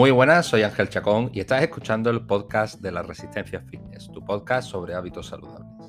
Muy 0.00 0.12
buenas, 0.12 0.46
soy 0.46 0.62
Ángel 0.62 0.88
Chacón 0.88 1.30
y 1.34 1.40
estás 1.40 1.62
escuchando 1.62 2.08
el 2.08 2.24
podcast 2.24 2.80
de 2.80 2.90
la 2.90 3.02
Resistencia 3.02 3.60
Fitness, 3.60 4.08
tu 4.10 4.24
podcast 4.24 4.70
sobre 4.70 4.94
hábitos 4.94 5.26
saludables. 5.26 5.79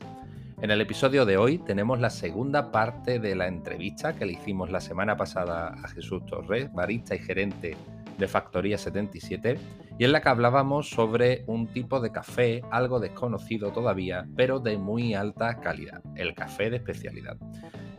En 0.62 0.70
el 0.70 0.80
episodio 0.80 1.26
de 1.26 1.38
hoy 1.38 1.58
tenemos 1.58 2.00
la 2.00 2.12
segunda 2.12 2.72
parte 2.72 3.18
de 3.18 3.34
la 3.34 3.48
entrevista 3.48 4.14
que 4.14 4.28
le 4.28 4.34
hicimos 4.34 4.70
la 4.70 4.80
semana 4.80 5.18
pasada 5.18 5.70
a 5.70 5.88
Jesús 5.88 6.24
Torres, 6.28 6.72
barista 6.72 7.16
y 7.16 7.18
gerente 7.18 7.76
de 8.20 8.28
Factoría 8.28 8.78
77, 8.78 9.58
y 9.98 10.06
en 10.06 10.12
la 10.12 10.22
que 10.22 10.30
hablábamos 10.30 10.88
sobre 10.88 11.44
un 11.48 11.66
tipo 11.66 12.00
de 12.00 12.12
café 12.12 12.62
algo 12.70 13.00
desconocido 13.00 13.72
todavía, 13.72 14.28
pero 14.36 14.60
de 14.60 14.78
muy 14.78 15.16
alta 15.16 15.60
calidad, 15.60 16.04
el 16.16 16.36
café 16.36 16.70
de 16.70 16.78
especialidad. 16.78 17.38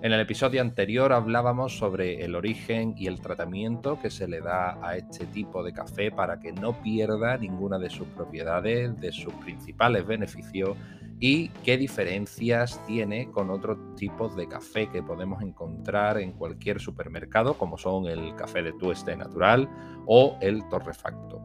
En 0.01 0.13
el 0.13 0.21
episodio 0.21 0.61
anterior 0.61 1.13
hablábamos 1.13 1.77
sobre 1.77 2.25
el 2.25 2.37
origen 2.37 2.95
y 2.97 3.09
el 3.09 3.21
tratamiento 3.21 3.99
que 4.01 4.11
se 4.11 4.29
le 4.29 4.41
da 4.41 4.79
a 4.87 4.97
este 4.97 5.27
tipo 5.27 5.65
de 5.65 5.73
café 5.73 6.13
para 6.13 6.39
que 6.39 6.53
no 6.53 6.81
pierda 6.81 7.37
ninguna 7.39 7.81
de 7.81 7.91
sus 7.91 8.07
propiedades, 8.09 9.01
de 9.01 9.11
sus 9.11 9.35
principales 9.35 10.07
beneficios 10.07 10.77
y 11.23 11.51
qué 11.63 11.79
diferencias 11.79 12.85
tiene 12.85 13.31
con 13.31 13.49
otros 13.49 13.79
tipos 13.95 14.35
de 14.35 14.49
café 14.49 14.89
que 14.89 15.05
podemos 15.05 15.41
encontrar 15.41 16.19
en 16.19 16.33
cualquier 16.33 16.81
supermercado, 16.81 17.55
como 17.57 17.79
son 17.79 18.07
el 18.07 18.35
café 18.35 18.61
de 18.61 18.73
tueste 18.73 19.17
natural 19.17 19.71
o 20.07 20.37
el 20.41 20.69
torrefacto. 20.69 21.41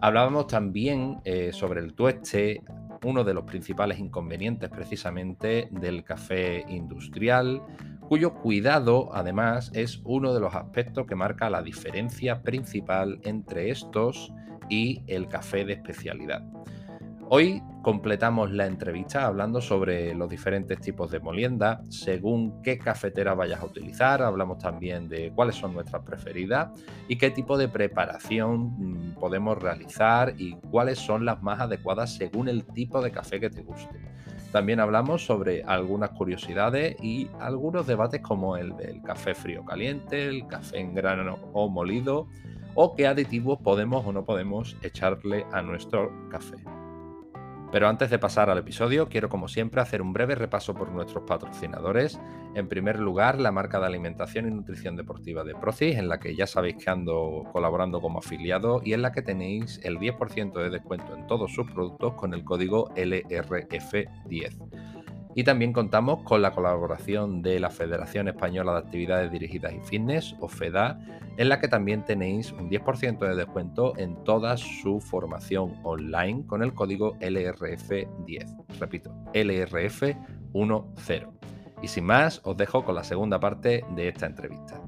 Hablábamos 0.00 0.46
también 0.46 1.18
eh, 1.24 1.50
sobre 1.52 1.80
el 1.80 1.94
tueste, 1.94 2.62
uno 3.02 3.24
de 3.24 3.34
los 3.34 3.42
principales 3.42 3.98
inconvenientes 3.98 4.70
precisamente 4.70 5.66
del 5.72 6.04
café 6.04 6.64
industrial, 6.68 7.60
cuyo 8.08 8.32
cuidado 8.32 9.12
además 9.12 9.72
es 9.74 10.00
uno 10.04 10.34
de 10.34 10.38
los 10.38 10.54
aspectos 10.54 11.04
que 11.04 11.16
marca 11.16 11.50
la 11.50 11.62
diferencia 11.62 12.44
principal 12.44 13.18
entre 13.24 13.70
estos 13.70 14.32
y 14.68 15.02
el 15.08 15.26
café 15.26 15.64
de 15.64 15.72
especialidad. 15.72 16.44
Hoy 17.28 17.60
completamos 17.86 18.50
la 18.50 18.66
entrevista 18.66 19.26
hablando 19.26 19.60
sobre 19.60 20.12
los 20.12 20.28
diferentes 20.28 20.80
tipos 20.80 21.08
de 21.12 21.20
molienda, 21.20 21.82
según 21.88 22.60
qué 22.60 22.78
cafetera 22.78 23.34
vayas 23.34 23.60
a 23.60 23.64
utilizar, 23.64 24.22
hablamos 24.22 24.58
también 24.58 25.08
de 25.08 25.30
cuáles 25.32 25.54
son 25.54 25.72
nuestras 25.72 26.02
preferidas 26.02 26.70
y 27.06 27.14
qué 27.14 27.30
tipo 27.30 27.56
de 27.56 27.68
preparación 27.68 28.74
mm, 28.76 29.14
podemos 29.20 29.56
realizar 29.62 30.34
y 30.36 30.56
cuáles 30.68 30.98
son 30.98 31.24
las 31.24 31.40
más 31.44 31.60
adecuadas 31.60 32.16
según 32.16 32.48
el 32.48 32.64
tipo 32.64 33.00
de 33.00 33.12
café 33.12 33.38
que 33.38 33.50
te 33.50 33.62
guste. 33.62 34.00
También 34.50 34.80
hablamos 34.80 35.24
sobre 35.24 35.62
algunas 35.62 36.10
curiosidades 36.10 36.96
y 37.00 37.30
algunos 37.38 37.86
debates 37.86 38.20
como 38.20 38.56
el 38.56 38.76
del 38.76 39.00
café 39.02 39.32
frío 39.32 39.64
caliente, 39.64 40.26
el 40.26 40.48
café 40.48 40.80
en 40.80 40.92
grano 40.92 41.38
o 41.52 41.68
molido, 41.68 42.26
o 42.74 42.96
qué 42.96 43.06
aditivos 43.06 43.60
podemos 43.60 44.04
o 44.04 44.12
no 44.12 44.24
podemos 44.24 44.76
echarle 44.82 45.46
a 45.52 45.62
nuestro 45.62 46.10
café. 46.30 46.56
Pero 47.72 47.88
antes 47.88 48.10
de 48.10 48.18
pasar 48.18 48.48
al 48.48 48.58
episodio, 48.58 49.08
quiero 49.08 49.28
como 49.28 49.48
siempre 49.48 49.80
hacer 49.80 50.00
un 50.00 50.12
breve 50.12 50.34
repaso 50.34 50.74
por 50.74 50.90
nuestros 50.90 51.24
patrocinadores. 51.24 52.20
En 52.54 52.68
primer 52.68 53.00
lugar, 53.00 53.40
la 53.40 53.52
marca 53.52 53.80
de 53.80 53.86
alimentación 53.86 54.46
y 54.46 54.50
nutrición 54.50 54.96
deportiva 54.96 55.44
de 55.44 55.54
Procis, 55.54 55.96
en 55.96 56.08
la 56.08 56.18
que 56.18 56.36
ya 56.36 56.46
sabéis 56.46 56.76
que 56.76 56.90
ando 56.90 57.44
colaborando 57.52 58.00
como 58.00 58.20
afiliado 58.20 58.80
y 58.84 58.92
en 58.92 59.02
la 59.02 59.12
que 59.12 59.22
tenéis 59.22 59.80
el 59.82 59.98
10% 59.98 60.52
de 60.52 60.70
descuento 60.70 61.14
en 61.14 61.26
todos 61.26 61.52
sus 61.52 61.70
productos 61.70 62.14
con 62.14 62.34
el 62.34 62.44
código 62.44 62.88
LRF10. 62.94 64.95
Y 65.36 65.44
también 65.44 65.74
contamos 65.74 66.22
con 66.22 66.40
la 66.40 66.52
colaboración 66.52 67.42
de 67.42 67.60
la 67.60 67.68
Federación 67.68 68.26
Española 68.26 68.72
de 68.72 68.78
Actividades 68.78 69.30
Dirigidas 69.30 69.74
y 69.74 69.80
Fitness, 69.80 70.34
o 70.40 70.48
FEDA, 70.48 70.98
en 71.36 71.50
la 71.50 71.60
que 71.60 71.68
también 71.68 72.06
tenéis 72.06 72.52
un 72.52 72.70
10% 72.70 73.18
de 73.18 73.36
descuento 73.36 73.92
en 73.98 74.24
toda 74.24 74.56
su 74.56 74.98
formación 74.98 75.74
online 75.82 76.46
con 76.46 76.62
el 76.62 76.72
código 76.72 77.18
LRF10. 77.18 78.78
Repito, 78.80 79.14
LRF10. 79.34 81.28
Y 81.82 81.88
sin 81.88 82.04
más, 82.04 82.40
os 82.42 82.56
dejo 82.56 82.82
con 82.82 82.94
la 82.94 83.04
segunda 83.04 83.38
parte 83.38 83.84
de 83.94 84.08
esta 84.08 84.24
entrevista. 84.24 84.80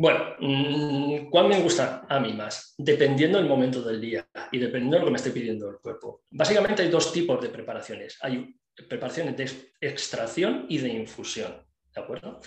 Bueno, 0.00 0.34
mm, 0.38 1.28
¿cuál 1.28 1.46
me 1.48 1.60
gusta 1.60 2.06
a 2.08 2.18
mí 2.20 2.32
más? 2.32 2.72
Dependiendo 2.78 3.36
del 3.36 3.46
momento 3.46 3.82
del 3.82 4.00
día 4.00 4.26
y 4.50 4.58
dependiendo 4.58 4.96
de 4.96 5.00
lo 5.00 5.04
que 5.04 5.10
me 5.10 5.18
esté 5.18 5.30
pidiendo 5.30 5.68
el 5.68 5.76
cuerpo. 5.76 6.22
Básicamente 6.30 6.80
hay 6.80 6.88
dos 6.88 7.12
tipos 7.12 7.38
de 7.42 7.50
preparaciones. 7.50 8.16
Hay 8.22 8.56
preparaciones 8.88 9.36
de 9.36 9.50
extracción 9.78 10.64
y 10.70 10.78
de 10.78 10.88
infusión. 10.88 11.66
¿De 11.94 12.00
acuerdo? 12.00 12.40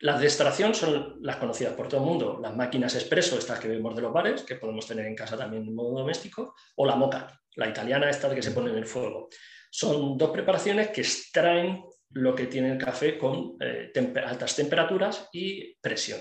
Las 0.00 0.18
de 0.18 0.26
extracción 0.26 0.74
son 0.74 1.18
las 1.20 1.36
conocidas 1.36 1.74
por 1.74 1.86
todo 1.86 2.00
el 2.00 2.06
mundo, 2.06 2.40
las 2.42 2.56
máquinas 2.56 2.96
expreso, 2.96 3.38
estas 3.38 3.60
que 3.60 3.68
vemos 3.68 3.94
de 3.94 4.02
los 4.02 4.12
bares, 4.12 4.42
que 4.42 4.56
podemos 4.56 4.84
tener 4.84 5.06
en 5.06 5.14
casa 5.14 5.36
también 5.36 5.62
en 5.62 5.76
modo 5.76 6.00
doméstico, 6.00 6.56
o 6.74 6.84
la 6.84 6.96
moca, 6.96 7.28
la 7.54 7.68
italiana 7.68 8.10
esta 8.10 8.34
que 8.34 8.42
se 8.42 8.50
pone 8.50 8.70
en 8.70 8.76
el 8.78 8.86
fuego. 8.86 9.28
Son 9.70 10.18
dos 10.18 10.30
preparaciones 10.30 10.88
que 10.88 11.02
extraen 11.02 11.80
lo 12.10 12.34
que 12.34 12.48
tiene 12.48 12.72
el 12.72 12.78
café 12.78 13.16
con 13.16 13.56
eh, 13.60 13.92
altas 14.26 14.56
temperaturas 14.56 15.28
y 15.32 15.76
presión. 15.76 16.18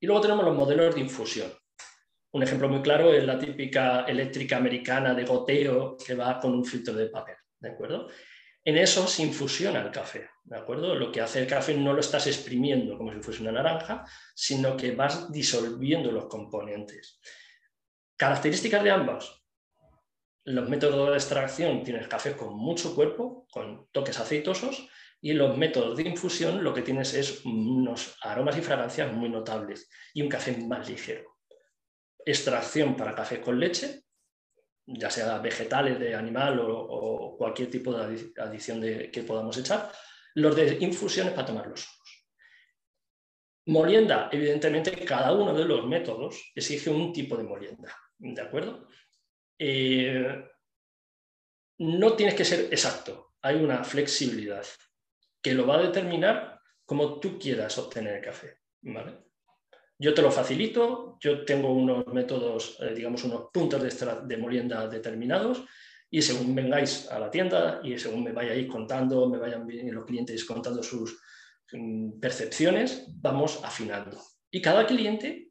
Y 0.00 0.06
luego 0.06 0.20
tenemos 0.20 0.44
los 0.44 0.56
modelos 0.56 0.94
de 0.94 1.00
infusión. 1.00 1.52
Un 2.32 2.42
ejemplo 2.42 2.68
muy 2.68 2.82
claro 2.82 3.12
es 3.12 3.24
la 3.24 3.38
típica 3.38 4.04
eléctrica 4.06 4.56
americana 4.56 5.14
de 5.14 5.24
goteo 5.24 5.96
que 5.96 6.14
va 6.14 6.40
con 6.40 6.52
un 6.52 6.64
filtro 6.64 6.92
de 6.92 7.06
papel, 7.06 7.36
¿de 7.60 7.70
acuerdo? 7.70 8.08
En 8.64 8.76
eso 8.76 9.06
se 9.06 9.22
infusiona 9.22 9.82
el 9.82 9.90
café, 9.90 10.30
¿de 10.42 10.56
acuerdo? 10.56 10.94
Lo 10.94 11.12
que 11.12 11.20
hace 11.20 11.40
el 11.42 11.46
café 11.46 11.74
no 11.74 11.92
lo 11.92 12.00
estás 12.00 12.26
exprimiendo 12.26 12.96
como 12.96 13.12
si 13.12 13.20
fuese 13.20 13.42
una 13.42 13.52
naranja, 13.52 14.04
sino 14.34 14.76
que 14.76 14.92
vas 14.92 15.30
disolviendo 15.30 16.10
los 16.10 16.26
componentes. 16.26 17.20
Características 18.16 18.82
de 18.82 18.90
ambos. 18.90 19.44
Los 20.44 20.68
métodos 20.68 21.10
de 21.10 21.16
extracción 21.16 21.84
tienes 21.84 22.08
café 22.08 22.36
con 22.36 22.56
mucho 22.56 22.94
cuerpo, 22.94 23.46
con 23.50 23.86
toques 23.92 24.18
aceitosos, 24.18 24.88
y 25.24 25.32
los 25.32 25.56
métodos 25.56 25.96
de 25.96 26.02
infusión 26.02 26.62
lo 26.62 26.74
que 26.74 26.82
tienes 26.82 27.14
es 27.14 27.46
unos 27.46 28.14
aromas 28.20 28.58
y 28.58 28.60
fragancias 28.60 29.10
muy 29.10 29.30
notables 29.30 29.88
y 30.12 30.20
un 30.20 30.28
café 30.28 30.54
más 30.58 30.86
ligero. 30.86 31.38
Extracción 32.26 32.94
para 32.94 33.14
café 33.14 33.40
con 33.40 33.58
leche, 33.58 34.02
ya 34.84 35.08
sea 35.08 35.38
vegetales, 35.38 35.98
de 35.98 36.14
animal 36.14 36.60
o, 36.60 37.36
cualquier 37.38 37.70
tipo 37.70 37.94
de 37.94 38.34
adición 38.36 38.82
que 38.82 39.24
podamos 39.26 39.56
echar. 39.56 39.90
Los 40.34 40.54
de 40.56 40.76
infusiones 40.80 41.32
para 41.32 41.46
tomarlos 41.46 41.80
solos. 41.80 42.26
Molienda, 43.68 44.28
evidentemente, 44.30 45.06
cada 45.06 45.32
uno 45.32 45.54
de 45.54 45.64
los 45.64 45.86
métodos 45.86 46.52
exige 46.54 46.90
un 46.90 47.14
tipo 47.14 47.34
de 47.38 47.44
molienda. 47.44 47.96
¿De 48.18 48.42
acuerdo? 48.42 48.88
Eh, 49.58 50.44
no 51.78 52.12
tienes 52.12 52.34
que 52.34 52.44
ser 52.44 52.66
exacto, 52.70 53.32
hay 53.40 53.56
una 53.56 53.82
flexibilidad 53.84 54.66
que 55.44 55.52
lo 55.52 55.66
va 55.66 55.76
a 55.76 55.82
determinar 55.82 56.58
como 56.86 57.20
tú 57.20 57.38
quieras 57.38 57.76
obtener 57.76 58.16
el 58.16 58.24
café. 58.24 58.60
Yo 59.98 60.14
te 60.14 60.22
lo 60.22 60.30
facilito, 60.30 61.18
yo 61.20 61.44
tengo 61.44 61.70
unos 61.70 62.06
métodos, 62.06 62.78
eh, 62.80 62.94
digamos, 62.94 63.22
unos 63.24 63.50
puntos 63.52 63.82
de, 63.82 64.26
de, 64.26 64.36
molienda 64.38 64.88
determinados 64.88 65.62
y 66.10 66.22
según 66.22 66.54
vengáis 66.54 67.10
a 67.10 67.18
la 67.18 67.30
tienda 67.30 67.80
y 67.84 67.98
según 67.98 68.24
me 68.24 68.32
vayáis 68.32 68.68
contando, 68.70 69.28
me 69.28 69.38
vayan 69.38 69.66
los 69.92 70.06
clientes 70.06 70.44
contando 70.46 70.82
sus 70.82 71.20
mm, 71.72 72.18
percepciones, 72.18 73.06
vamos 73.20 73.60
afinando. 73.62 74.18
Y 74.50 74.62
cada 74.62 74.86
cliente 74.86 75.50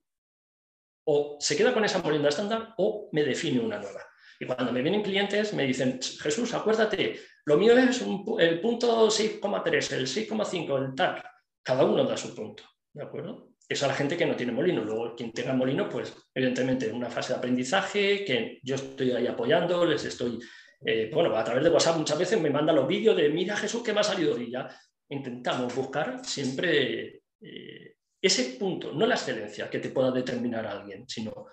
o 1.06 1.38
se 1.40 1.56
queda 1.56 1.74
con 1.74 1.86
esa 1.86 2.00
molienda 2.00 2.30
estándar 2.30 2.74
o 2.78 3.10
me 3.12 3.24
define 3.24 3.60
una 3.60 3.78
nueva. 3.78 4.02
Y 4.40 4.46
cuando 4.46 4.74
me 4.74 4.82
vienen 4.82 5.04
clientes 5.04 5.54
me 5.54 5.68
dicen, 5.68 6.00
Jesús, 6.02 6.54
acuérdate, 6.54 7.20
lo 7.46 7.58
mío 7.58 7.78
es 7.78 8.02
el 8.40 8.62
punto 8.62 9.08
6,3, 9.08 9.92
el 9.94 10.08
6,5, 10.08 10.86
el 10.86 10.96
tal. 10.96 11.22
Cada 11.62 11.84
uno 11.86 12.04
da 12.06 12.16
su 12.16 12.34
punto, 12.34 12.64
¿de 12.94 13.04
acuerdo? 13.04 13.50
Eso 13.68 13.86
a 13.86 13.90
la 13.90 13.94
gente 13.94 14.16
que 14.16 14.26
no 14.26 14.36
tiene 14.36 14.52
molino. 14.52 14.84
Luego, 14.84 15.16
quien 15.16 15.32
tenga 15.32 15.54
molino, 15.54 15.90
pues 15.90 16.14
evidentemente 16.34 16.90
en 16.90 16.96
una 16.96 17.10
fase 17.10 17.34
de 17.34 17.40
aprendizaje 17.40 18.24
que 18.24 18.60
yo 18.64 18.76
estoy 18.76 19.12
ahí 19.12 19.28
apoyando, 19.28 19.86
les 19.86 20.06
estoy, 20.06 20.40
eh, 20.86 21.10
bueno, 21.14 21.36
a 21.36 21.44
través 21.44 21.64
de 21.64 21.70
WhatsApp 21.70 21.98
muchas 21.98 22.18
veces 22.18 22.40
me 22.40 22.50
manda 22.50 22.74
los 22.74 22.88
vídeos 22.88 23.16
de, 23.16 23.30
mira 23.30 23.58
Jesús, 23.58 23.84
¿qué 23.84 23.94
me 23.94 24.02
ha 24.02 24.04
salido? 24.04 24.38
Y 24.40 24.52
ya 24.52 24.70
intentamos 25.10 25.74
buscar 25.76 26.24
siempre 26.26 27.24
eh, 27.42 27.96
ese 28.22 28.58
punto, 28.58 28.94
no 28.94 29.06
la 29.06 29.16
excelencia 29.16 29.70
que 29.70 29.80
te 29.80 29.90
pueda 29.90 30.12
determinar 30.12 30.66
alguien, 30.66 31.08
sino 31.08 31.48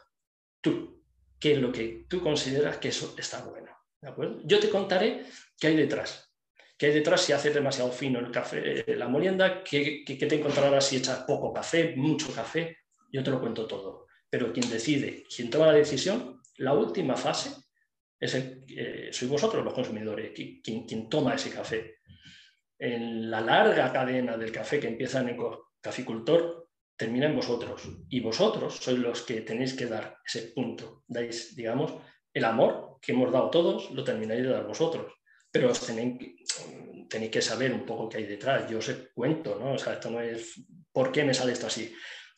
tú, 0.61 1.03
qué 1.39 1.55
es 1.55 1.59
lo 1.59 1.73
que 1.73 2.07
tú 2.09 2.21
consideras 2.21 2.79
que 2.79 2.89
eso 2.89 3.15
está 3.19 3.45
bueno. 3.45 3.80
Yo 4.45 4.59
te 4.59 4.71
contaré 4.71 5.25
qué 5.59 5.69
hay 5.69 5.77
detrás. 5.77 6.31
¿Qué 6.77 6.87
hay 6.87 6.93
detrás 6.93 7.21
si 7.21 7.33
haces 7.33 7.53
demasiado 7.53 7.93
fino 7.93 8.19
el 8.19 8.31
café, 8.31 8.81
eh, 8.81 8.97
la 8.97 9.07
molienda? 9.07 9.63
¿Qué, 9.63 10.03
te 10.07 10.35
encontrarás 10.35 10.87
si 10.87 10.97
echas 10.97 11.25
poco 11.25 11.53
café, 11.53 11.95
mucho 11.95 12.33
café? 12.33 12.79
Yo 13.13 13.23
te 13.23 13.31
lo 13.31 13.39
cuento 13.39 13.67
todo. 13.67 14.07
Pero 14.31 14.51
quien 14.53 14.71
decide, 14.71 15.25
quien 15.25 15.51
toma 15.51 15.67
la 15.67 15.75
decisión, 15.75 16.41
la 16.57 16.73
última 16.73 17.17
fase 17.17 17.51
es 18.19 18.35
el, 18.35 18.65
eh, 18.69 19.11
sois 19.13 19.31
vosotros 19.31 19.63
los 19.63 19.75
consumidores, 19.75 20.33
quien, 20.33 20.87
quien 20.87 21.09
toma 21.11 21.35
ese 21.35 21.51
café. 21.51 21.99
En 22.79 23.31
la 23.31 23.43
larga 23.43 23.93
cadena 23.93 24.39
del 24.39 24.51
café 24.51 24.81
que 24.81 24.89
empieza 24.89 25.21
en 25.21 25.29
el 25.31 25.37
caficultor, 25.83 26.69
termina 26.97 27.27
en 27.27 27.37
vosotros. 27.37 27.83
Y 28.09 28.21
vosotros 28.21 28.77
sois 28.77 28.99
los 28.99 29.21
que 29.21 29.43
tenéis 29.43 29.75
que 29.75 29.85
dar 29.85 30.17
ese 30.25 30.53
punto. 30.55 31.05
Dais, 31.07 31.55
digamos, 31.55 31.93
el 32.33 32.45
amor 32.47 32.90
que 33.01 33.13
hemos 33.13 33.33
dado 33.33 33.51
todos, 33.51 33.91
lo 33.93 34.05
termináis 34.05 34.43
de 34.43 34.51
dar 34.51 34.67
vosotros. 34.67 35.13
Pero 35.51 35.73
tenéis, 35.73 36.37
tenéis 37.09 37.31
que 37.31 37.43
saber 37.43 37.73
un 37.73 37.85
poco 37.85 38.09
qué 38.09 38.19
hay 38.19 38.27
detrás. 38.27 38.69
Yo 38.71 38.79
os 38.79 38.91
cuento, 39.15 39.57
¿no? 39.59 39.73
O 39.73 39.79
sea, 39.79 39.95
esto 39.95 40.11
no 40.11 40.21
es 40.21 40.63
por 40.93 41.11
qué 41.11 41.25
me 41.25 41.35
sale 41.35 41.53
esto 41.53 41.67
así. 41.67 41.93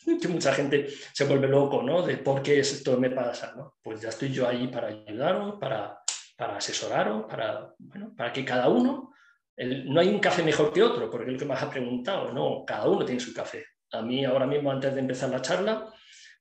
Que 0.20 0.26
mucha 0.26 0.52
gente 0.52 0.88
se 1.12 1.24
vuelve 1.26 1.46
loco, 1.46 1.80
¿no? 1.80 2.02
De 2.02 2.16
por 2.16 2.42
qué 2.42 2.58
esto 2.58 2.98
me 2.98 3.10
pasa, 3.10 3.54
¿no? 3.56 3.76
Pues 3.80 4.00
ya 4.00 4.08
estoy 4.08 4.32
yo 4.32 4.48
ahí 4.48 4.66
para 4.66 4.88
ayudaros, 4.88 5.60
para, 5.60 6.02
para 6.36 6.56
asesoraros, 6.56 7.26
para, 7.26 7.72
bueno, 7.78 8.12
para 8.16 8.32
que 8.32 8.44
cada 8.44 8.68
uno, 8.68 9.12
no 9.56 10.00
hay 10.00 10.08
un 10.08 10.18
café 10.18 10.42
mejor 10.42 10.72
que 10.72 10.82
otro, 10.82 11.08
porque 11.08 11.26
es 11.26 11.34
lo 11.34 11.38
que 11.38 11.44
me 11.44 11.54
has 11.54 11.64
preguntado, 11.66 12.32
no, 12.32 12.64
cada 12.66 12.88
uno 12.88 13.04
tiene 13.04 13.20
su 13.20 13.32
café. 13.32 13.64
A 13.92 14.02
mí 14.02 14.24
ahora 14.24 14.46
mismo, 14.46 14.72
antes 14.72 14.92
de 14.92 15.00
empezar 15.00 15.30
la 15.30 15.40
charla, 15.40 15.92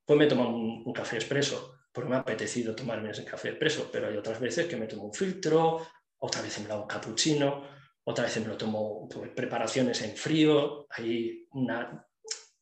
pues 0.03 0.17
me 0.17 0.25
tomo 0.25 0.50
un, 0.50 0.81
un 0.83 0.94
café 0.94 1.17
expreso, 1.17 1.81
porque 1.91 2.09
me 2.09 2.15
ha 2.15 2.19
apetecido 2.19 2.75
tomarme 2.75 3.11
ese 3.11 3.25
café 3.25 3.49
expreso, 3.49 3.89
pero 3.91 4.07
hay 4.07 4.17
otras 4.17 4.39
veces 4.39 4.67
que 4.67 4.77
me 4.77 4.88
tomo 4.88 5.03
un 5.03 5.13
filtro, 5.13 5.85
otras 6.17 6.43
veces 6.43 6.63
me 6.63 6.67
lo 6.67 6.75
hago 6.75 6.83
un 6.83 6.89
cappuccino, 6.89 7.67
otras 8.03 8.27
veces 8.27 8.43
me 8.43 8.49
lo 8.49 8.57
tomo 8.57 9.07
pues, 9.09 9.31
preparaciones 9.31 10.01
en 10.01 10.15
frío, 10.15 10.88
hay 10.89 11.47
una 11.51 12.07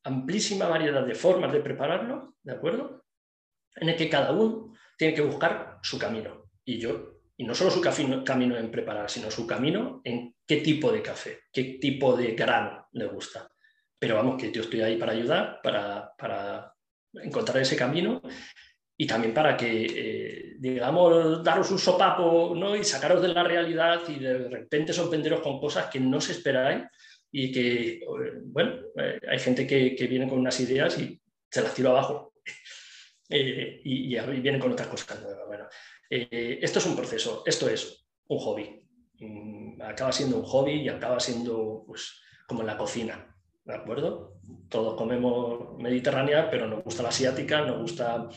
amplísima 0.03 0.67
variedad 0.67 1.05
de 1.05 1.15
formas 1.15 1.51
de 1.51 1.61
prepararlo, 1.61 2.35
¿de 2.41 2.53
acuerdo? 2.53 3.05
En 3.75 3.89
el 3.89 3.95
que 3.95 4.09
cada 4.09 4.31
uno 4.31 4.73
tiene 4.97 5.13
que 5.13 5.21
buscar 5.21 5.79
su 5.81 5.97
camino. 5.97 6.49
Y 6.65 6.79
yo, 6.79 7.21
y 7.37 7.45
no 7.45 7.55
solo 7.55 7.71
su 7.71 7.81
camino 7.81 8.57
en 8.57 8.69
preparar, 8.71 9.09
sino 9.09 9.31
su 9.31 9.47
camino 9.47 10.01
en 10.03 10.35
qué 10.45 10.57
tipo 10.57 10.91
de 10.91 11.01
café, 11.01 11.43
qué 11.53 11.77
tipo 11.79 12.15
de 12.15 12.33
grano 12.33 12.87
le 12.91 13.05
gusta. 13.05 13.49
Pero 13.97 14.15
vamos, 14.15 14.41
que 14.41 14.51
yo 14.51 14.61
estoy 14.61 14.81
ahí 14.81 14.97
para 14.97 15.13
ayudar, 15.13 15.59
para, 15.63 16.73
encontrar 17.13 17.61
ese 17.61 17.75
camino 17.75 18.21
y 19.01 19.07
también 19.07 19.33
para 19.33 19.55
que, 19.55 19.85
eh, 19.85 20.55
digamos, 20.59 21.41
daros 21.41 21.71
un 21.71 21.79
sopapo 21.79 22.53
¿no? 22.53 22.75
y 22.75 22.83
sacaros 22.83 23.21
de 23.21 23.29
la 23.29 23.45
realidad 23.45 24.01
y 24.09 24.19
de 24.19 24.49
repente 24.49 24.91
sorprenderos 24.91 25.39
con 25.39 25.57
cosas 25.57 25.85
que 25.85 26.01
no 26.01 26.17
os 26.17 26.29
esperáis 26.29 26.83
y 27.31 27.49
que, 27.49 27.93
eh, 27.93 28.03
bueno, 28.43 28.73
eh, 28.97 29.21
hay 29.29 29.39
gente 29.39 29.65
que, 29.65 29.95
viene 30.05 30.27
con 30.27 30.39
unas 30.39 30.59
ideas 30.59 30.99
y 30.99 31.17
se 31.49 31.61
las 31.61 31.73
tiro 31.73 31.91
abajo 31.91 32.33
y, 33.29 34.13
y, 34.13 34.19
vienen 34.41 34.59
con 34.59 34.73
otras 34.73 34.89
cosas 34.89 35.17
Bueno, 35.47 35.69
esto 36.09 36.79
es 36.79 36.85
un 36.85 36.97
proceso, 36.97 37.43
esto 37.45 37.69
es 37.69 38.05
un 38.27 38.37
hobby. 38.39 38.83
Mm, 39.19 39.81
acaba 39.81 40.11
siendo 40.11 40.39
un 40.39 40.43
hobby 40.43 40.73
y 40.73 40.89
acaba 40.89 41.21
siendo 41.21 41.85
pues, 41.87 42.19
como 42.45 42.61
en 42.61 42.67
la 42.67 42.77
cocina. 42.77 43.33
¿de 43.69 43.75
acuerdo? 43.75 44.33
Todos 44.67 44.95
comemos 44.95 45.77
mediterránea, 45.77 46.49
pero 46.49 46.67
nos 46.67 46.83
gusta 46.83 47.03
la 47.03 47.09
asiática, 47.09 47.61
nos 47.61 47.81
gusta 47.81 48.27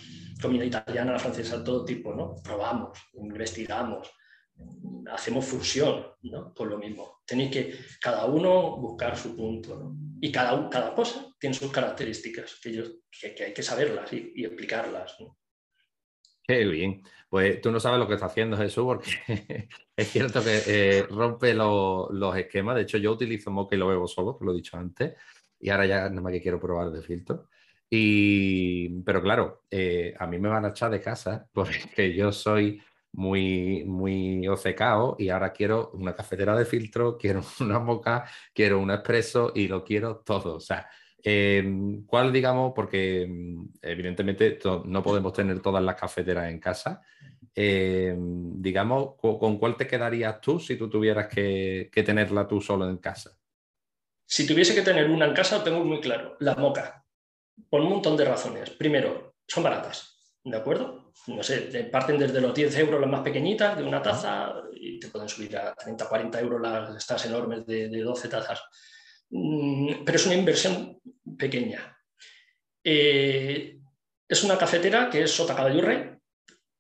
comida 0.43 0.65
italiana, 0.65 1.13
la 1.13 1.19
francesa, 1.19 1.63
todo 1.63 1.85
tipo, 1.85 2.15
¿no? 2.15 2.35
Probamos, 2.43 2.99
investigamos, 3.15 4.11
hacemos 5.11 5.45
fusión, 5.45 6.05
¿no? 6.23 6.53
Por 6.53 6.69
lo 6.69 6.79
mismo. 6.79 7.23
Tenéis 7.27 7.51
que 7.51 7.75
cada 8.01 8.27
uno 8.27 8.77
buscar 8.77 9.17
su 9.17 9.37
punto, 9.37 9.77
¿no? 9.77 9.97
Y 10.21 10.31
cada, 10.31 10.69
cada 10.69 10.95
cosa 10.95 11.35
tiene 11.39 11.55
sus 11.55 11.71
características 11.71 12.59
que, 12.63 13.35
que, 13.35 13.45
hay 13.45 13.55
que 13.55 13.63
saberlas 13.63 14.13
y, 14.13 14.45
explicarlas. 14.45 15.17
Qué 16.45 16.65
bien. 16.67 17.03
Pues 17.29 17.61
tú 17.61 17.71
no 17.71 17.81
sabes 17.81 17.99
lo 17.99 18.07
que 18.07 18.15
está 18.15 18.27
haciendo 18.27 18.57
Jesús, 18.57 18.85
porque 18.85 19.11
es 19.97 20.09
cierto 20.09 20.45
que 20.45 20.63
eh, 20.67 21.03
rompe 21.09 21.55
los 21.55 22.37
esquemas. 22.37 22.77
De 22.77 22.83
hecho, 22.83 22.99
yo 22.99 23.13
utilizo 23.13 23.51
moca 23.51 23.75
y 23.75 23.79
lo 23.79 23.89
bebo 23.89 24.07
solo, 24.07 24.39
que 24.39 24.45
lo 24.45 24.53
he 24.53 24.57
dicho 24.57 24.77
antes, 24.77 25.15
y 25.59 25.71
ahora 25.71 25.87
ya 25.87 26.09
nada 26.09 26.21
más 26.21 26.33
que 26.33 26.43
quiero 26.43 26.61
probar 26.61 26.91
de 26.91 27.03
filtro. 27.03 27.49
Y, 27.95 28.89
pero 29.03 29.21
claro, 29.21 29.65
eh, 29.71 30.15
a 30.19 30.27
mí 30.27 30.39
me 30.39 30.49
van 30.49 30.65
a 30.65 30.69
echar 30.69 30.91
de 30.91 31.01
casa 31.01 31.47
porque 31.53 32.15
yo 32.15 32.33
soy 32.33 32.81
muy, 33.13 33.85
muy 33.85 34.49
ocecao 34.49 35.17
y 35.19 35.29
ahora 35.29 35.53
quiero 35.53 35.91
una 35.93 36.15
cafetera 36.15 36.57
de 36.57 36.65
filtro, 36.65 37.19
quiero 37.19 37.43
una 37.61 37.79
moca, 37.79 38.25
quiero 38.55 38.79
un 38.79 38.91
expreso 38.91 39.53
y 39.55 39.69
lo 39.69 39.85
quiero 39.85 40.23
todo. 40.25 40.55
O 40.55 40.61
sea, 40.61 40.89
Em, 41.25 42.05
¿Cuál, 42.05 42.33
digamos, 42.33 42.73
porque 42.75 43.23
em, 43.23 43.69
evidentemente 43.81 44.59
no 44.85 45.03
podemos 45.03 45.33
tener 45.33 45.61
todas 45.61 45.83
las 45.83 45.95
cafeteras 45.95 46.51
en 46.51 46.59
casa, 46.59 47.01
em, 47.55 48.61
digamos, 48.61 49.15
¿con 49.17 49.59
cuál 49.59 49.77
te 49.77 49.87
quedarías 49.87 50.41
tú 50.41 50.59
si 50.59 50.77
tú 50.77 50.91
tuvieras 50.91 51.29
que, 51.29 51.91
tenerla 52.05 52.49
tú 52.49 52.61
solo 52.61 52.89
en 52.89 52.97
casa? 52.97 53.39
Si 54.27 54.47
tuviese 54.47 54.75
que 54.75 54.83
tener 54.83 55.11
una 55.11 55.27
en 55.27 55.35
casa, 55.35 55.63
tengo 55.63 55.85
muy 55.85 56.01
claro, 56.01 56.37
la 56.41 56.57
moca, 56.57 57.02
por 57.69 57.81
un 57.81 57.89
montón 57.89 58.17
de 58.17 58.25
razones. 58.25 58.71
Primero, 58.71 59.35
son 59.47 59.63
baratas, 59.63 60.19
¿de 60.45 60.57
acuerdo? 60.57 61.13
No 61.27 61.43
sé, 61.43 61.89
parten 61.93 62.19
desde 62.19 62.41
los 62.41 62.55
10 62.55 62.77
euros 62.79 63.01
las 63.01 63.11
más 63.11 63.21
pequeñitas 63.21 63.77
de 63.77 63.85
una 63.85 64.03
taza 64.03 64.53
y 64.73 64.99
te 64.99 65.09
pueden 65.09 65.29
subir 65.29 65.57
a 65.57 65.75
30, 65.75 66.09
40 66.09 66.41
euros 66.41 66.61
las 66.61 66.97
estas 66.97 67.27
enormes 67.27 67.67
de, 67.67 67.89
de 67.89 68.01
12 68.01 68.29
tazas. 68.29 68.63
Mm, 69.31 70.05
pero 70.05 70.17
es 70.17 70.27
una 70.27 70.35
inversión 70.35 71.01
pequeña. 71.39 71.97
Eh, 72.85 73.79
es 74.29 74.45
una 74.45 74.59
cafetera 74.59 75.09
que 75.11 75.23
es 75.23 75.31
sota 75.31 75.55
caballo 75.55 75.83
rey, 75.83 76.11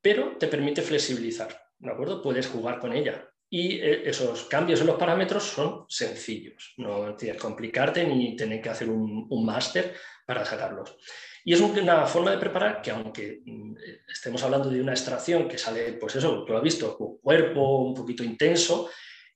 pero 0.01 0.37
te 0.39 0.49
permite 0.49 0.83
flexibilizar, 0.83 1.57
¿de 1.79 1.91
acuerdo? 1.91 2.23
Puedes 2.23 2.49
jugar 2.49 2.79
con 2.79 2.93
ella. 2.93 3.29
Y 3.55 3.81
eh, 3.81 4.09
esos 4.09 4.45
cambios 4.45 4.81
en 4.81 4.87
los 4.87 4.97
parámetros 4.97 5.45
son 5.45 5.85
sencillos, 5.87 6.73
no 6.79 7.15
tienes 7.15 7.37
que 7.37 7.43
complicarte 7.43 8.07
ni 8.07 8.35
tener 8.35 8.63
que 8.63 8.71
hacer 8.71 8.89
un, 8.89 9.29
máster 9.45 9.95
para 10.25 10.43
sacarlos. 10.43 10.97
Y 11.45 11.53
es 11.53 11.61
una 11.61 12.07
forma 12.07 12.31
de 12.31 12.39
preparar 12.39 12.81
que 12.81 12.93
aunque 12.93 13.43
mm, 13.45 13.75
estemos 14.11 14.43
hablando 14.43 14.71
de 14.71 14.81
una 14.81 14.93
extracción 14.93 15.47
que 15.47 15.59
sale, 15.59 15.93
pues 16.01 16.17
eso, 16.17 16.47
tú 16.47 16.53
lo 16.53 16.59
has 16.59 16.65
visto, 16.65 16.97
un 16.99 17.19
cuerpo 17.19 17.83
un 17.83 17.93
poquito 17.93 18.25
intenso, 18.25 18.89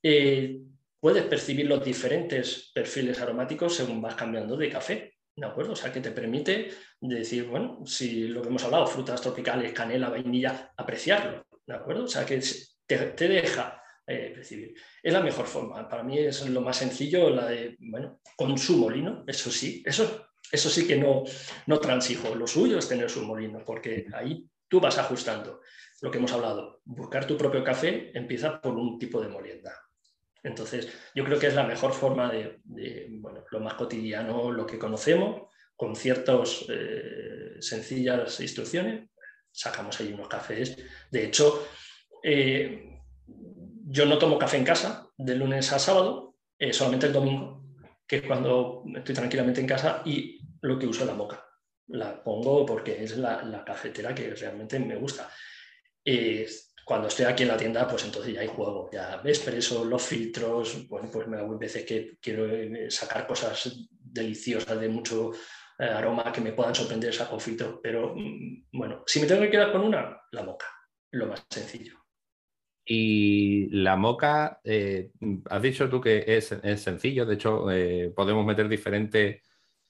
eh, 0.02 0.61
puedes 0.99 1.25
percibir 1.25 1.67
los 1.67 1.85
diferentes 1.85 2.71
perfiles 2.73 3.21
aromáticos 3.21 3.76
según 3.76 4.00
vas 4.00 4.14
cambiando 4.14 4.57
de 4.57 4.71
café. 4.71 5.17
¿De 5.37 5.45
acuerdo? 5.45 5.73
O 5.73 5.76
sea, 5.76 5.93
que 5.93 6.00
te 6.00 6.12
permite 6.12 6.71
decir, 6.99 7.45
bueno, 7.45 7.85
si 7.85 8.29
lo 8.29 8.40
que 8.40 8.49
hemos 8.49 8.64
hablado, 8.64 8.87
frutas 8.87 9.21
tropicales, 9.21 9.75
canela, 9.75 10.09
vainilla, 10.09 10.73
apreciarlo. 10.75 11.45
¿De 11.67 11.75
acuerdo? 11.75 12.05
O 12.05 12.09
sea, 12.09 12.25
que 12.25 12.40
te, 12.87 13.29
deja 13.29 13.83
eh. 14.07 14.75
Es 15.03 15.13
la 15.13 15.21
mejor 15.21 15.47
forma. 15.47 15.89
Para 15.89 16.03
mí 16.03 16.19
es 16.19 16.49
lo 16.49 16.61
más 16.61 16.77
sencillo, 16.77 17.31
la 17.31 17.47
de, 17.47 17.77
bueno, 17.81 18.21
con 18.37 18.57
su 18.59 18.77
molino, 18.77 19.25
eso 19.27 19.51
sí, 19.51 19.83
eso, 19.85 20.29
eso 20.51 20.71
sí 20.71 20.87
que 20.87 20.97
no, 20.97 21.25
no 21.67 21.79
transijo. 21.79 22.35
Lo 22.35 22.47
suyo 22.47 22.79
es 22.79 22.89
tener 22.89 23.11
su 23.11 23.23
molino, 23.23 23.65
porque 23.65 24.07
ahí 24.15 24.47
tú 24.69 24.81
vas 24.81 24.99
ajustando. 24.99 25.61
Lo 26.03 26.11
que 26.11 26.19
hemos 26.19 26.33
hablado, 26.33 26.81
buscar 26.85 27.27
tu 27.27 27.37
propio 27.37 27.65
café 27.65 28.11
empieza 28.15 28.61
por 28.61 28.77
un 28.77 28.99
tipo 28.99 29.21
de 29.21 29.29
molienda. 29.29 29.73
Entonces, 30.43 30.89
yo 31.15 31.25
creo 31.25 31.39
que 31.39 31.49
es 31.49 31.55
la 31.55 31.67
mejor 31.67 31.93
forma 31.93 32.31
de, 32.31 32.61
bueno, 33.11 33.45
lo 33.51 33.61
más 33.61 33.75
cotidiano, 33.75 34.53
lo 34.53 34.65
que 34.67 34.79
conocemos, 34.79 35.49
con 35.75 35.97
ciertas 35.97 36.65
eh, 36.69 37.57
sencillas 37.59 38.39
instrucciones, 38.41 39.11
sacamos 39.51 39.99
ahí 40.01 40.13
unos 40.13 40.29
cafés. 40.29 40.77
De 41.11 41.25
hecho, 41.25 41.67
eh, 42.23 42.96
yo 43.88 44.07
no 44.07 44.19
tomo 44.19 44.38
café 44.38 44.57
en 44.57 44.64
casa 44.64 45.09
de 45.16 45.35
lunes 45.35 45.73
a 45.73 45.78
sábado, 45.78 46.37
eh, 46.59 46.73
solamente 46.73 47.07
el 47.07 47.12
domingo, 47.12 47.62
que 48.07 48.16
es 48.16 48.23
cuando 48.23 48.83
estoy 48.97 49.14
tranquilamente 49.14 49.61
en 49.61 49.66
casa 49.66 50.02
y 50.05 50.40
lo 50.62 50.78
que 50.78 50.87
uso 50.87 51.02
es 51.02 51.07
la 51.07 51.14
moca. 51.14 51.45
La 51.88 52.23
pongo 52.23 52.66
porque 52.66 53.02
es 53.02 53.16
la, 53.16 53.62
cafetera 53.64 54.14
que 54.14 54.35
realmente 54.35 54.78
me 54.78 54.97
gusta 54.97 55.31
cuando 56.87 57.09
estoy 57.09 57.25
aquí 57.25 57.43
en 57.43 57.49
la 57.49 57.57
tienda, 57.57 57.88
pues 57.88 58.05
entonces 58.05 58.33
ya 58.33 58.43
hay 58.43 58.47
juego, 58.47 58.88
ya 58.93 59.16
ves, 59.16 59.40
pero 59.40 59.57
eso, 59.57 59.85
los 59.85 60.00
filtros, 60.00 60.87
bueno, 60.88 61.11
pues 61.12 61.26
me 61.26 61.37
hago 61.37 61.59
veces 61.59 61.85
que 61.85 62.16
quiero 62.23 62.47
eh, 62.49 62.88
sacar 62.93 63.26
cosas 63.26 63.88
deliciosas 63.90 64.78
de 64.78 64.88
mucho 64.88 65.33
eh, 65.81 65.85
aroma 65.85 66.31
que 66.31 66.40
me 66.40 66.52
puedan 66.52 66.76
sorprender, 66.76 67.12
saco 67.12 67.40
filtro, 67.40 67.81
pero 67.83 68.14
mm, 68.14 68.69
bueno, 68.73 69.02
si 69.05 69.19
me 69.19 69.26
tengo 69.26 69.40
que 69.40 69.50
quedar 69.50 69.73
con 69.73 69.81
una, 69.81 70.16
la 70.31 70.45
moca, 70.45 70.66
lo 71.11 71.26
más 71.26 71.45
sencillo. 71.50 71.96
Y 72.88 73.69
la 73.71 73.97
moca, 73.97 74.61
eh, 74.64 75.11
has 75.50 75.62
dicho 75.62 75.90
tú 75.90 76.00
que 76.00 76.25
es, 76.26 76.55
sencillo, 76.81 77.26
de 77.26 77.35
hecho 77.35 77.66
podemos 78.14 78.47
meter 78.47 78.69
diferentes 78.69 79.43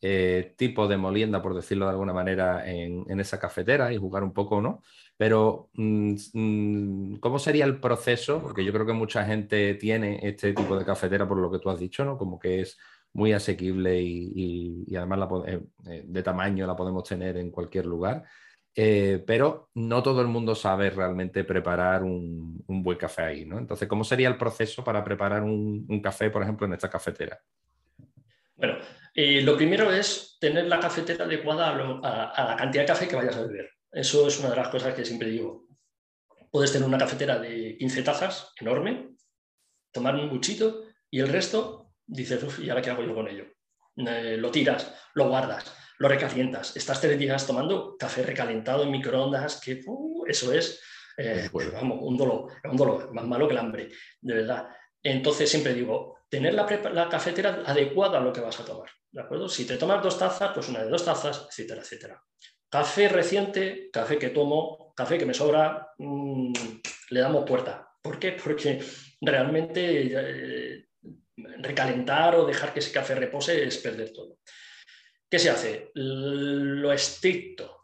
eh, 0.03 0.55
tipo 0.57 0.87
de 0.87 0.99
molienda, 0.99 1.41
por 1.43 1.55
decirlo 1.55 1.87
de 1.87 1.93
alguna 1.93 2.13
manera, 2.13 2.71
en, 2.71 3.19
esa 3.19 3.39
cafetera 3.41 3.93
y 3.93 3.97
jugar 3.97 4.23
un 4.23 4.33
poco, 4.33 4.61
¿no? 4.61 4.83
Pero, 5.17 5.71
mm, 5.75 6.15
mm, 6.35 7.17
¿cómo 7.19 7.39
sería 7.39 7.65
el 7.65 7.81
proceso? 7.81 8.41
Porque 8.43 8.65
yo 8.65 8.73
creo 8.73 8.87
que 8.87 8.93
mucha 8.93 9.25
gente 9.25 9.75
tiene 9.75 10.21
este 10.23 10.53
tipo 10.53 10.79
de 10.79 10.85
cafetera 10.85 11.27
por 11.27 11.39
lo 11.39 11.51
que 11.51 11.59
tú 11.59 11.71
has 11.71 11.81
dicho, 11.81 12.05
¿no? 12.05 12.19
Como 12.19 12.39
que 12.39 12.61
es 12.61 12.79
muy 13.15 13.33
asequible 13.33 14.01
y, 14.03 14.95
además 14.97 15.29
eh, 15.47 15.61
eh, 15.87 16.05
de 16.07 16.23
tamaño 16.23 16.67
la 16.67 16.77
podemos 16.77 17.03
tener 17.05 17.37
en 17.39 17.51
cualquier 17.51 17.87
lugar. 17.87 18.25
Pero 18.77 19.71
no 19.75 20.03
todo 20.03 20.21
el 20.21 20.27
mundo 20.29 20.55
sabe 20.55 20.91
realmente 20.91 21.45
preparar 21.45 22.03
un, 22.03 22.63
buen 22.67 22.99
café 22.99 23.23
ahí, 23.23 23.45
¿no? 23.45 23.59
Entonces, 23.59 23.89
¿cómo 23.89 24.05
sería 24.05 24.29
el 24.29 24.37
proceso 24.37 24.85
para 24.85 25.03
preparar 25.03 25.43
un, 25.43 25.87
un 25.89 26.03
café, 26.03 26.31
por 26.31 26.43
ejemplo, 26.43 26.67
en 26.67 26.75
esta 26.75 26.91
cafetera? 26.91 27.41
Bueno, 28.57 28.79
eh, 29.19 29.41
lo 29.41 29.57
primero 29.57 29.91
es 29.91 30.37
tener 30.39 30.67
la 30.67 30.79
cafetera 30.79 31.25
adecuada 31.25 31.71
a, 31.71 32.49
la 32.51 32.57
cantidad 32.57 32.83
de 32.83 32.87
café 32.87 33.09
que 33.09 33.17
vayas 33.17 33.37
a 33.37 33.47
beber. 33.47 33.71
Eso 33.91 34.29
es 34.29 34.39
una 34.41 34.51
de 34.51 34.57
las 34.57 34.69
cosas 34.69 34.95
que 34.95 35.07
siempre 35.07 35.31
digo. 35.31 35.69
Puedes 36.51 36.71
tener 36.71 36.87
una 36.87 36.99
cafetera 36.99 37.39
de 37.39 37.77
15 37.79 38.03
tazas, 38.03 38.53
enorme, 38.61 39.15
tomar 39.91 40.15
un 40.17 40.29
buchito 40.29 40.85
y 41.11 41.21
el 41.21 41.29
resto 41.29 41.93
dices, 42.07 42.43
uff, 42.43 42.59
¿y 42.59 42.69
ahora 42.69 42.83
qué 42.83 42.91
hago 42.91 43.03
yo 43.03 43.15
con 43.15 43.27
ello? 43.29 43.47
Eh, 43.97 44.37
lo 44.39 44.51
tiras, 44.51 44.95
lo 45.15 45.29
guardas, 45.31 45.75
lo 45.99 46.09
recalientas. 46.09 46.77
Estás 46.77 47.01
tres 47.01 47.19
días 47.19 47.47
tomando 47.47 47.97
café 47.97 48.23
recalentado 48.23 48.83
en 48.83 48.91
microondas, 48.91 49.61
que 49.61 49.83
uh, 49.87 50.25
eso 50.27 50.53
es, 50.53 50.83
eh, 51.17 51.49
vamos, 51.73 51.99
un 52.03 52.17
dolor, 52.17 52.53
un 52.65 52.77
dolor, 52.77 53.13
más 53.13 53.25
malo 53.25 53.47
que 53.47 53.55
el 53.55 53.61
hambre, 53.61 53.89
de 54.21 54.35
verdad. 54.35 54.69
Entonces 55.03 55.51
siempre 55.51 55.75
digo, 55.75 56.17
tener 56.29 56.55
la, 56.55 57.09
cafetera 57.09 57.63
adecuada 57.65 58.19
a 58.19 58.23
lo 58.23 58.33
que 58.33 58.41
vas 58.41 58.59
a 58.61 58.65
tomar. 58.65 58.91
¿De 59.11 59.23
acuerdo? 59.23 59.49
Si 59.49 59.65
te 59.67 59.77
tomas 59.77 60.03
dos 60.03 60.19
tazas, 60.19 60.51
pues 60.53 60.69
una 60.69 60.85
de 60.85 60.91
dos 60.91 61.05
tazas, 61.05 61.47
etcétera, 61.49 61.81
etcétera. 61.81 62.23
Café 62.69 63.09
reciente, 63.09 63.89
café 63.93 64.19
que 64.19 64.31
tomo, 64.31 64.93
café 64.95 65.17
que 65.17 65.25
me 65.27 65.33
sobra, 65.33 65.93
mm, 65.99 66.53
le 67.11 67.21
damos 67.21 67.45
puerta. 67.45 67.89
¿Por 68.03 68.19
qué? 68.19 68.33
Porque 68.33 68.81
realmente 69.21 70.11
eh, 70.13 70.89
recalentar 71.59 72.35
o 72.35 72.45
dejar 72.45 72.73
que 72.73 72.81
ese 72.81 72.93
café 72.93 73.15
repose 73.15 73.65
es 73.65 73.79
perder 73.79 74.13
todo. 74.13 74.39
¿Qué 75.29 75.39
se 75.39 75.51
hace? 75.51 75.91
Lo 75.95 76.93
estricto, 76.93 77.77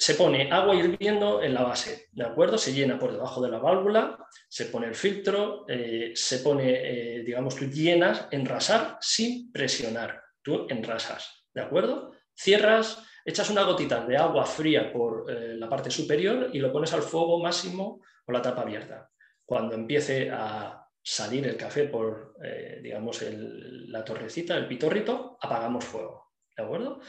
se 0.00 0.14
pone 0.14 0.50
agua 0.52 0.76
hirviendo 0.76 1.42
en 1.42 1.52
la 1.52 1.64
base, 1.64 2.06
¿de 2.12 2.24
acuerdo? 2.24 2.56
Se 2.56 2.72
llena 2.72 3.00
por 3.00 3.10
debajo 3.10 3.42
de 3.42 3.50
la 3.50 3.58
válvula, 3.58 4.16
se 4.48 4.66
pone 4.66 4.86
el 4.86 4.94
filtro, 4.94 5.64
eh, 5.68 6.12
se 6.14 6.38
pone, 6.38 6.70
eh, 6.70 7.24
digamos, 7.24 7.56
tú 7.56 7.64
llenas, 7.64 8.28
enrasar 8.30 8.96
sin 9.00 9.50
presionar, 9.50 10.22
tú 10.40 10.68
enrasas, 10.70 11.46
¿de 11.52 11.62
acuerdo? 11.62 12.12
Cierras, 12.32 13.04
echas 13.24 13.50
una 13.50 13.64
gotita 13.64 14.06
de 14.06 14.16
agua 14.16 14.46
fría 14.46 14.92
por 14.92 15.28
eh, 15.28 15.56
la 15.56 15.68
parte 15.68 15.90
superior 15.90 16.50
y 16.52 16.60
lo 16.60 16.72
pones 16.72 16.92
al 16.92 17.02
fuego 17.02 17.42
máximo 17.42 18.00
con 18.24 18.34
la 18.34 18.42
tapa 18.42 18.62
abierta. 18.62 19.10
Cuando 19.44 19.74
empiece 19.74 20.30
a 20.30 20.87
salir 21.02 21.46
el 21.46 21.56
café 21.56 21.84
por, 21.84 22.34
digamos, 22.82 23.22
la 23.22 24.04
torrecita, 24.04 24.56
el 24.56 24.68
pitorrito, 24.68 25.38
apagamos 25.40 25.84
fuego, 25.84 26.32
¿de 26.56 26.62
acuerdo? 26.62 27.00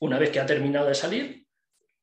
Una 0.00 0.18
vez 0.18 0.30
que 0.30 0.40
ha 0.40 0.46
terminado 0.46 0.86
de 0.86 0.94
salir, 0.94 1.46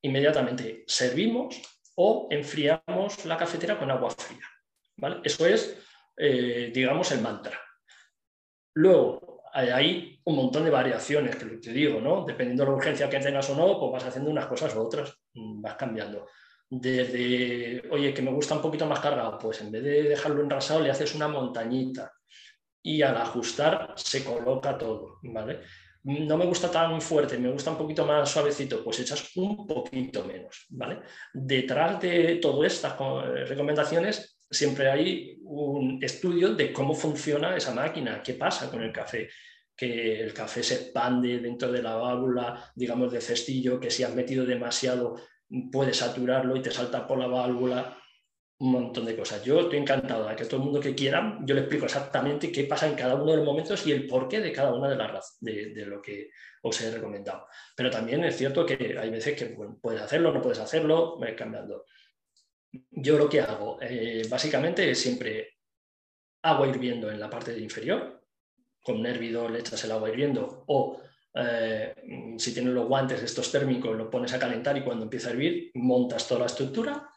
inmediatamente 0.01 0.83
servimos 0.87 1.61
o 1.95 2.27
enfriamos 2.29 3.25
la 3.25 3.37
cafetera 3.37 3.79
con 3.79 3.89
agua 3.89 4.11
fría. 4.11 4.45
¿vale? 4.97 5.17
Eso 5.23 5.45
es, 5.45 5.77
eh, 6.17 6.71
digamos, 6.73 7.11
el 7.11 7.21
mantra. 7.21 7.59
Luego, 8.73 9.41
hay 9.53 10.19
un 10.25 10.35
montón 10.35 10.65
de 10.65 10.69
variaciones, 10.69 11.35
que 11.37 11.45
te 11.45 11.71
digo, 11.71 12.01
¿no? 12.01 12.25
Dependiendo 12.25 12.63
de 12.63 12.69
la 12.69 12.75
urgencia 12.75 13.09
que 13.09 13.19
tengas 13.19 13.49
o 13.49 13.55
no, 13.55 13.79
pues 13.79 13.93
vas 13.93 14.05
haciendo 14.05 14.29
unas 14.29 14.47
cosas 14.47 14.75
u 14.75 14.81
otras, 14.81 15.17
mm, 15.33 15.61
vas 15.61 15.75
cambiando. 15.75 16.27
Desde, 16.69 17.83
oye, 17.91 18.13
que 18.13 18.21
me 18.21 18.31
gusta 18.31 18.55
un 18.55 18.61
poquito 18.61 18.85
más 18.85 18.99
cargado, 18.99 19.37
pues 19.37 19.61
en 19.61 19.71
vez 19.71 19.83
de 19.83 20.03
dejarlo 20.03 20.41
enrasado 20.41 20.81
le 20.81 20.89
haces 20.89 21.13
una 21.15 21.27
montañita 21.27 22.11
y 22.81 23.01
al 23.01 23.17
ajustar 23.17 23.93
se 23.95 24.23
coloca 24.23 24.77
todo, 24.77 25.19
¿vale? 25.23 25.61
no 26.05 26.37
me 26.37 26.45
gusta 26.45 26.69
tan 26.69 27.01
fuerte, 27.01 27.39
me 27.39 27.49
gusta 27.49 27.71
un 27.71 27.77
poquito 27.77 28.05
más 28.05 28.29
suavecito, 28.29 28.83
pues 28.83 28.99
echas 28.99 29.35
un 29.37 29.65
poquito 29.65 30.23
menos, 30.23 30.67
¿vale? 30.69 30.99
Detrás 31.33 31.99
de 31.99 32.35
todas 32.35 32.71
estas 32.71 32.93
eh, 32.93 33.45
recomendaciones 33.45 34.37
siempre 34.49 34.91
hay 34.91 35.39
un 35.41 35.97
estudio 36.03 36.53
de 36.53 36.71
cómo 36.71 36.93
funciona 36.93 37.57
esa 37.57 37.73
máquina, 37.73 38.21
qué 38.21 38.35
pasa 38.35 38.69
con 38.69 38.83
el 38.83 38.91
café, 38.91 39.29
que 39.75 40.21
el 40.21 40.31
café 40.31 40.61
se 40.61 40.75
expande 40.75 41.39
dentro 41.39 41.71
de 41.71 41.81
la 41.81 41.95
válvula, 41.95 42.71
digamos, 42.75 43.11
de 43.11 43.19
cestillo, 43.19 43.79
que 43.79 43.89
si 43.89 44.03
has 44.03 44.13
metido 44.13 44.45
demasiado 44.45 45.15
puede 45.71 45.93
saturarlo 45.93 46.55
y 46.55 46.61
te 46.61 46.71
salta 46.71 47.07
por 47.07 47.17
la 47.17 47.27
válvula, 47.27 47.97
un 48.57 48.71
montón 48.71 49.05
de 49.05 49.15
cosas. 49.15 49.43
Yo 49.43 49.61
estoy 49.61 49.79
encantado 49.79 50.27
de 50.27 50.35
que 50.35 50.45
todo 50.45 50.57
el 50.57 50.63
mundo 50.63 50.79
que 50.79 50.95
quiera, 50.95 51.39
yo 51.43 51.55
le 51.55 51.61
explico 51.61 51.85
exactamente 51.85 52.51
qué 52.51 52.63
pasa 52.63 52.87
en 52.87 52.95
cada 52.95 53.15
uno 53.15 53.31
de 53.31 53.37
los 53.37 53.45
momentos 53.45 53.85
y 53.85 53.91
el 53.91 54.07
porqué 54.07 54.39
de 54.39 54.51
cada 54.51 54.73
una 54.73 54.89
de 54.89 54.95
las 54.95 55.37
de, 55.41 55.73
de 55.73 55.85
lo 55.85 56.01
que 56.01 56.29
os 56.61 56.81
he 56.81 56.91
recomendado. 56.91 57.47
Pero 57.75 57.89
también 57.89 58.23
es 58.23 58.37
cierto 58.37 58.65
que 58.65 58.97
hay 58.97 59.09
veces 59.09 59.37
que 59.37 59.55
puedes 59.81 60.01
hacerlo, 60.01 60.31
no 60.31 60.41
puedes 60.41 60.59
hacerlo, 60.59 61.17
me 61.19 61.35
cambiando. 61.35 61.85
Yo 62.91 63.17
lo 63.17 63.29
que 63.29 63.41
hago, 63.41 63.77
eh, 63.81 64.23
básicamente, 64.29 64.89
es 64.89 64.99
siempre 64.99 65.55
agua 66.43 66.67
hirviendo 66.67 67.09
en 67.11 67.19
la 67.19 67.29
parte 67.29 67.57
inferior, 67.57 68.23
con 68.81 68.99
un 68.99 69.05
hervidor 69.05 69.51
le 69.51 69.59
echas 69.59 69.83
el 69.83 69.91
agua 69.91 70.09
hirviendo 70.09 70.63
o 70.67 71.01
eh, 71.35 71.93
si 72.37 72.53
tienes 72.53 72.73
los 72.73 72.87
guantes 72.87 73.21
estos 73.21 73.51
térmicos, 73.51 73.95
lo 73.95 74.09
pones 74.09 74.33
a 74.33 74.39
calentar 74.39 74.77
y 74.77 74.83
cuando 74.83 75.03
empieza 75.03 75.29
a 75.29 75.31
hervir, 75.31 75.71
montas 75.75 76.27
toda 76.27 76.41
la 76.41 76.45
estructura 76.47 77.09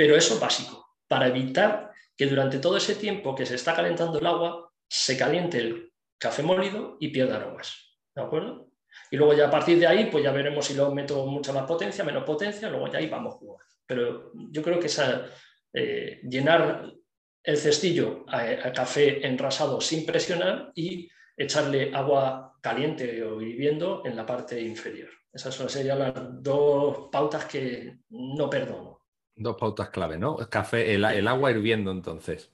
pero 0.00 0.16
eso 0.16 0.40
básico, 0.40 0.96
para 1.06 1.26
evitar 1.26 1.92
que 2.16 2.24
durante 2.24 2.58
todo 2.58 2.78
ese 2.78 2.94
tiempo 2.94 3.34
que 3.34 3.44
se 3.44 3.56
está 3.56 3.76
calentando 3.76 4.18
el 4.18 4.24
agua, 4.24 4.72
se 4.88 5.14
caliente 5.18 5.58
el 5.58 5.92
café 6.16 6.42
molido 6.42 6.96
y 7.00 7.08
pierda 7.08 7.36
aromas. 7.36 7.98
¿De 8.14 8.22
acuerdo? 8.22 8.70
Y 9.10 9.18
luego 9.18 9.34
ya 9.34 9.48
a 9.48 9.50
partir 9.50 9.78
de 9.78 9.86
ahí, 9.86 10.08
pues 10.10 10.24
ya 10.24 10.32
veremos 10.32 10.64
si 10.64 10.72
lo 10.72 10.94
meto 10.94 11.26
mucha 11.26 11.52
más 11.52 11.66
potencia, 11.66 12.02
menos 12.02 12.24
potencia, 12.24 12.70
luego 12.70 12.90
ya 12.90 12.98
ahí 12.98 13.08
vamos 13.08 13.34
a 13.34 13.36
jugar. 13.36 13.66
Pero 13.84 14.32
yo 14.34 14.62
creo 14.62 14.80
que 14.80 14.86
esa, 14.86 15.26
eh, 15.74 16.22
llenar 16.22 16.90
el 17.42 17.56
cestillo 17.58 18.24
a, 18.26 18.72
café 18.72 19.26
enrasado 19.26 19.82
sin 19.82 20.06
presionar 20.06 20.72
y 20.74 21.10
echarle 21.42 21.90
agua 21.94 22.58
caliente 22.60 23.22
o 23.24 23.40
hirviendo 23.40 24.02
en 24.04 24.14
la 24.14 24.26
parte 24.26 24.60
inferior. 24.60 25.08
Esas 25.32 25.54
serían 25.72 26.00
las 26.00 26.12
dos 26.42 27.08
pautas 27.10 27.46
que 27.46 28.00
no 28.10 28.50
perdono. 28.50 29.00
Dos 29.34 29.56
pautas 29.56 29.88
clave, 29.88 30.18
¿no? 30.18 30.36
Café, 30.50 30.94
el, 30.94 31.04
agua 31.04 31.50
hirviendo 31.50 31.90
entonces. 31.90 32.52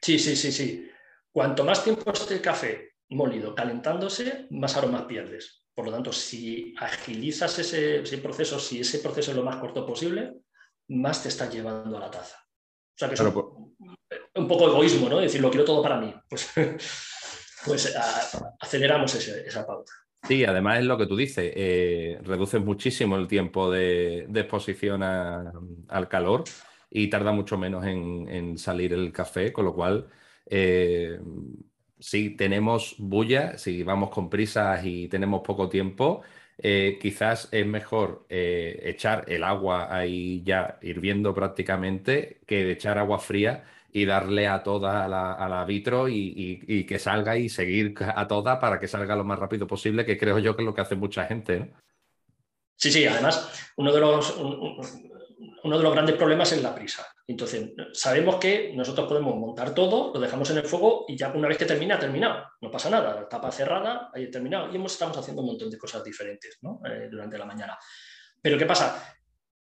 Sí, 0.00 0.18
sí, 0.18 0.36
sí, 0.36 0.52
sí. 0.52 0.88
Cuanto 1.32 1.64
más 1.64 1.82
tiempo 1.82 2.12
esté 2.12 2.34
el 2.34 2.40
café 2.40 2.92
molido 3.08 3.54
calentándose, 3.54 4.46
más 4.50 4.76
aromas 4.76 5.04
pierdes. 5.04 5.64
Por 5.74 5.86
lo 5.86 5.92
tanto, 5.92 6.12
si 6.12 6.74
agilizas 6.78 7.58
ese, 7.58 8.18
proceso, 8.18 8.60
si 8.60 8.80
ese 8.80 9.00
proceso 9.00 9.32
es 9.32 9.36
lo 9.36 9.42
más 9.42 9.56
corto 9.56 9.84
posible, 9.84 10.34
más 10.88 11.22
te 11.22 11.30
está 11.30 11.48
llevando 11.48 11.96
a 11.96 12.00
la 12.00 12.10
taza. 12.10 12.36
O 12.38 12.98
sea 12.98 13.08
que 13.08 13.14
es 13.14 13.20
un, 13.20 14.46
poco 14.46 14.68
egoísmo, 14.68 15.08
¿no? 15.08 15.18
Decir, 15.18 15.40
lo 15.40 15.50
quiero 15.50 15.64
todo 15.64 15.82
para 15.82 15.98
mí. 16.00 16.14
Pues, 16.28 16.52
pues 17.64 17.94
aceleramos 18.60 19.14
esa 19.14 19.66
pauta. 19.66 19.92
Sí, 20.26 20.44
además 20.44 20.80
es 20.80 20.84
lo 20.84 20.98
que 20.98 21.06
tú 21.06 21.16
dices, 21.16 21.52
eh, 21.56 22.18
reduces 22.22 22.60
muchísimo 22.60 23.16
el 23.16 23.26
tiempo 23.26 23.70
de, 23.70 24.26
exposición 24.34 25.02
al 25.02 26.08
calor 26.08 26.44
y 26.90 27.08
tarda 27.08 27.32
mucho 27.32 27.56
menos 27.56 27.84
en, 27.86 28.58
salir 28.58 28.92
el 28.92 29.12
café, 29.12 29.52
con 29.52 29.64
lo 29.64 29.74
cual, 29.74 30.08
eh, 30.46 31.18
si 31.98 32.30
tenemos 32.36 32.96
bulla, 32.98 33.58
si 33.58 33.82
vamos 33.82 34.10
con 34.10 34.30
prisas 34.30 34.84
y 34.84 35.08
tenemos 35.08 35.42
poco 35.42 35.68
tiempo, 35.68 36.22
eh, 36.58 36.98
quizás 37.00 37.48
es 37.52 37.66
mejor 37.66 38.26
echar 38.28 39.24
el 39.28 39.42
agua 39.44 39.94
ahí 39.94 40.42
ya 40.44 40.78
hirviendo 40.82 41.34
prácticamente 41.34 42.40
que 42.46 42.70
echar 42.70 42.98
agua 42.98 43.18
fría 43.18 43.64
y 43.92 44.04
darle 44.04 44.46
a 44.46 44.62
toda 44.62 45.04
a 45.04 45.48
la, 45.48 45.64
vitro 45.64 46.08
y, 46.08 46.84
que 46.86 46.98
salga 46.98 47.36
y 47.36 47.48
seguir 47.48 47.94
a 48.00 48.26
toda 48.26 48.60
para 48.60 48.78
que 48.78 48.88
salga 48.88 49.16
lo 49.16 49.24
más 49.24 49.38
rápido 49.38 49.66
posible, 49.66 50.04
que 50.04 50.18
creo 50.18 50.38
yo 50.38 50.54
que 50.56 50.62
es 50.62 50.66
lo 50.66 50.74
que 50.74 50.80
hace 50.80 50.96
mucha 50.96 51.26
gente. 51.26 51.72
Sí, 52.76 52.90
sí, 52.90 53.06
además, 53.06 53.72
uno 53.76 53.92
de 53.92 54.00
los, 54.00 54.36
uno 55.62 55.76
de 55.76 55.82
los 55.82 55.92
grandes 55.92 56.16
problemas 56.16 56.52
es 56.52 56.62
la 56.62 56.74
prisa. 56.74 57.06
Entonces, 57.26 57.70
sabemos 57.92 58.36
que 58.36 58.72
nosotros 58.74 59.06
podemos 59.06 59.36
montar 59.36 59.74
todo, 59.74 60.12
lo 60.12 60.20
dejamos 60.20 60.50
en 60.50 60.58
el 60.58 60.64
fuego 60.64 61.04
y 61.06 61.16
ya 61.16 61.28
una 61.28 61.48
vez 61.48 61.58
que 61.58 61.66
termina, 61.66 61.96
ha 61.96 61.98
terminado. 61.98 62.44
No 62.60 62.70
pasa 62.70 62.90
nada, 62.90 63.28
tapa 63.28 63.52
cerrada, 63.52 64.10
ahí 64.12 64.30
terminado. 64.30 64.72
Y 64.72 64.84
estamos 64.84 65.16
haciendo 65.16 65.42
un 65.42 65.48
montón 65.48 65.70
de 65.70 65.78
cosas 65.78 66.02
diferentes 66.02 66.58
eh, 66.62 67.08
durante 67.10 67.38
la 67.38 67.44
mañana. 67.44 67.78
Pero 68.40 68.58
¿qué 68.58 68.66
pasa? 68.66 69.14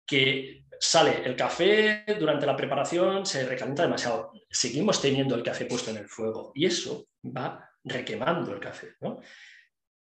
Que 0.05 0.62
sale 0.83 1.21
el 1.23 1.37
café 1.37 2.03
durante 2.19 2.45
la 2.45 2.57
preparación, 2.57 3.25
se 3.25 3.45
recalienta 3.45 3.83
demasiado. 3.83 4.33
Seguimos 4.49 5.01
teniendo 5.01 5.33
el 5.33 5.41
café 5.41 5.63
puesto 5.63 5.91
en 5.91 5.97
el 5.97 6.09
fuego 6.09 6.51
y 6.53 6.65
eso 6.65 7.07
va 7.25 7.69
requemando 7.85 8.53
el 8.53 8.59
café. 8.59 8.95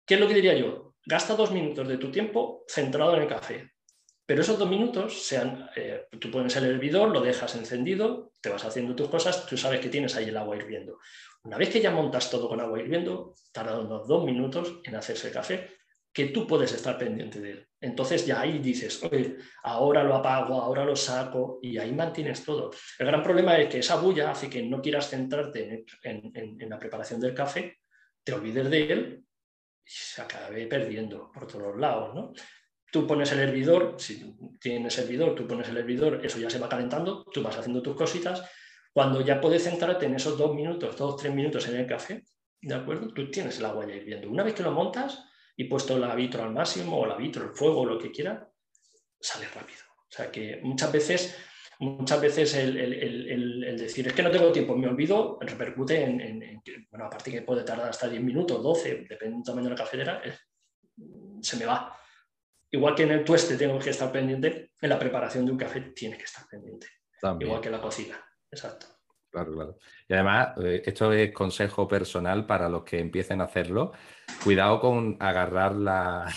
¿Qué 0.04 0.14
es 0.14 0.20
lo 0.20 0.26
que 0.26 0.34
diría 0.34 0.54
yo? 0.54 0.96
Gasta 1.06 1.36
dos 1.36 1.52
minutos 1.52 1.86
de 1.86 1.96
tu 1.96 2.10
tiempo 2.10 2.64
centrado 2.66 3.14
en 3.14 3.22
el 3.22 3.28
café. 3.28 3.70
Pero 4.26 4.40
esos 4.40 4.58
dos 4.58 4.68
minutos, 4.68 5.22
sean, 5.22 5.70
eh, 5.76 6.08
tú 6.18 6.28
pones 6.30 6.56
el 6.56 6.64
hervidor, 6.64 7.10
lo 7.10 7.20
dejas 7.20 7.54
encendido, 7.54 8.32
te 8.40 8.48
vas 8.48 8.64
haciendo 8.64 8.96
tus 8.96 9.08
cosas, 9.08 9.46
tú 9.46 9.56
sabes 9.56 9.78
que 9.80 9.90
tienes 9.90 10.16
ahí 10.16 10.30
el 10.30 10.36
agua 10.36 10.56
hirviendo. 10.56 10.98
Una 11.44 11.56
vez 11.56 11.68
que 11.68 11.80
ya 11.80 11.92
montas 11.92 12.30
todo 12.30 12.48
con 12.48 12.60
agua 12.60 12.80
hirviendo, 12.80 13.34
tarda 13.52 13.78
unos 13.78 14.08
dos 14.08 14.24
minutos 14.24 14.80
en 14.82 14.96
hacerse 14.96 15.28
el 15.28 15.34
café, 15.34 15.70
que 16.14 16.26
tú 16.26 16.46
puedes 16.46 16.72
estar 16.72 16.96
pendiente 16.96 17.40
de 17.40 17.50
él. 17.50 17.68
Entonces 17.80 18.24
ya 18.24 18.40
ahí 18.40 18.60
dices, 18.60 19.02
oye, 19.02 19.36
ahora 19.64 20.04
lo 20.04 20.14
apago, 20.14 20.62
ahora 20.62 20.84
lo 20.84 20.94
saco 20.94 21.58
y 21.60 21.76
ahí 21.76 21.92
mantienes 21.92 22.44
todo. 22.44 22.70
El 23.00 23.08
gran 23.08 23.22
problema 23.22 23.58
es 23.58 23.68
que 23.68 23.80
esa 23.80 23.96
bulla 23.96 24.30
hace 24.30 24.48
que 24.48 24.62
no 24.62 24.80
quieras 24.80 25.10
centrarte 25.10 25.84
en, 26.04 26.70
la 26.70 26.78
preparación 26.78 27.20
del 27.20 27.34
café, 27.34 27.78
te 28.22 28.32
olvides 28.32 28.70
de 28.70 28.92
él 28.92 29.24
y 29.84 29.90
se 29.90 30.22
acabe 30.22 30.66
perdiendo 30.68 31.32
por 31.32 31.48
todos 31.48 31.76
lados. 31.76 32.14
¿no? 32.14 32.32
Tú 32.92 33.08
pones 33.08 33.32
el 33.32 33.40
hervidor, 33.40 33.96
si 33.98 34.36
tienes 34.60 34.96
hervidor, 34.96 35.34
tú 35.34 35.48
pones 35.48 35.68
el 35.68 35.76
hervidor, 35.76 36.24
eso 36.24 36.38
ya 36.38 36.48
se 36.48 36.60
va 36.60 36.68
calentando, 36.68 37.24
tú 37.24 37.42
vas 37.42 37.58
haciendo 37.58 37.82
tus 37.82 37.96
cositas. 37.96 38.48
Cuando 38.92 39.20
ya 39.20 39.40
puedes 39.40 39.64
centrarte 39.64 40.06
en 40.06 40.14
esos 40.14 40.38
dos 40.38 40.54
minutos, 40.54 40.96
dos, 40.96 41.16
tres 41.16 41.34
minutos 41.34 41.66
en 41.66 41.74
el 41.74 41.86
café, 41.86 42.22
¿de 42.62 42.74
acuerdo? 42.74 43.12
Tú 43.12 43.28
tienes 43.32 43.58
el 43.58 43.64
agua 43.64 43.84
ya 43.84 43.96
hirviendo. 43.96 44.30
Una 44.30 44.44
vez 44.44 44.54
que 44.54 44.62
lo 44.62 44.70
montas 44.70 45.24
y 45.56 45.64
puesto 45.64 45.98
la 45.98 46.14
vitro 46.14 46.42
al 46.42 46.52
máximo, 46.52 46.98
o 46.98 47.06
la 47.06 47.16
vitro, 47.16 47.44
el 47.44 47.54
fuego, 47.54 47.84
lo 47.84 47.98
que 47.98 48.10
quiera, 48.10 48.48
sale 49.20 49.46
rápido. 49.54 49.80
O 49.90 50.16
sea 50.16 50.30
que 50.30 50.60
muchas 50.62 50.92
veces, 50.92 51.36
muchas 51.80 52.20
veces 52.20 52.54
el, 52.54 53.76
decir 53.76 54.06
es 54.06 54.12
que 54.12 54.22
no 54.22 54.30
tengo 54.30 54.52
tiempo, 54.52 54.76
me 54.76 54.88
olvido, 54.88 55.38
repercute 55.40 56.02
en, 56.02 56.62
bueno, 56.90 57.06
aparte 57.06 57.30
que 57.30 57.42
puede 57.42 57.64
tardar 57.64 57.88
hasta 57.88 58.08
10 58.08 58.22
minutos, 58.22 58.62
12, 58.62 59.06
depende 59.08 59.36
del 59.36 59.44
tamaño 59.44 59.64
de 59.64 59.70
la 59.70 59.76
cafetera, 59.76 60.22
se 61.40 61.56
me 61.56 61.66
va. 61.66 61.96
Igual 62.70 62.94
que 62.94 63.04
en 63.04 63.12
el 63.12 63.24
tueste 63.24 63.56
tengo 63.56 63.78
que 63.78 63.90
estar 63.90 64.10
pendiente, 64.10 64.72
en 64.80 64.88
la 64.88 64.98
preparación 64.98 65.46
de 65.46 65.52
un 65.52 65.58
café 65.58 65.80
tiene 65.94 66.18
que 66.18 66.24
estar 66.24 66.44
pendiente. 66.48 66.88
Igual 67.40 67.60
que 67.60 67.68
en 67.68 67.72
la 67.72 67.80
cocina. 67.80 68.22
Exacto. 68.50 68.93
Claro, 69.34 69.52
claro. 69.52 69.78
Y 70.08 70.12
además, 70.12 70.50
eh, 70.62 70.82
esto 70.86 71.12
es 71.12 71.32
consejo 71.32 71.88
personal 71.88 72.46
para 72.46 72.68
los 72.68 72.84
que 72.84 73.00
empiecen 73.00 73.40
a 73.40 73.44
hacerlo. 73.44 73.90
Cuidado 74.44 74.78
con 74.80 75.16
agarrar 75.18 75.74
la, 75.74 76.32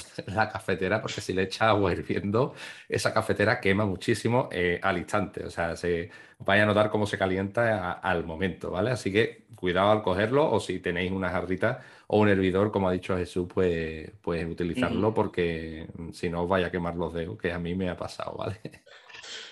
cafetera, 0.51 1.00
porque 1.00 1.22
si 1.22 1.34
le 1.34 1.44
echa 1.44 1.70
agua 1.70 1.92
hirviendo, 1.92 2.56
esa 2.89 3.13
cafetera 3.13 3.60
quema 3.62 3.86
muchísimo 3.86 4.50
eh, 4.51 4.80
al 4.82 4.98
instante. 4.98 5.46
O 5.46 5.51
sea, 5.51 5.75
se 5.75 6.10
vaya 6.39 6.63
a 6.63 6.66
notar 6.66 6.89
cómo 6.89 7.06
se 7.06 7.20
calienta 7.20 7.92
al 7.94 8.25
momento, 8.25 8.72
¿vale? 8.72 8.89
Así 8.89 9.12
que 9.12 9.46
cuidado 9.56 9.92
al 9.92 10.01
cogerlo, 10.01 10.51
o 10.51 10.60
si 10.60 10.80
tenéis 10.80 11.12
una 11.12 11.30
jarrita 11.30 11.84
o 12.08 12.20
un 12.20 12.30
hervidor, 12.30 12.72
como 12.72 12.89
ha 12.89 12.94
dicho 12.94 13.16
Jesús, 13.16 13.48
pues, 13.54 14.12
pues 14.24 14.44
utilizarlo, 14.48 15.13
porque 15.13 15.88
si 16.13 16.30
no 16.30 16.44
os 16.44 16.50
vaya 16.50 16.68
a 16.68 16.72
quemar 16.72 16.96
los 16.96 17.13
dedos, 17.13 17.38
que 17.38 17.51
a 17.51 17.60
mí 17.60 17.75
me 17.75 17.89
ha 17.89 17.98
pasado, 17.98 18.38
¿vale? 18.38 18.60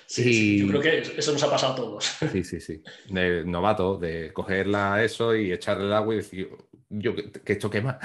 Sí, 0.07 0.59
yo 0.59 0.67
creo 0.67 0.81
que 0.81 0.99
eso 1.17 1.31
nos 1.31 1.43
ha 1.43 1.49
pasado 1.49 1.73
a 1.73 1.75
todos. 1.75 2.17
Sí, 2.31 2.43
sí, 2.43 2.59
sí. 2.59 2.83
De 3.09 3.43
novato, 3.43 3.97
de 3.97 4.31
cogerla 4.33 5.03
eso 5.03 5.35
y 5.35 5.51
echarle 5.51 5.85
el 5.85 5.93
agua 5.93 6.13
y 6.13 6.17
decir, 6.17 6.49
yo, 6.89 7.13
que 7.15 7.53
esto 7.53 7.69
quema. 7.69 7.99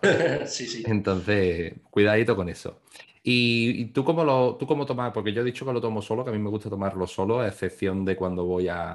sí, 0.46 0.66
sí. 0.66 0.82
Entonces, 0.86 1.74
cuidadito 1.90 2.34
con 2.36 2.48
eso. 2.48 2.80
¿Y, 3.28 3.86
tú 3.86 4.04
cómo 4.04 4.24
lo 4.24 4.56
tú 4.56 4.68
cómo 4.68 4.86
tomas? 4.86 5.12
Porque 5.12 5.32
yo 5.32 5.42
he 5.42 5.44
dicho 5.44 5.66
que 5.66 5.72
lo 5.72 5.80
tomo 5.80 6.00
solo, 6.00 6.22
que 6.22 6.30
a 6.30 6.32
mí 6.32 6.38
me 6.38 6.48
gusta 6.48 6.70
tomarlo 6.70 7.08
solo, 7.08 7.40
a 7.40 7.48
excepción 7.48 8.04
de 8.04 8.14
cuando 8.14 8.44
voy 8.44 8.68
a, 8.68 8.94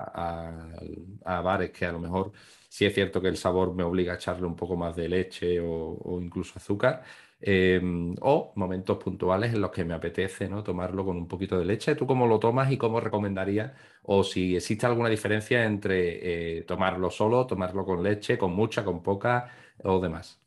a, 1.26 1.42
bares 1.42 1.72
que 1.72 1.86
a 1.86 1.92
lo 1.92 2.00
mejor 2.00 2.32
sí 2.70 2.86
es 2.86 2.94
cierto 2.94 3.22
que 3.22 3.28
el 3.28 3.36
sabor 3.36 3.74
me 3.76 3.84
obliga 3.84 4.14
a 4.14 4.16
echarle 4.16 4.48
un 4.48 4.56
poco 4.56 4.78
más 4.78 4.96
de 4.96 5.10
leche 5.10 5.60
o, 5.60 5.98
o 6.02 6.22
incluso 6.22 6.54
azúcar. 6.56 7.04
Em, 7.44 8.14
o 8.22 8.54
momentos 8.56 8.98
puntuales 8.98 9.52
en 9.52 9.62
los 9.62 9.72
que 9.72 9.84
me 9.84 9.96
apetece 9.96 10.48
¿no? 10.48 10.62
tomarlo 10.62 11.04
con 11.04 11.18
un 11.18 11.28
poquito 11.28 11.58
de 11.58 11.66
leche. 11.66 11.96
¿Tú 11.96 12.06
cómo 12.06 12.28
lo 12.28 12.40
tomas 12.40 12.72
y 12.72 12.78
cómo 12.78 13.00
recomendarías? 13.00 13.72
O 14.04 14.24
si 14.24 14.56
existe 14.56 14.86
alguna 14.86 15.10
diferencia 15.10 15.64
entre 15.64 16.60
eh, 16.60 16.62
tomarlo 16.64 17.10
solo, 17.10 17.48
tomarlo 17.48 17.84
con 17.84 18.04
leche, 18.04 18.38
con 18.38 18.54
mucha, 18.54 18.84
con 18.84 19.02
poca 19.02 19.50
o 19.84 20.00
demás. 20.00 20.40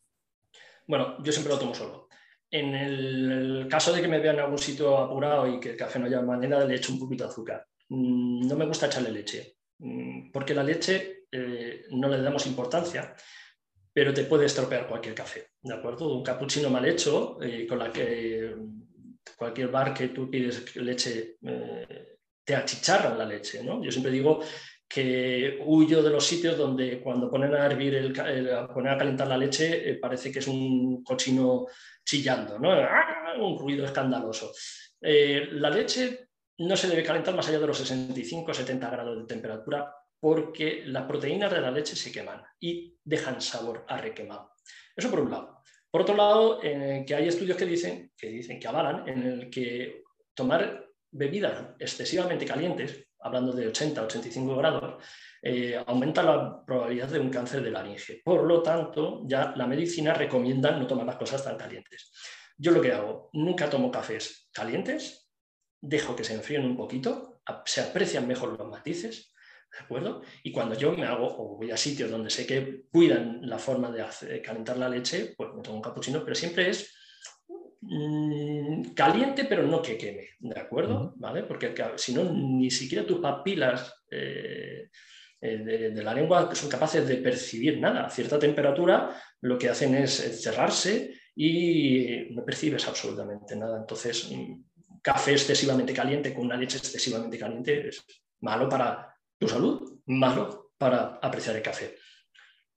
Bueno, 0.86 1.20
yo 1.20 1.32
siempre 1.32 1.52
lo 1.52 1.58
tomo 1.58 1.74
solo. 1.74 2.08
En 2.48 2.72
el 2.76 3.66
caso 3.68 3.92
de 3.92 4.00
que 4.00 4.06
me 4.06 4.20
vea 4.20 4.32
en 4.32 4.40
algún 4.40 4.58
sitio 4.58 4.96
apurado 4.96 5.48
y 5.48 5.58
que 5.58 5.70
el 5.70 5.76
café 5.76 5.98
no 5.98 6.06
haya 6.06 6.22
manera, 6.22 6.64
le 6.64 6.76
echo 6.76 6.92
un 6.92 7.00
poquito 7.00 7.24
de 7.24 7.30
azúcar. 7.30 7.66
Mm, 7.88 8.46
no 8.46 8.54
me 8.54 8.66
gusta 8.66 8.86
echarle 8.86 9.10
leche, 9.10 9.56
mm, 9.78 10.30
porque 10.30 10.54
la 10.54 10.62
leche 10.62 11.24
eh, 11.32 11.86
no 11.90 12.08
le 12.08 12.22
damos 12.22 12.46
importancia 12.46 13.16
pero 13.94 14.12
te 14.12 14.24
puede 14.24 14.46
estropear 14.46 14.88
cualquier 14.88 15.14
café, 15.14 15.50
¿de 15.62 15.72
acuerdo? 15.72 16.12
Un 16.12 16.24
cappuccino 16.24 16.68
mal 16.68 16.84
hecho, 16.84 17.40
eh, 17.40 17.64
con 17.64 17.78
la 17.78 17.92
que 17.92 18.52
cualquier 19.38 19.68
bar 19.68 19.94
que 19.94 20.08
tú 20.08 20.28
pides 20.28 20.74
leche, 20.76 21.36
eh, 21.40 22.16
te 22.42 22.56
achicharran 22.56 23.16
la 23.16 23.24
leche, 23.24 23.62
¿no? 23.62 23.82
Yo 23.82 23.92
siempre 23.92 24.10
digo 24.10 24.40
que 24.88 25.60
huyo 25.64 26.02
de 26.02 26.10
los 26.10 26.26
sitios 26.26 26.58
donde 26.58 27.00
cuando 27.00 27.30
ponen 27.30 27.54
a 27.54 27.66
hervir, 27.66 27.94
el, 27.94 28.12
poner 28.12 28.92
a 28.92 28.98
calentar 28.98 29.28
la 29.28 29.38
leche, 29.38 29.90
eh, 29.90 29.94
parece 29.94 30.32
que 30.32 30.40
es 30.40 30.48
un 30.48 31.04
cochino 31.04 31.66
chillando, 32.04 32.58
¿no? 32.58 32.72
¡Ah! 32.72 33.36
Un 33.38 33.58
ruido 33.58 33.84
escandaloso. 33.84 34.52
la 35.00 35.70
leche 35.70 36.28
no 36.58 36.76
se 36.76 36.88
debe 36.88 37.02
calentar 37.02 37.34
más 37.34 37.48
allá 37.48 37.60
de 37.60 37.66
los 37.66 37.90
65-70 37.90 38.90
grados 38.90 39.18
de 39.18 39.26
temperatura 39.26 39.92
porque 40.24 40.84
las 40.86 41.02
proteínas 41.02 41.52
de 41.52 41.60
la 41.60 41.70
leche 41.70 41.94
se 41.94 42.10
queman 42.10 42.42
y 42.58 42.98
dejan 43.04 43.42
sabor 43.42 43.84
a 43.86 43.98
requemado. 43.98 44.52
Eso 44.96 45.10
por 45.10 45.20
un 45.20 45.30
lado. 45.30 45.62
Por 45.90 46.00
otro 46.00 46.16
lado, 46.16 46.60
eh, 46.62 47.04
que 47.06 47.14
hay 47.14 47.28
estudios 47.28 47.58
que 47.58 47.66
dicen, 47.66 48.10
que 48.16 48.28
dicen, 48.28 48.58
que 48.58 48.66
avalan, 48.66 49.06
en 49.06 49.22
el 49.22 49.50
que 49.50 50.02
tomar 50.32 50.82
bebidas 51.10 51.74
excesivamente 51.78 52.46
calientes, 52.46 53.06
hablando 53.20 53.52
de 53.52 53.70
80-85 53.70 54.56
grados, 54.56 55.04
eh, 55.42 55.78
aumenta 55.86 56.22
la 56.22 56.64
probabilidad 56.64 57.08
de 57.08 57.20
un 57.20 57.28
cáncer 57.28 57.60
de 57.60 57.70
laringe. 57.70 58.22
Por 58.24 58.44
lo 58.44 58.62
tanto, 58.62 59.24
ya 59.26 59.52
la 59.54 59.66
medicina 59.66 60.14
recomienda 60.14 60.70
no 60.70 60.86
tomar 60.86 61.04
las 61.04 61.16
cosas 61.16 61.44
tan 61.44 61.58
calientes. 61.58 62.10
Yo 62.56 62.70
lo 62.70 62.80
que 62.80 62.92
hago, 62.92 63.28
nunca 63.34 63.68
tomo 63.68 63.90
cafés 63.90 64.48
calientes, 64.54 65.30
dejo 65.82 66.16
que 66.16 66.24
se 66.24 66.32
enfríen 66.32 66.64
un 66.64 66.78
poquito, 66.78 67.42
se 67.66 67.82
aprecian 67.82 68.26
mejor 68.26 68.58
los 68.58 68.68
matices 68.70 69.33
¿De 69.76 69.84
acuerdo? 69.84 70.22
Y 70.44 70.52
cuando 70.52 70.76
yo 70.76 70.92
me 70.92 71.04
hago 71.04 71.26
o 71.26 71.56
voy 71.56 71.70
a 71.72 71.76
sitios 71.76 72.10
donde 72.10 72.30
sé 72.30 72.46
que 72.46 72.84
cuidan 72.92 73.40
la 73.42 73.58
forma 73.58 73.90
de, 73.90 74.40
calentar 74.40 74.76
la 74.76 74.88
leche, 74.88 75.34
pues 75.36 75.50
me 75.52 75.62
tomo 75.62 75.76
un 75.76 75.82
capuchino, 75.82 76.22
pero 76.22 76.36
siempre 76.36 76.70
es 76.70 76.94
mm, 77.80 78.92
caliente, 78.94 79.46
pero 79.46 79.64
no 79.64 79.82
que 79.82 79.98
queme, 79.98 80.28
¿de 80.38 80.60
acuerdo? 80.60 81.14
¿Vale? 81.16 81.42
Porque 81.42 81.74
si 81.96 82.14
no, 82.14 82.24
ni 82.32 82.70
siquiera 82.70 83.04
tus 83.04 83.18
papilas 83.18 83.92
eh, 84.08 84.90
eh, 85.40 85.58
de, 85.58 86.02
la 86.04 86.14
lengua 86.14 86.54
son 86.54 86.70
capaces 86.70 87.06
de 87.08 87.16
percibir 87.16 87.80
nada. 87.80 88.06
A 88.06 88.10
cierta 88.10 88.38
temperatura 88.38 89.20
lo 89.40 89.58
que 89.58 89.70
hacen 89.70 89.96
es 89.96 90.40
cerrarse 90.40 91.14
y 91.34 92.28
no 92.30 92.44
percibes 92.44 92.86
absolutamente 92.86 93.56
nada. 93.56 93.78
Entonces, 93.78 94.30
café 95.02 95.32
excesivamente 95.32 95.92
caliente 95.92 96.32
con 96.32 96.44
una 96.46 96.56
leche 96.56 96.78
excesivamente 96.78 97.38
caliente 97.38 97.88
es 97.88 98.04
malo 98.40 98.68
para 98.68 99.13
tu 99.44 99.52
salud, 99.52 100.00
malo 100.06 100.72
para 100.78 101.18
apreciar 101.22 101.56
el 101.56 101.62
café. 101.62 101.96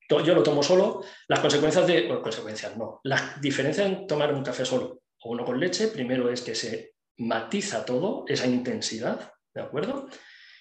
Yo 0.10 0.34
lo 0.34 0.44
tomo 0.44 0.64
solo. 0.64 1.04
Las 1.28 1.40
consecuencias 1.40 1.86
de. 1.88 2.08
Bueno, 2.08 2.22
consecuencias 2.22 2.78
no. 2.78 3.02
La 3.04 3.36
diferencia 3.42 3.86
en 3.86 4.08
tomar 4.08 4.34
un 4.34 4.44
café 4.44 4.66
solo 4.66 5.02
o 5.24 5.32
uno 5.32 5.44
con 5.44 5.60
leche, 5.60 5.88
primero 5.88 6.30
es 6.30 6.42
que 6.42 6.56
se 6.56 6.94
matiza 7.18 7.84
todo, 7.84 8.26
esa 8.28 8.46
intensidad, 8.46 9.34
¿de 9.54 9.62
acuerdo? 9.62 10.08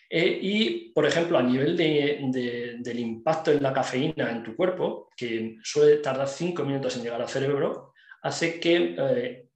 Eh, 0.09 0.39
y, 0.41 0.93
por 0.93 1.05
ejemplo, 1.05 1.37
a 1.37 1.43
nivel 1.43 1.77
del 1.77 2.99
impacto 2.99 3.51
en 3.51 3.63
la 3.63 3.73
cafeína 3.73 4.31
en 4.31 4.43
tu 4.43 4.57
cuerpo, 4.57 5.11
que 5.17 5.57
suele 5.63 5.99
tardar 5.99 6.29
cinco 6.29 6.65
minutos 6.65 6.97
en 6.97 7.03
llegar 7.03 7.21
al 7.21 7.29
cerebro, 7.29 7.93
hace 8.23 8.59
que 8.59 8.97
eh, 8.99 9.49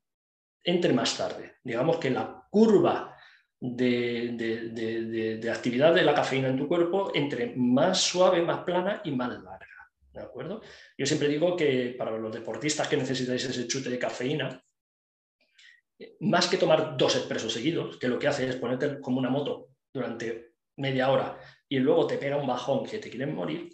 entre 0.65 0.93
más 0.93 1.17
tarde. 1.17 1.55
Digamos 1.65 1.97
que 1.99 2.11
la 2.11 2.47
curva 2.51 3.10
de, 3.61 5.51
actividad 5.53 5.95
de 5.95 6.03
la 6.03 6.15
cafeína 6.15 6.49
en 6.49 6.57
tu 6.57 6.67
cuerpo 6.67 7.13
entre 7.15 7.55
más 7.57 8.01
suave, 8.01 8.43
más 8.43 8.65
plana 8.65 9.03
y 9.05 9.11
más 9.13 9.29
larga. 9.29 9.67
¿De 10.13 10.21
acuerdo? 10.21 10.61
Yo 10.99 11.07
siempre 11.07 11.29
digo 11.29 11.57
que 11.57 11.95
para 11.97 12.17
los 12.17 12.33
deportistas 12.33 12.89
que 12.89 12.97
necesitáis 12.97 13.45
ese 13.45 13.69
chute 13.69 13.91
de 13.91 13.99
cafeína, 13.99 14.63
más 16.21 16.49
que 16.49 16.57
tomar 16.57 16.97
dos 16.97 17.15
expresos 17.17 17.53
seguidos, 17.53 17.99
que 17.99 18.09
lo 18.09 18.19
que 18.19 18.29
hace 18.29 18.49
es 18.49 18.57
ponerte 18.57 19.01
como 19.01 19.19
una 19.19 19.31
moto 19.31 19.69
durante 19.93 20.55
media 20.77 21.11
hora 21.11 21.39
y 21.69 21.79
luego 21.79 22.07
te 22.07 22.17
pega 22.17 22.37
un 22.37 22.47
bajón 22.47 22.85
que 22.85 22.99
te 22.99 23.11
quieren 23.11 23.35
morir, 23.35 23.69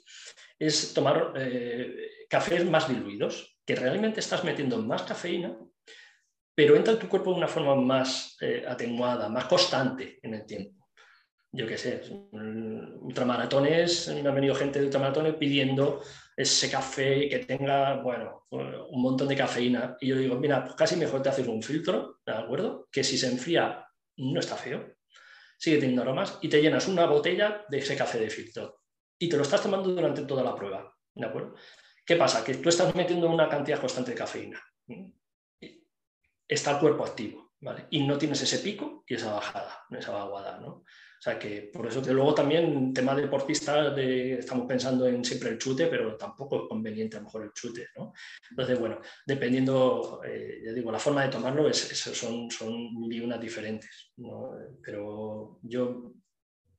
es 0.59 0.92
tomar 0.92 1.33
eh, 1.37 2.27
cafés 2.29 2.64
más 2.68 2.88
diluidos, 2.88 3.57
que 3.64 3.77
realmente 3.77 4.20
estás 4.20 4.44
metiendo 4.44 4.79
más 4.79 5.03
cafeína 5.03 5.57
pero 6.57 6.75
entra 6.75 6.95
en 6.95 6.99
tu 6.99 7.07
cuerpo 7.07 7.33
de 7.33 7.37
una 7.37 7.49
forma 7.49 7.75
más 7.75 8.38
eh, 8.40 8.64
atenuada, 8.66 9.29
más 9.29 9.45
constante 9.45 10.19
en 10.23 10.35
el 10.35 10.47
tiempo. 10.47 10.88
Yo 11.53 11.66
qué 11.66 11.77
sé, 11.77 12.03
ultramaratones, 12.33 14.09
me 14.23 14.29
ha 14.29 14.33
venido 14.33 14.55
gente 14.55 14.79
de 14.79 14.87
ultramaratones 14.87 15.35
pidiendo 15.35 16.01
ese 16.35 16.71
café 16.71 17.29
que 17.29 17.40
tenga, 17.40 18.01
bueno, 18.03 18.47
un 18.51 19.03
montón 19.03 19.29
de 19.29 19.37
cafeína. 19.37 19.97
Y 20.01 20.09
yo 20.09 20.16
digo, 20.16 20.37
mira, 20.37 20.64
pues 20.64 20.77
casi 20.77 20.97
mejor 20.97 21.23
te 21.23 21.29
haces 21.29 21.47
un 21.47 21.62
filtro, 21.62 22.21
¿de 22.25 22.33
acuerdo? 22.33 22.88
Que 22.90 23.05
si 23.05 23.19
se 23.19 23.29
enfría 23.29 23.87
no 24.16 24.40
está 24.40 24.57
feo, 24.57 24.97
sigue 25.59 25.77
teniendo 25.77 26.03
aromas 26.03 26.38
y 26.40 26.49
te 26.49 26.61
llenas 26.61 26.88
una 26.88 27.05
botella 27.05 27.64
de 27.69 27.79
ese 27.79 27.97
café 27.97 28.19
de 28.19 28.31
filtro. 28.31 28.81
Y 29.19 29.29
te 29.29 29.37
lo 29.37 29.42
estás 29.42 29.62
tomando 29.62 29.90
durante 29.90 30.23
toda 30.23 30.42
la 30.42 30.55
prueba, 30.55 30.90
¿de 31.14 31.27
acuerdo? 31.27 31.55
¿Qué 32.05 32.16
pasa? 32.16 32.42
Que 32.42 32.55
tú 32.55 32.71
estás 32.71 32.95
metiendo 32.95 33.29
una 33.29 33.49
cantidad 33.49 33.81
constante 33.81 34.12
de 34.12 34.16
cafeína. 34.16 34.61
Está 36.49 36.73
el 36.73 36.79
cuerpo 36.79 37.05
activo, 37.05 37.53
¿vale? 37.61 37.87
Y 37.91 38.07
no 38.07 38.19
tienes 38.19 38.43
ese 38.43 38.59
pico 38.59 39.05
y 39.07 39.15
esa 39.15 39.35
bajada, 39.35 39.87
esa 39.91 40.13
vaguada, 40.13 40.59
¿no? 40.59 40.85
O 41.19 41.23
sea 41.23 41.39
que 41.39 41.71
por 41.73 41.87
eso 41.87 42.03
que 42.03 42.13
luego 42.13 42.35
también, 42.35 42.93
tema 42.93 43.15
deportista, 43.15 43.91
de, 43.91 44.35
estamos 44.35 44.67
pensando 44.67 45.07
en 45.07 45.25
siempre 45.25 45.49
el 45.49 45.59
chute, 45.59 45.87
pero 45.87 46.17
tampoco 46.17 46.57
es 46.57 46.69
conveniente 46.69 47.17
a 47.17 47.21
lo 47.21 47.25
mejor 47.25 47.45
el 47.45 47.53
chute, 47.53 47.89
¿no? 47.97 48.13
Entonces, 48.51 48.79
bueno, 48.79 49.01
dependiendo, 49.27 50.21
eh, 50.25 50.61
ya 50.65 50.73
digo, 50.73 50.93
la 50.93 50.99
forma 50.99 51.23
de 51.23 51.31
tomarlo 51.31 51.69
es, 51.69 51.79
son, 51.79 52.51
son 52.51 53.01
mil 53.01 53.13
y 53.13 53.21
unas 53.21 53.41
diferentes, 53.41 54.13
¿no? 54.19 54.51
Pero 54.83 55.59
yo 55.63 56.13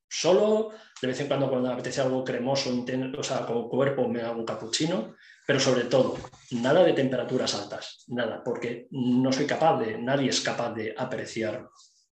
solo, 0.08 0.71
de 1.01 1.08
vez 1.08 1.19
en 1.19 1.27
cuando 1.27 1.49
cuando 1.49 1.67
me 1.67 1.73
apetece 1.73 2.01
algo 2.01 2.23
cremoso, 2.23 2.69
o 3.17 3.23
sea, 3.23 3.45
con 3.45 3.67
cuerpo 3.67 4.08
me 4.08 4.21
hago 4.21 4.39
un 4.39 4.45
capuchino, 4.45 5.15
pero 5.47 5.62
sobre 5.62 5.86
todo, 5.86 6.17
nada 6.51 6.83
de 6.83 6.91
temperaturas 6.91 7.55
altas, 7.55 8.03
nada, 8.10 8.43
porque 8.43 8.89
no 8.91 9.31
soy 9.31 9.45
capaz 9.45 9.79
de, 9.79 9.97
nadie 9.97 10.29
es 10.29 10.41
capaz 10.41 10.73
de 10.73 10.93
apreciarlo. 10.95 11.71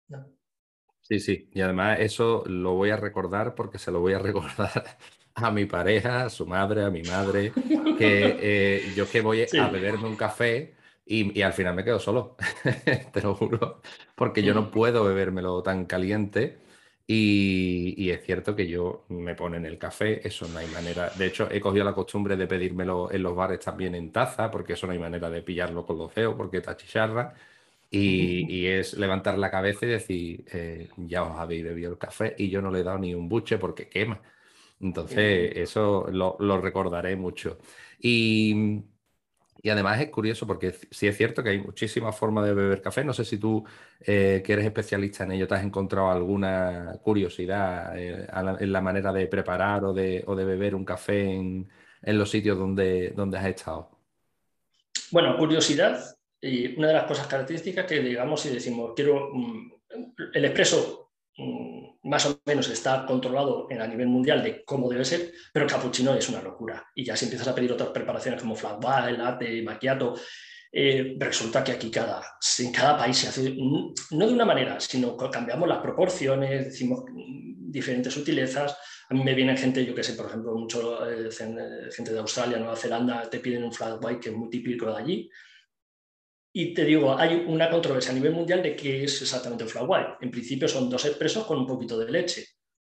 ¿no? 0.08 0.26
Sí, 1.00 1.18
sí, 1.18 1.48
y 1.50 1.62
además 1.62 1.98
eso 2.00 2.44
lo 2.46 2.74
voy 2.74 2.90
a 2.90 2.98
recordar 2.98 3.54
porque 3.54 3.78
se 3.78 3.90
lo 3.90 4.00
voy 4.00 4.12
a 4.12 4.18
recordar 4.18 4.98
a 5.34 5.50
mi 5.50 5.64
pareja, 5.64 6.26
a 6.26 6.30
su 6.30 6.46
madre, 6.46 6.84
a 6.84 6.90
mi 6.90 7.02
madre, 7.04 7.54
que 7.96 8.36
eh, 8.38 8.92
yo 8.94 9.08
que 9.08 9.22
voy 9.22 9.46
a 9.58 9.68
beberme 9.68 10.08
un 10.08 10.16
café 10.16 10.74
y, 11.06 11.40
al 11.40 11.54
final 11.54 11.74
me 11.74 11.84
quedo 11.84 11.98
solo, 11.98 12.36
te 13.14 13.22
lo 13.22 13.34
juro, 13.34 13.80
porque 14.14 14.42
yo 14.42 14.52
no 14.52 14.70
puedo 14.70 15.04
bebérmelo 15.04 15.62
tan 15.62 15.86
caliente 15.86 16.58
y, 17.06 17.94
y, 17.96 18.10
es 18.10 18.24
cierto 18.24 18.54
que 18.56 18.68
yo 18.68 19.04
me 19.08 19.34
ponen 19.34 19.66
el 19.66 19.78
café, 19.78 20.26
eso 20.26 20.46
no 20.48 20.58
hay 20.58 20.68
manera, 20.68 21.10
de 21.10 21.26
hecho 21.26 21.48
he 21.50 21.60
cogido 21.60 21.84
la 21.84 21.94
costumbre 21.94 22.36
de 22.36 22.46
pedírmelo 22.46 23.10
en 23.12 23.22
los 23.22 23.34
bares 23.34 23.60
también 23.60 23.94
en 23.94 24.12
taza, 24.12 24.50
porque 24.50 24.74
eso 24.74 24.86
no 24.86 24.92
hay 24.92 24.98
manera 24.98 25.28
de 25.30 25.42
pillarlo 25.42 25.84
con 25.84 25.98
los 25.98 26.14
dedos 26.14 26.34
porque 26.36 26.58
está 26.58 26.76
chicharra. 26.76 27.34
Y, 27.94 28.66
es 28.66 28.94
levantar 28.94 29.38
la 29.38 29.50
cabeza 29.50 29.84
y 29.84 29.88
decir, 29.90 30.44
eh, 30.52 30.88
ya 30.96 31.24
os 31.24 31.38
habéis 31.38 31.64
bebido 31.64 31.92
el 31.92 31.98
café 31.98 32.34
y 32.38 32.48
yo 32.48 32.62
no 32.62 32.70
le 32.70 32.80
he 32.80 32.82
dado 32.82 32.98
ni 32.98 33.14
un 33.14 33.28
buche 33.28 33.58
porque 33.58 33.88
quema. 33.88 34.20
Entonces, 34.80 35.52
eso 35.56 36.08
lo, 36.10 36.60
recordaré 36.60 37.16
mucho. 37.16 37.58
Y, 38.00 38.82
además 39.70 40.00
es 40.00 40.10
curioso 40.10 40.46
porque 40.46 40.74
sí 40.90 41.06
es 41.06 41.16
cierto 41.16 41.42
que 41.42 41.50
hay 41.50 41.58
muchísimas 41.60 42.16
formas 42.16 42.44
de 42.44 42.54
beber 42.54 42.82
café. 42.82 43.04
No 43.04 43.12
sé 43.12 43.24
si 43.24 43.38
tú, 43.38 43.64
eh, 44.00 44.42
que 44.44 44.52
eres 44.54 44.64
especialista 44.64 45.22
en 45.22 45.32
ello, 45.32 45.46
te 45.46 45.54
has 45.54 45.64
encontrado 45.64 46.10
alguna 46.10 46.98
curiosidad 47.02 47.96
eh, 47.96 48.26
en 48.58 48.72
la 48.72 48.80
manera 48.80 49.12
de 49.12 49.28
preparar 49.28 49.84
o 49.84 49.92
de, 49.92 50.24
o 50.26 50.34
de 50.34 50.44
beber 50.44 50.74
un 50.74 50.84
café 50.84 51.30
en, 51.30 51.68
los 52.04 52.30
sitios 52.30 52.58
donde, 52.58 53.10
donde 53.10 53.38
has 53.38 53.46
estado. 53.46 53.90
Bueno, 55.12 55.36
curiosidad, 55.36 56.16
y 56.40 56.76
una 56.76 56.88
de 56.88 56.94
las 56.94 57.04
cosas 57.04 57.28
características 57.28 57.86
que 57.86 58.00
digamos 58.00 58.40
si 58.40 58.48
decimos, 58.48 58.92
quiero, 58.96 59.30
mm, 59.32 59.72
el 60.34 60.44
expreso 60.44 61.01
más 62.04 62.26
o 62.26 62.40
menos 62.44 62.68
está 62.68 63.06
controlado 63.06 63.66
en 63.70 63.80
a 63.80 63.86
nivel 63.86 64.08
mundial 64.08 64.42
de 64.42 64.64
cómo 64.64 64.88
debe 64.88 65.04
ser, 65.04 65.32
pero 65.52 65.64
el 65.64 65.70
cappuccino 65.70 66.14
es 66.14 66.28
una 66.28 66.42
locura. 66.42 66.84
Y 66.94 67.04
ya 67.04 67.16
si 67.16 67.24
empiezas 67.24 67.48
a 67.48 67.54
pedir 67.54 67.72
otras 67.72 67.90
preparaciones 67.90 68.40
como 68.40 68.54
flat 68.54 68.82
white, 68.82 69.18
latte, 69.18 69.62
macchiato, 69.62 70.14
eh, 70.70 71.16
resulta 71.18 71.62
que 71.62 71.72
aquí 71.72 71.90
cada, 71.90 72.22
en 72.58 72.72
cada 72.72 72.96
país 72.98 73.16
se 73.16 73.28
hace, 73.28 73.50
mm, 73.50 73.94
no 74.12 74.26
de 74.26 74.32
una 74.32 74.44
manera, 74.44 74.80
sino 74.80 75.16
cambiamos 75.16 75.68
las 75.68 75.78
proporciones, 75.78 76.66
decimos 76.66 77.04
diferentes 77.14 78.12
sutilezas. 78.12 78.76
A 79.08 79.14
mí 79.14 79.22
me 79.22 79.34
viene 79.34 79.56
gente, 79.56 79.84
yo 79.84 79.94
que 79.94 80.02
sé, 80.02 80.14
por 80.14 80.26
ejemplo, 80.26 80.54
mucho 80.54 81.08
eh, 81.08 81.30
gente 81.30 82.12
de 82.12 82.18
Australia, 82.18 82.58
Nueva 82.58 82.76
Zelanda, 82.76 83.28
te 83.28 83.40
piden 83.40 83.64
un 83.64 83.72
flat 83.72 84.02
white 84.02 84.20
que 84.20 84.28
es 84.30 84.36
muy 84.36 84.50
típico 84.50 84.86
de 84.86 84.96
allí 84.96 85.30
y 86.54 86.74
te 86.74 86.84
digo, 86.84 87.16
hay 87.18 87.44
una 87.46 87.70
controversia 87.70 88.12
a 88.12 88.14
nivel 88.14 88.32
mundial 88.32 88.62
de 88.62 88.76
qué 88.76 89.04
es 89.04 89.22
exactamente 89.22 89.64
el 89.64 89.70
flat 89.70 89.84
white. 89.86 90.10
En 90.20 90.30
principio 90.30 90.68
son 90.68 90.90
dos 90.90 91.04
expresos 91.06 91.46
con 91.46 91.58
un 91.58 91.66
poquito 91.66 91.98
de 91.98 92.10
leche, 92.10 92.46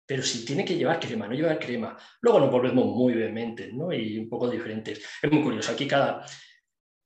pero 0.06 0.24
si 0.24 0.44
tiene 0.44 0.66
que 0.66 0.76
llevar 0.76 1.00
crema, 1.00 1.28
no 1.28 1.36
lleva 1.36 1.60
crema, 1.60 1.96
luego 2.22 2.40
nos 2.40 2.52
volvemos 2.52 2.86
muy 2.86 3.14
vehementes 3.14 3.72
¿no? 3.74 3.94
y 3.94 4.18
un 4.18 4.28
poco 4.28 4.50
diferentes. 4.50 5.06
Es 5.22 5.32
muy 5.32 5.44
curioso, 5.44 5.72
aquí 5.72 5.88
cada, 5.88 6.26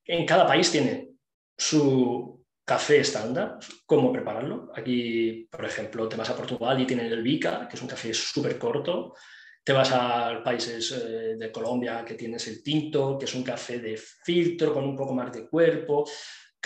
en 0.06 0.24
cada 0.24 0.46
país 0.46 0.70
tiene 0.70 1.10
su 1.58 2.42
café 2.64 3.00
estándar, 3.00 3.58
cómo 3.84 4.10
prepararlo. 4.10 4.70
Aquí, 4.74 5.46
por 5.50 5.64
ejemplo, 5.64 6.08
te 6.08 6.16
vas 6.16 6.30
a 6.30 6.36
Portugal 6.36 6.80
y 6.80 6.86
tienen 6.86 7.06
el 7.06 7.22
Bica, 7.22 7.68
que 7.68 7.76
es 7.76 7.82
un 7.82 7.88
café 7.88 8.12
súper 8.14 8.58
corto. 8.58 9.14
Te 9.62 9.72
vas 9.72 9.90
a 9.92 10.42
países 10.42 10.90
eh, 10.92 11.36
de 11.36 11.52
Colombia 11.52 12.04
que 12.04 12.14
tienes 12.14 12.46
el 12.48 12.62
tinto, 12.62 13.18
que 13.18 13.26
es 13.26 13.34
un 13.34 13.42
café 13.42 13.78
de 13.78 13.96
filtro 13.96 14.72
con 14.72 14.84
un 14.84 14.96
poco 14.96 15.12
más 15.12 15.32
de 15.32 15.48
cuerpo 15.48 16.04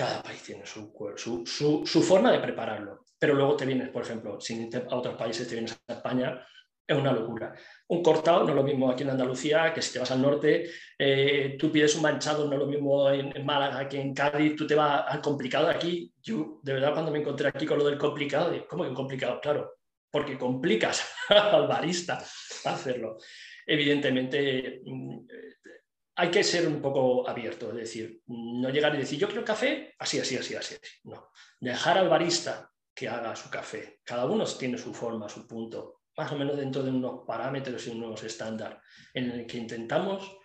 cada 0.00 0.22
país 0.22 0.42
tiene 0.42 0.64
su, 0.64 2.02
forma 2.02 2.32
de 2.32 2.38
prepararlo. 2.38 3.04
Pero 3.18 3.34
luego 3.34 3.54
te 3.54 3.66
vienes, 3.66 3.90
por 3.90 4.02
ejemplo, 4.02 4.40
si 4.40 4.70
a 4.74 4.96
otros 4.96 5.14
países, 5.14 5.46
te 5.46 5.56
vienes 5.56 5.78
a 5.88 5.92
España, 5.92 6.42
es 6.86 6.96
una 6.96 7.12
locura. 7.12 7.54
Un 7.88 8.02
cortado 8.02 8.44
no 8.44 8.48
es 8.48 8.54
lo 8.54 8.62
mismo 8.62 8.90
aquí 8.90 9.02
en 9.02 9.10
Andalucía 9.10 9.74
que 9.74 9.82
si 9.82 9.92
te 9.92 9.98
vas 9.98 10.10
al 10.10 10.22
norte, 10.22 10.70
eh, 10.98 11.54
tú 11.58 11.70
pides 11.70 11.94
un 11.96 12.02
manchado, 12.02 12.46
no 12.46 12.54
es 12.54 12.58
lo 12.58 12.66
mismo 12.66 13.10
en, 13.10 13.44
Málaga 13.44 13.86
que 13.86 14.00
en 14.00 14.14
Cádiz, 14.14 14.56
tú 14.56 14.66
te 14.66 14.74
vas 14.74 15.04
al 15.06 15.20
complicado 15.20 15.68
aquí. 15.68 16.10
Yo, 16.22 16.60
de 16.62 16.72
verdad, 16.72 16.94
cuando 16.94 17.12
me 17.12 17.18
encontré 17.18 17.48
aquí 17.48 17.66
con 17.66 17.78
lo 17.78 17.84
del 17.84 17.98
complicado, 17.98 18.52
¿cómo 18.70 18.84
que 18.84 18.94
complicado? 18.94 19.38
Claro, 19.38 19.74
porque 20.10 20.38
complicas 20.38 21.06
al 21.28 21.68
barista 21.68 22.24
hacerlo. 22.64 23.18
Evidentemente, 23.66 24.80
mm, 24.82 25.18
hay 26.20 26.30
que 26.30 26.44
ser 26.44 26.68
un 26.68 26.82
poco 26.82 27.26
abierto, 27.26 27.70
es 27.70 27.76
decir, 27.76 28.20
no 28.26 28.68
llegar 28.68 28.94
y 28.94 28.98
decir, 28.98 29.18
yo 29.18 29.26
quiero 29.26 29.42
café, 29.42 29.94
así, 29.98 30.18
así, 30.18 30.36
así, 30.36 30.54
así. 30.54 30.76
No, 31.04 31.30
dejar 31.58 31.96
al 31.96 32.10
barista 32.10 32.70
que 32.94 33.08
haga 33.08 33.34
su 33.34 33.48
café. 33.48 34.00
Cada 34.04 34.26
uno 34.26 34.44
tiene 34.44 34.76
su 34.76 34.92
forma, 34.92 35.30
su 35.30 35.46
punto, 35.46 36.02
más 36.18 36.30
o 36.30 36.36
menos 36.36 36.58
dentro 36.58 36.82
de 36.82 36.90
unos 36.90 37.22
parámetros 37.26 37.86
y 37.86 37.90
unos 37.92 38.22
estándares 38.22 38.80
en 39.14 39.30
el 39.30 39.46
que 39.46 39.56
intentamos 39.56 40.36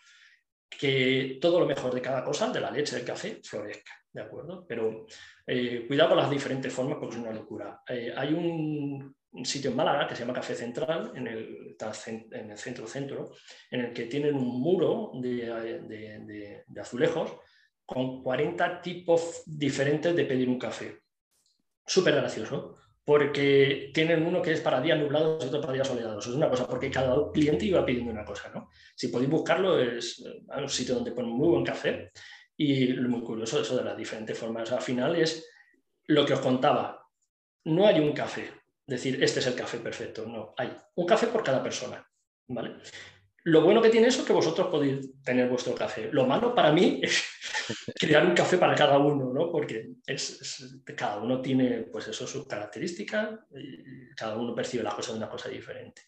que 0.69 1.39
todo 1.41 1.59
lo 1.59 1.65
mejor 1.65 1.93
de 1.93 2.01
cada 2.01 2.23
cosa, 2.23 2.49
de 2.53 2.61
la 2.61 2.71
leche, 2.71 2.95
del 2.95 3.05
café, 3.05 3.41
florezca, 3.43 3.91
¿de 4.13 4.21
acuerdo? 4.21 4.65
Pero 4.65 5.05
eh, 5.45 5.83
cuidado 5.85 6.11
con 6.11 6.19
las 6.19 6.29
diferentes 6.29 6.71
formas 6.71 6.99
porque 6.99 7.17
es 7.17 7.21
una 7.21 7.33
locura. 7.33 7.81
Eh, 7.85 8.13
hay 8.15 8.33
un 8.33 9.13
un 9.35 9.45
sitio 9.45 9.69
en 9.69 9.75
Málaga 9.75 10.07
que 10.07 10.15
se 10.15 10.21
llama 10.21 10.33
Café 10.33 10.55
Central, 10.55 11.11
en 11.15 11.27
el, 11.27 11.77
en 12.31 12.51
el 12.51 12.57
centro-centro, 12.57 13.31
en 13.69 13.81
el 13.81 13.93
que 13.93 14.05
tienen 14.05 14.35
un 14.35 14.61
muro 14.61 15.11
de, 15.15 16.63
azulejos 16.79 17.35
con 17.85 18.23
40 18.23 18.81
tipos 18.81 19.43
diferentes 19.45 20.15
de 20.15 20.25
pedir 20.25 20.49
un 20.49 20.57
café. 20.57 21.01
Súper 21.85 22.15
gracioso, 22.15 22.75
porque 23.03 23.91
tienen 23.93 24.25
uno 24.25 24.41
que 24.41 24.53
es 24.53 24.61
para 24.61 24.81
días 24.81 24.97
nublados 24.97 25.43
y 25.43 25.47
otro 25.47 25.61
para 25.61 25.73
días 25.73 25.87
soleados. 25.87 26.25
Es 26.25 26.33
una 26.33 26.49
cosa, 26.49 26.65
porque 26.67 26.89
cada 26.89 27.31
cliente 27.31 27.65
iba 27.65 27.85
pidiendo 27.85 28.11
una 28.11 28.25
cosa. 28.25 28.49
¿no? 28.53 28.69
Si 28.95 29.09
podéis 29.09 29.29
buscarlo, 29.29 29.79
es 29.79 30.23
un 30.57 30.69
sitio 30.69 30.95
donde 30.95 31.11
ponen 31.11 31.31
muy 31.31 31.49
buen 31.49 31.63
café 31.63 32.11
y 32.57 32.87
lo 32.87 33.09
muy 33.09 33.21
curioso 33.21 33.61
eso 33.61 33.77
de 33.77 33.83
las 33.83 33.97
diferentes 33.97 34.37
formas. 34.37 34.71
Al 34.71 34.81
final 34.81 35.15
es 35.15 35.47
lo 36.07 36.25
que 36.25 36.33
os 36.33 36.39
contaba. 36.39 37.05
No 37.65 37.85
hay 37.85 37.99
un 37.99 38.13
café, 38.13 38.49
decir, 38.87 39.23
este 39.23 39.39
es 39.39 39.47
el 39.47 39.55
café 39.55 39.79
perfecto. 39.79 40.25
No, 40.25 40.53
hay 40.57 40.75
un 40.95 41.05
café 41.05 41.27
por 41.27 41.43
cada 41.43 41.61
persona. 41.61 42.05
¿vale? 42.47 42.75
Lo 43.43 43.61
bueno 43.61 43.81
que 43.81 43.89
tiene 43.89 44.07
eso 44.07 44.21
es 44.21 44.27
que 44.27 44.33
vosotros 44.33 44.67
podéis 44.67 45.21
tener 45.21 45.47
vuestro 45.49 45.75
café. 45.75 46.09
Lo 46.11 46.25
malo 46.25 46.53
para 46.55 46.71
mí 46.71 46.99
es 47.03 47.23
crear 47.99 48.25
un 48.25 48.33
café 48.33 48.57
para 48.57 48.75
cada 48.75 48.97
uno, 48.97 49.31
¿no? 49.33 49.51
porque 49.51 49.91
es, 50.05 50.83
cada 50.95 51.17
uno 51.17 51.41
tiene 51.41 51.83
pues 51.91 52.07
eso, 52.07 52.25
sus 52.25 52.47
características 52.47 53.39
y 53.51 54.15
cada 54.15 54.35
uno 54.37 54.55
percibe 54.55 54.83
las 54.83 54.95
cosas 54.95 55.13
de 55.13 55.19
una 55.19 55.29
cosa 55.29 55.49
diferente. 55.49 56.03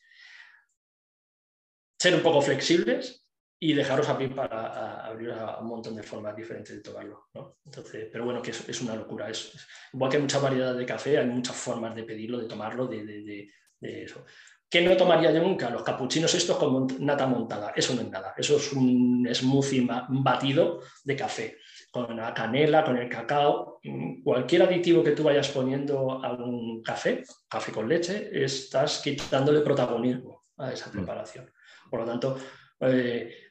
Ser 1.99 2.15
un 2.15 2.21
poco 2.21 2.41
flexibles 2.41 3.26
y 3.59 3.73
dejaros 3.73 4.07
abrir 4.07 4.35
para 4.35 5.05
abrir 5.05 5.31
a 5.31 5.57
un 5.59 5.67
montón 5.67 5.95
de 5.95 6.03
formas 6.03 6.35
diferentes 6.35 6.75
de 6.75 6.81
tomarlo. 6.81 7.27
¿no? 7.33 7.57
Entonces, 7.65 8.07
pero 8.11 8.25
bueno, 8.25 8.41
que 8.41 8.51
es, 8.51 8.81
una 8.81 8.95
locura. 8.95 9.29
Es, 9.29 9.53
igual 9.93 10.11
que 10.11 10.17
hay 10.17 10.21
mucha 10.21 10.39
variedad 10.39 10.75
de 10.75 10.85
café, 10.85 11.17
hay 11.17 11.25
muchas 11.25 11.55
formas 11.55 11.95
de 11.95 12.03
pedirlo, 12.03 12.37
de 12.37 12.47
tomarlo, 12.47 12.85
de, 12.85 13.03
de, 13.03 13.49
de, 13.79 14.03
eso. 14.03 14.25
¿Qué 14.69 14.81
no 14.81 14.95
tomaría 14.95 15.31
yo 15.31 15.41
nunca? 15.41 15.69
Los 15.69 15.81
capuchinos 15.81 16.33
estos 16.35 16.57
con 16.57 16.87
nata 16.99 17.25
montada. 17.25 17.71
Eso 17.75 17.95
no 17.95 18.01
es 18.01 18.09
nada. 18.09 18.33
Eso 18.37 18.57
es 18.57 18.73
un 18.73 19.27
smoothie 19.33 19.87
batido 20.09 20.81
de 21.03 21.15
café. 21.15 21.57
Con 21.89 22.17
la 22.17 22.33
canela, 22.33 22.83
con 22.83 22.97
el 22.97 23.09
cacao, 23.09 23.79
cualquier 24.23 24.63
aditivo 24.63 25.03
que 25.03 25.11
tú 25.11 25.23
vayas 25.23 25.47
poniendo 25.49 26.23
a 26.23 26.33
un 26.33 26.83
café, 26.83 27.23
café 27.47 27.71
con 27.71 27.87
leche, 27.87 28.29
estás 28.43 28.99
quitándole 29.01 29.61
protagonismo 29.61 30.47
a 30.57 30.73
esa 30.73 30.89
mm. 30.89 30.91
preparación. 30.91 31.49
Por 31.89 32.01
lo 32.01 32.05
tanto, 32.05 32.37
eh, 32.81 33.46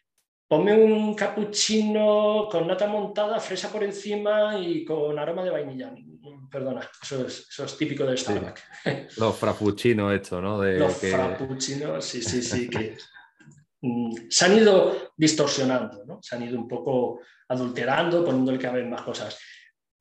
Ponme 0.48 0.72
un 0.74 1.14
cappuccino 1.14 2.46
con 2.48 2.68
nata 2.68 2.86
montada, 2.86 3.40
fresa 3.40 3.70
por 3.70 3.82
encima 3.82 4.56
y 4.56 4.84
con 4.84 5.18
aroma 5.18 5.42
de 5.42 5.50
vainilla. 5.50 5.92
Perdona, 6.48 6.88
eso 7.02 7.26
es, 7.26 7.76
típico 7.76 8.04
del 8.04 8.16
Starbucks. 8.16 8.62
Los 9.18 9.36
frappuccinos, 9.36 10.14
esto, 10.14 10.40
¿no? 10.40 10.62
Los 10.62 10.98
frappuccinos, 10.98 12.04
sí, 12.04 12.22
sí, 12.22 12.42
sí, 12.42 12.70
que 12.70 12.96
mm, 13.80 14.28
se 14.30 14.44
han 14.44 14.56
ido 14.56 15.12
distorsionando, 15.16 16.04
¿no? 16.04 16.22
Se 16.22 16.36
han 16.36 16.44
ido 16.44 16.56
un 16.56 16.68
poco 16.68 17.20
adulterando, 17.48 18.24
poniéndole 18.24 18.58
cada 18.58 18.74
vez 18.74 18.86
más 18.86 19.02
cosas. 19.02 19.36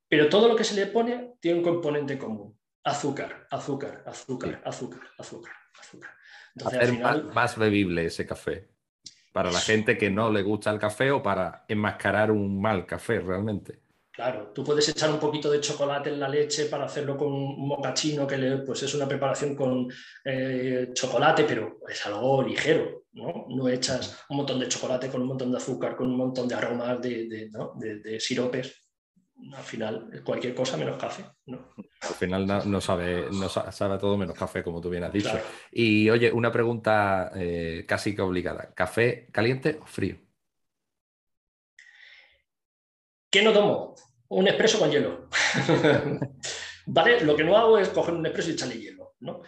Pero 0.08 0.30
todo 0.30 0.48
lo 0.48 0.56
que 0.56 0.64
se 0.64 0.76
le 0.76 0.86
pone 0.86 1.34
tiene 1.40 1.58
un 1.58 1.64
componente 1.64 2.20
común. 2.20 2.56
Azúcar, 2.84 3.48
azúcar, 3.50 4.04
azúcar, 4.06 4.62
azúcar, 4.64 5.02
azúcar, 5.18 5.54
azúcar. 5.80 6.12
Entonces, 6.56 6.80
Hacer 6.80 6.96
final... 6.96 7.24
más 7.34 7.58
bebible 7.58 8.06
ese 8.06 8.28
café 8.28 8.75
para 9.36 9.52
la 9.52 9.60
gente 9.60 9.98
que 9.98 10.10
no 10.10 10.32
le 10.32 10.44
gusta 10.44 10.72
el 10.72 10.80
café 10.80 11.12
o 11.12 11.22
para 11.22 11.66
enmascarar 11.68 12.32
un 12.32 12.62
mal 12.62 12.86
café 12.86 13.20
realmente. 13.20 13.82
Claro, 14.10 14.54
tú 14.56 14.64
puedes 14.64 14.88
echar 14.88 15.12
un 15.12 15.20
poquito 15.20 15.52
de 15.52 15.60
chocolate 15.60 16.10
en 16.10 16.22
la 16.22 16.30
leche 16.30 16.68
para 16.68 16.86
hacerlo 16.86 17.18
con 17.18 17.34
un 17.34 17.68
mocachino, 17.68 18.26
que 18.26 18.38
pues 18.66 18.84
es 18.84 18.96
una 18.96 19.10
preparación 19.10 19.54
con 19.54 19.92
eh, 20.24 20.88
chocolate, 20.94 21.44
pero 21.44 21.80
es 21.86 22.06
algo 22.06 22.44
ligero, 22.44 23.08
¿no? 23.12 23.48
No 23.50 23.68
echas 23.68 24.24
un 24.30 24.38
montón 24.38 24.58
de 24.58 24.70
chocolate 24.70 25.10
con 25.10 25.24
un 25.24 25.28
montón 25.28 25.52
de 25.52 25.58
azúcar, 25.58 25.98
con 25.98 26.08
un 26.08 26.16
montón 26.16 26.48
de 26.48 26.56
aromas 26.56 27.02
de, 27.02 27.28
de 27.28 28.20
siropes 28.22 28.85
al 29.54 29.64
final 29.64 30.22
cualquier 30.24 30.56
cosa 30.56 30.78
menos 30.78 30.98
café. 30.98 31.24
¿no? 31.46 31.74
Al 32.02 32.16
final 32.16 32.46
no, 32.48 32.82
sabe, 32.82 33.28
no 33.32 33.50
sabe 33.50 33.98
todo 33.98 34.18
menos 34.18 34.38
café, 34.38 34.64
como 34.64 34.82
tú 34.82 34.90
bien 34.90 35.04
has 35.04 35.14
dicho. 35.14 35.38
Y 35.72 36.10
oye, 36.10 36.32
una 36.32 36.52
pregunta 36.52 37.32
eh, 37.36 37.86
casi 37.88 38.16
que 38.16 38.22
obligada. 38.22 38.74
¿Café 38.74 39.28
caliente 39.32 39.80
o 39.82 39.86
frío? 39.86 40.18
¿Qué 43.30 43.44
no 43.44 43.52
tomo? 43.52 43.96
Un 44.30 44.48
expreso 44.48 44.80
con 44.80 44.92
hielo. 44.92 45.30
¿Vale? 46.88 47.22
Lo 47.22 47.36
que 47.36 47.44
no 47.44 47.58
hago 47.58 47.78
es 47.78 47.90
coger 47.90 48.14
un 48.14 48.26
expreso 48.26 48.50
y 48.50 48.54
echarle 48.54 48.80
hielo. 48.80 49.16
¿no? 49.20 49.42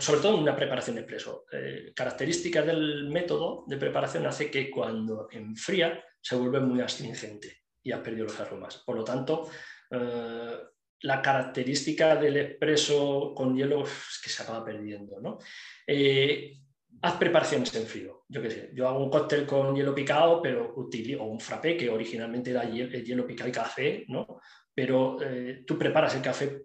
sobre 0.00 0.20
todo 0.20 0.34
en 0.34 0.42
una 0.42 0.56
preparación 0.56 0.96
de 0.96 1.02
expreso. 1.02 1.44
Eh, 1.50 1.92
características 1.94 2.66
del 2.66 3.08
método 3.08 3.64
de 3.66 3.76
preparación 3.76 4.26
hace 4.26 4.50
que 4.50 4.70
cuando 4.70 5.28
enfría 5.30 6.04
se 6.20 6.36
vuelve 6.36 6.60
muy 6.60 6.80
astringente 6.80 7.59
y 7.82 7.92
has 7.92 8.00
perdido 8.00 8.24
los 8.24 8.40
aromas. 8.40 8.78
Por 8.78 8.96
lo 8.96 9.04
tanto, 9.04 9.48
eh, 9.90 10.58
la 11.02 11.22
característica 11.22 12.16
del 12.16 12.36
expreso 12.36 13.32
con 13.34 13.56
hielo 13.56 13.84
es 13.84 14.20
que 14.22 14.30
se 14.30 14.42
acaba 14.42 14.64
perdiendo. 14.64 15.20
¿no? 15.20 15.38
Eh, 15.86 16.58
haz 17.02 17.16
preparaciones 17.16 17.74
en 17.74 17.86
frío. 17.86 18.24
Yo 18.28 18.42
qué 18.42 18.50
sé, 18.50 18.70
yo 18.74 18.88
hago 18.88 19.02
un 19.02 19.10
cóctel 19.10 19.46
con 19.46 19.74
hielo 19.74 19.94
picado, 19.94 20.42
pero 20.42 20.74
utilizo, 20.76 21.24
un 21.24 21.40
frappé, 21.40 21.76
que 21.76 21.88
originalmente 21.88 22.50
era 22.50 22.64
hielo, 22.64 23.26
picado 23.26 23.48
y 23.48 23.52
café, 23.52 24.04
¿no? 24.08 24.40
pero 24.74 25.18
eh, 25.22 25.64
tú 25.66 25.78
preparas 25.78 26.14
el 26.14 26.22
café 26.22 26.62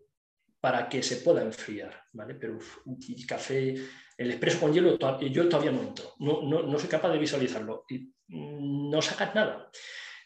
para 0.60 0.90
que 0.90 1.04
se 1.04 1.18
pueda 1.18 1.44
enfriar, 1.44 2.06
¿vale? 2.14 2.34
Pero 2.34 2.58
el 2.58 3.28
café, 3.28 3.76
el 4.18 4.32
expreso 4.32 4.60
con 4.60 4.74
hielo, 4.74 4.98
yo 5.20 5.48
todavía 5.48 5.72
no 5.72 5.84
entro, 5.84 6.14
no, 6.18 6.42
no, 6.42 6.64
no 6.64 6.80
soy 6.80 6.90
capaz 6.90 7.12
de 7.12 7.20
visualizarlo 7.20 7.86
y 7.88 8.12
mm, 8.30 8.90
no 8.90 9.00
sacas 9.00 9.36
nada. 9.36 9.70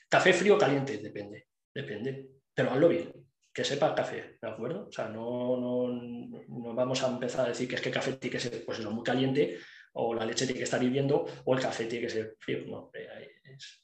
Café 0.09 0.33
frío 0.33 0.55
o 0.55 0.57
caliente, 0.57 0.97
depende, 0.97 1.47
depende, 1.73 2.27
pero 2.53 2.71
hazlo 2.71 2.89
bien, 2.89 3.13
que 3.53 3.63
sepa 3.63 3.93
café, 3.93 4.37
¿de 4.41 4.49
acuerdo? 4.49 4.87
O 4.87 4.91
sea, 4.91 5.07
no, 5.07 5.57
no, 5.57 6.73
vamos 6.73 7.03
a 7.03 7.07
empezar 7.07 7.45
a 7.45 7.49
decir 7.49 7.67
que 7.67 7.75
es 7.75 7.81
que 7.81 7.89
el 7.89 7.95
café 7.95 8.13
tiene 8.13 8.31
que 8.31 8.39
ser 8.39 8.65
pues 8.65 8.79
muy 8.85 9.03
caliente 9.03 9.59
o 9.93 10.13
la 10.13 10.25
leche 10.25 10.45
tiene 10.45 10.59
que 10.59 10.63
estar 10.63 10.81
hirviendo 10.81 11.25
o 11.45 11.53
el 11.53 11.61
café 11.61 11.85
tiene 11.85 12.05
que 12.05 12.11
ser 12.11 12.35
frío. 12.39 12.65
No, 12.65 12.91
eh, 12.93 13.29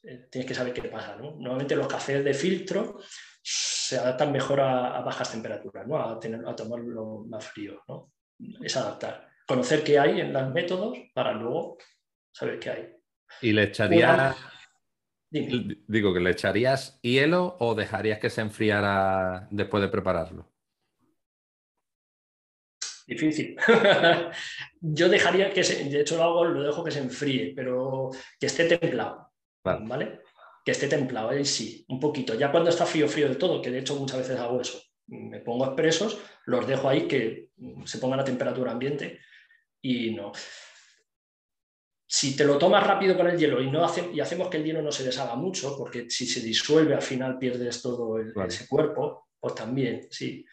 eh, 0.04 0.28
tienes 0.30 0.48
que 0.48 0.56
saber 0.56 0.74
qué 0.74 0.84
pasa. 0.84 1.16
¿no? 1.16 1.32
Normalmente 1.32 1.76
los 1.76 1.88
cafés 1.88 2.24
de 2.24 2.34
filtro 2.34 3.00
se 3.42 3.98
adaptan 3.98 4.32
mejor 4.32 4.62
a, 4.62 5.02
bajas 5.02 5.32
temperaturas, 5.32 5.86
¿no? 5.88 5.98
a, 5.98 6.20
tener, 6.20 6.42
a 6.48 6.56
tomarlo 6.56 7.26
más 7.28 7.46
frío. 7.46 7.84
¿no? 7.88 8.12
Es 8.64 8.76
adaptar. 8.78 9.30
Conocer 9.48 9.84
qué 9.84 10.00
hay 10.00 10.22
en 10.22 10.34
los 10.34 10.52
métodos 10.54 10.98
para 11.14 11.34
luego 11.34 11.78
saber 12.32 12.60
qué 12.60 12.70
hay. 12.70 12.96
¿Y 13.42 13.52
le 13.52 13.64
echaría 13.64 14.36
Digo, 15.88 16.14
que 16.14 16.20
le 16.20 16.32
echarías 16.32 17.00
hielo 17.02 17.58
o 17.60 17.76
dejarías 17.76 18.20
que 18.20 18.30
se 18.30 18.42
enfriara 18.42 19.48
después 19.52 19.82
de 19.82 19.90
prepararlo. 19.90 20.50
Difícil. 23.08 23.56
Yo 24.82 25.10
dejaría 25.10 25.52
que 25.52 25.64
se, 25.64 25.84
de 25.90 26.02
hecho 26.02 26.18
lo 26.18 26.24
hago, 26.24 26.46
lo 26.46 26.64
dejo 26.64 26.84
que 26.84 26.92
se 26.92 27.00
enfríe, 27.00 27.54
pero 27.56 28.10
que 28.40 28.46
esté 28.48 28.66
templado. 28.66 29.32
Vale. 29.64 30.22
Que 30.64 30.72
esté 30.72 30.88
templado, 30.88 31.30
ahí 31.30 31.46
sí, 31.46 31.86
un 31.90 32.00
poquito. 32.00 32.34
Ya 32.34 32.52
cuando 32.52 32.70
está 32.70 32.86
frío, 32.86 33.08
frío 33.08 33.30
de 33.30 33.36
todo, 33.36 33.62
que 33.62 33.70
de 33.70 33.80
hecho 33.80 33.96
muchas 33.96 34.20
veces 34.20 34.40
hago 34.40 34.62
eso. 34.62 34.82
Me 35.08 35.40
pongo 35.42 35.66
expresos, 35.66 36.20
los 36.46 36.66
dejo 36.66 36.90
ahí 36.90 37.08
que 37.08 37.50
se 37.86 38.00
pongan 38.00 38.22
a 38.22 38.24
temperatura 38.24 38.72
ambiente 38.72 39.20
y 39.82 40.12
no 40.12 40.32
si 42.16 42.34
te 42.34 42.46
lo 42.46 42.58
tomas 42.58 42.88
rápido 42.88 43.18
con 43.18 43.28
el 43.28 43.38
hielo 43.38 43.62
y, 43.62 43.70
no 43.70 43.86
y 44.14 44.22
hacemos 44.22 44.48
que 44.48 44.56
el 44.56 44.64
hielo 44.64 44.82
no 44.82 44.90
se 44.90 45.04
deshaga 45.04 45.36
mucho, 45.36 45.76
porque 45.78 46.10
si 46.10 46.26
se 46.26 46.40
disuelve 46.40 46.94
al 46.96 47.02
final 47.02 47.38
pierdes 47.38 47.82
todo 47.82 48.18
ese 48.18 48.70
cuerpo, 48.70 49.28
pues 49.38 49.54
también, 49.54 50.08
sí. 50.10 50.46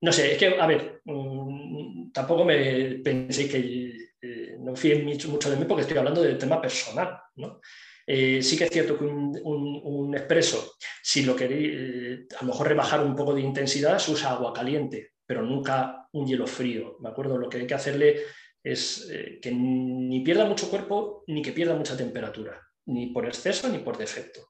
No 0.00 0.12
sé, 0.12 0.30
es 0.30 0.38
que, 0.38 0.60
a 0.60 0.64
ver, 0.64 1.00
mm, 1.04 2.12
tampoco 2.12 2.44
me 2.44 3.00
pensé 3.02 3.48
que 3.48 4.12
eh, 4.22 4.56
no 4.60 4.76
fíen 4.76 5.04
mucho, 5.04 5.50
de 5.50 5.56
mí 5.56 5.64
porque 5.64 5.82
estoy 5.82 5.98
hablando 5.98 6.22
del 6.22 6.38
tema 6.38 6.62
personal, 6.62 7.18
¿no? 7.34 7.60
Eh, 8.06 8.40
sí 8.40 8.56
que 8.56 8.64
es 8.64 8.70
cierto 8.70 8.96
que 8.96 9.04
un, 9.04 10.14
expreso, 10.14 10.76
si 11.02 11.24
lo 11.24 11.34
queréis, 11.34 11.70
eh, 11.74 12.26
a 12.38 12.44
lo 12.44 12.52
mejor 12.52 12.68
rebajar 12.68 13.04
un 13.04 13.16
poco 13.16 13.34
de 13.34 13.40
intensidad, 13.40 13.98
se 13.98 14.12
usa 14.12 14.30
agua 14.30 14.52
caliente, 14.52 15.14
pero 15.26 15.42
nunca 15.42 16.06
un 16.12 16.28
hielo 16.28 16.46
frío. 16.46 16.96
Me 17.00 17.08
acuerdo, 17.08 17.38
lo 17.38 17.48
que 17.48 17.58
hay 17.58 17.66
que 17.66 17.74
hacerle 17.74 18.22
es 18.62 19.08
eh, 19.10 19.38
que 19.40 19.50
ni 19.52 20.20
pierda 20.20 20.44
mucho 20.44 20.70
cuerpo 20.70 21.24
ni 21.26 21.42
que 21.42 21.52
pierda 21.52 21.74
mucha 21.74 21.96
temperatura, 21.96 22.60
ni 22.86 23.06
por 23.08 23.26
exceso 23.26 23.68
ni 23.68 23.78
por 23.78 23.98
defecto. 23.98 24.40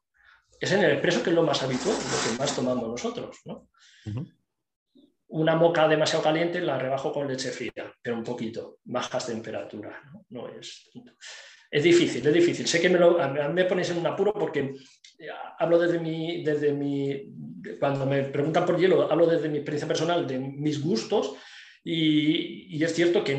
Es 0.61 0.71
en 0.73 0.85
el 0.85 0.93
expreso 0.93 1.23
que 1.23 1.31
es 1.31 1.37
lo 1.37 1.43
más 1.43 1.63
habitual, 1.63 1.97
lo 1.97 2.31
que 2.31 2.39
más 2.39 2.55
tomamos 2.55 2.89
nosotros. 2.89 3.37
Una 5.29 5.57
moca 5.57 5.89
demasiado 5.89 6.23
caliente 6.23 6.61
la 6.61 6.79
rebajo 6.79 7.13
con 7.13 7.27
leche 7.27 7.51
fría, 7.51 7.93
pero 8.01 8.17
un 8.17 8.23
poquito, 8.23 8.79
bajas 8.85 9.27
temperaturas. 9.27 9.97
¿no? 10.29 10.49
es, 10.49 10.91
es 11.73 11.83
difícil, 11.83 12.25
es 12.27 12.35
difícil. 12.35 12.67
Sé 12.67 12.81
que 12.81 12.91
me, 12.91 12.99
lo, 12.99 13.19
me 13.53 13.65
ponéis 13.65 13.91
en 13.91 13.99
un 13.99 14.07
apuro 14.07 14.35
porque 14.35 14.75
eh, 15.19 15.29
hablo 15.59 15.79
desde 15.79 15.99
mi, 15.99 16.45
desde 16.45 16.73
mi, 16.73 17.33
cuando 17.81 18.05
me 18.05 18.25
preguntan 18.25 18.67
por 18.67 18.79
hielo, 18.79 19.11
hablo 19.11 19.27
desde 19.27 19.49
mi 19.49 19.57
experiencia 19.57 19.89
personal, 19.89 20.27
de 20.27 20.39
mis 20.39 20.81
gustos, 20.83 21.33
y, 21.83 22.77
y 22.77 22.85
es 22.85 22.95
cierto 22.95 23.25
que 23.25 23.35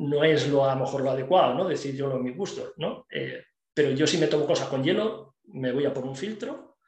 no 0.00 0.24
es 0.24 0.48
lo, 0.48 0.64
a 0.64 0.74
lo 0.74 0.80
mejor 0.80 1.02
lo 1.02 1.10
adecuado, 1.10 1.54
¿no? 1.54 1.68
Decir 1.68 1.94
yo 1.94 2.08
lo 2.08 2.18
mi 2.18 2.32
gusto, 2.32 2.72
¿no? 2.78 3.06
Eh, 3.10 3.44
pero 3.74 3.90
yo 3.90 4.06
si 4.06 4.18
me 4.18 4.26
tomo 4.26 4.46
cosas 4.46 4.68
con 4.68 4.82
hielo, 4.82 5.36
me 5.52 5.72
voy 5.72 5.84
a 5.84 5.92
por 5.92 6.04
un 6.04 6.16
filtro 6.16 6.78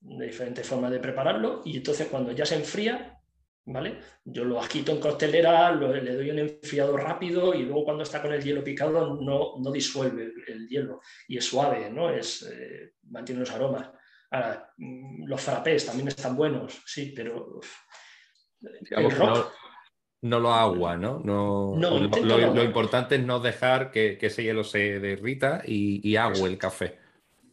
de 0.00 0.26
diferentes 0.26 0.66
formas 0.66 0.90
de 0.90 1.00
prepararlo 1.00 1.62
y 1.64 1.76
entonces 1.76 2.08
cuando 2.08 2.32
ya 2.32 2.44
se 2.44 2.56
enfría, 2.56 3.16
¿vale? 3.64 3.98
Yo 4.24 4.44
lo 4.44 4.60
agito 4.60 4.92
en 4.92 5.00
costelera, 5.00 5.72
le 5.72 6.14
doy 6.14 6.30
un 6.30 6.38
enfriado 6.40 6.96
rápido 6.96 7.54
y 7.54 7.62
luego 7.62 7.84
cuando 7.84 8.02
está 8.02 8.20
con 8.20 8.32
el 8.32 8.42
hielo 8.42 8.64
picado 8.64 9.16
no, 9.20 9.54
no 9.58 9.70
disuelve 9.70 10.32
el, 10.48 10.68
hielo 10.68 11.00
y 11.28 11.36
es 11.38 11.44
suave, 11.44 11.90
¿no? 11.90 12.10
Es, 12.10 12.42
eh, 12.42 12.94
mantiene 13.04 13.40
los 13.40 13.50
aromas. 13.50 13.90
Ahora, 14.30 14.72
mm, 14.76 15.26
los 15.26 15.40
frappés 15.40 15.86
también 15.86 16.08
están 16.08 16.34
buenos, 16.36 16.82
sí, 16.86 17.12
pero... 17.14 17.60
No 20.20 20.40
lo 20.40 20.52
agua, 20.52 20.96
¿no? 20.96 21.20
no, 21.20 21.76
lo, 21.76 22.64
importante 22.64 23.14
es 23.14 23.24
no 23.24 23.38
dejar 23.38 23.92
que, 23.92 24.18
ese 24.20 24.42
hielo 24.42 24.64
se 24.64 24.98
derrita 24.98 25.62
y, 25.64 26.06
y 26.08 26.16
agua 26.16 26.48
el 26.48 26.58
café. 26.58 26.98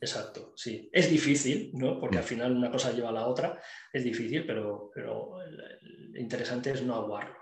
Exacto, 0.01 0.54
sí. 0.56 0.89
Es 0.91 1.10
difícil, 1.10 1.71
¿no? 1.73 1.99
Porque 1.99 2.17
al 2.17 2.23
final 2.23 2.56
una 2.56 2.71
cosa 2.71 2.91
lleva 2.91 3.10
a 3.10 3.13
la 3.13 3.28
otra. 3.28 3.60
Es 3.91 4.04
difícil, 4.04 4.45
pero, 4.45 4.91
pero 4.93 5.38
lo 5.91 6.19
interesante 6.19 6.71
es 6.71 6.84
no 6.84 6.95
aguarlo. 6.95 7.36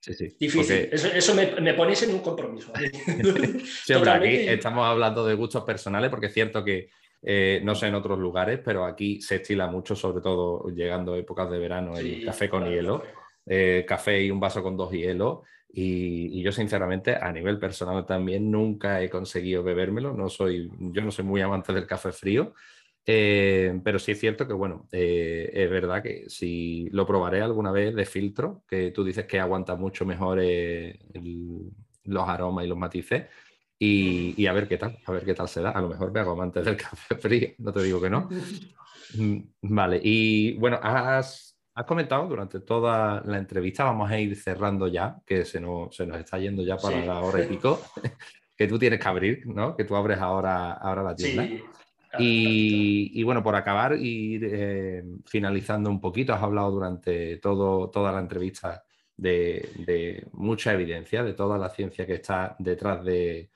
Sí, 0.00 0.14
sí. 0.14 0.36
Difícil. 0.38 0.88
Eso, 0.92 1.34
me, 1.34 1.60
me, 1.60 1.74
ponéis 1.74 2.02
en 2.02 2.14
un 2.14 2.20
compromiso. 2.20 2.72
sí, 3.84 3.92
hombre, 3.92 4.10
aquí 4.10 4.48
estamos 4.48 4.86
hablando 4.86 5.26
de 5.26 5.34
gustos 5.34 5.64
personales 5.64 6.10
porque 6.10 6.26
es 6.26 6.32
cierto 6.32 6.64
que, 6.64 6.90
eh, 7.22 7.60
no 7.64 7.74
sé 7.74 7.88
en 7.88 7.96
otros 7.96 8.18
lugares, 8.18 8.60
pero 8.64 8.84
aquí 8.84 9.20
se 9.20 9.36
estila 9.36 9.66
mucho, 9.66 9.96
sobre 9.96 10.22
todo 10.22 10.68
llegando 10.70 11.16
épocas 11.16 11.50
de 11.50 11.58
verano, 11.58 11.98
el 11.98 12.24
café 12.24 12.48
con 12.48 12.64
hielo. 12.68 13.02
Eh, 13.50 13.84
café 13.88 14.22
y 14.22 14.30
un 14.30 14.40
vaso 14.40 14.62
con 14.62 14.76
dos 14.76 14.92
hielos. 14.92 15.40
Y, 15.72 16.42
yo 16.42 16.52
sinceramente 16.52 17.14
a 17.16 17.32
nivel 17.32 17.58
personal 17.58 18.04
también 18.06 18.50
nunca 18.50 19.02
he 19.02 19.08
conseguido 19.08 19.62
bebérmelo. 19.62 20.12
No 20.12 20.28
soy, 20.28 20.70
yo 20.78 21.02
no 21.02 21.10
soy 21.10 21.24
muy 21.24 21.40
amante 21.40 21.72
del 21.72 21.86
café 21.86 22.12
frío, 22.12 22.54
eh, 23.06 23.80
pero 23.82 23.98
sí 23.98 24.12
es 24.12 24.20
cierto 24.20 24.46
que 24.46 24.52
bueno, 24.52 24.86
eh, 24.92 25.50
es 25.52 25.70
verdad 25.70 26.02
que 26.02 26.28
si 26.28 26.88
lo 26.90 27.06
probaré 27.06 27.40
alguna 27.40 27.72
vez 27.72 27.94
de 27.94 28.04
filtro, 28.04 28.64
que 28.68 28.90
tú 28.90 29.04
dices 29.04 29.26
que 29.26 29.40
aguanta 29.40 29.76
mucho 29.76 30.04
mejor 30.04 30.40
los 32.04 32.28
aromas 32.28 32.64
y 32.64 32.68
los 32.68 32.78
matices, 32.78 33.24
y, 33.80 34.46
a 34.46 34.52
ver 34.52 34.66
qué 34.66 34.76
tal, 34.76 34.98
a 35.06 35.12
ver 35.12 35.24
qué 35.24 35.34
tal 35.34 35.48
se 35.48 35.62
da. 35.62 35.70
A 35.70 35.80
lo 35.80 35.88
mejor 35.88 36.12
me 36.12 36.20
hago 36.20 36.40
antes 36.42 36.64
del 36.64 36.76
café 36.76 37.14
frío, 37.16 37.50
no 37.58 37.72
te 37.72 37.82
digo 37.82 38.00
que 38.00 38.10
no. 38.10 38.28
Mm, 39.14 39.38
vale, 39.62 40.02
y 40.02 40.52
bueno, 40.58 40.78
has, 40.82 41.47
comentado 41.84 42.26
durante 42.26 42.60
toda 42.60 43.22
la 43.24 43.38
entrevista, 43.38 43.84
vamos 43.84 44.10
a 44.10 44.18
ir 44.18 44.34
cerrando 44.36 44.88
ya, 44.88 45.16
que 45.24 45.44
se 45.44 45.60
nos, 45.60 45.94
se 45.94 46.06
nos 46.06 46.18
está 46.18 46.38
yendo 46.38 46.62
ya 46.62 46.76
para 46.76 47.04
la 47.04 47.20
hora 47.20 47.44
y 47.44 47.46
pico, 47.48 47.80
que 48.56 48.66
tú 48.66 48.78
tienes 48.78 49.00
que 49.00 49.08
abrir, 49.08 49.46
¿no? 49.46 49.76
Que 49.76 49.84
tú 49.84 49.94
abres 49.94 50.18
ahora, 50.18 50.72
ahora 50.72 51.02
la 51.02 51.14
tienda. 51.14 51.48
Y, 52.18 53.22
bueno, 53.22 53.42
por 53.42 53.54
acabar 53.54 53.96
y 53.96 54.34
ir 54.34 54.48
eh, 54.50 55.04
finalizando 55.26 55.90
un 55.90 56.00
poquito, 56.00 56.32
has 56.32 56.42
hablado 56.42 56.70
durante 56.70 57.36
todo, 57.36 57.90
toda 57.90 58.12
la 58.12 58.20
entrevista 58.20 58.84
de, 59.16 60.26
mucha 60.32 60.72
evidencia, 60.72 61.22
de 61.22 61.34
toda 61.34 61.58
la 61.58 61.68
ciencia 61.68 62.06
que 62.06 62.14
está 62.14 62.56
detrás 62.58 63.04
de, 63.04 63.50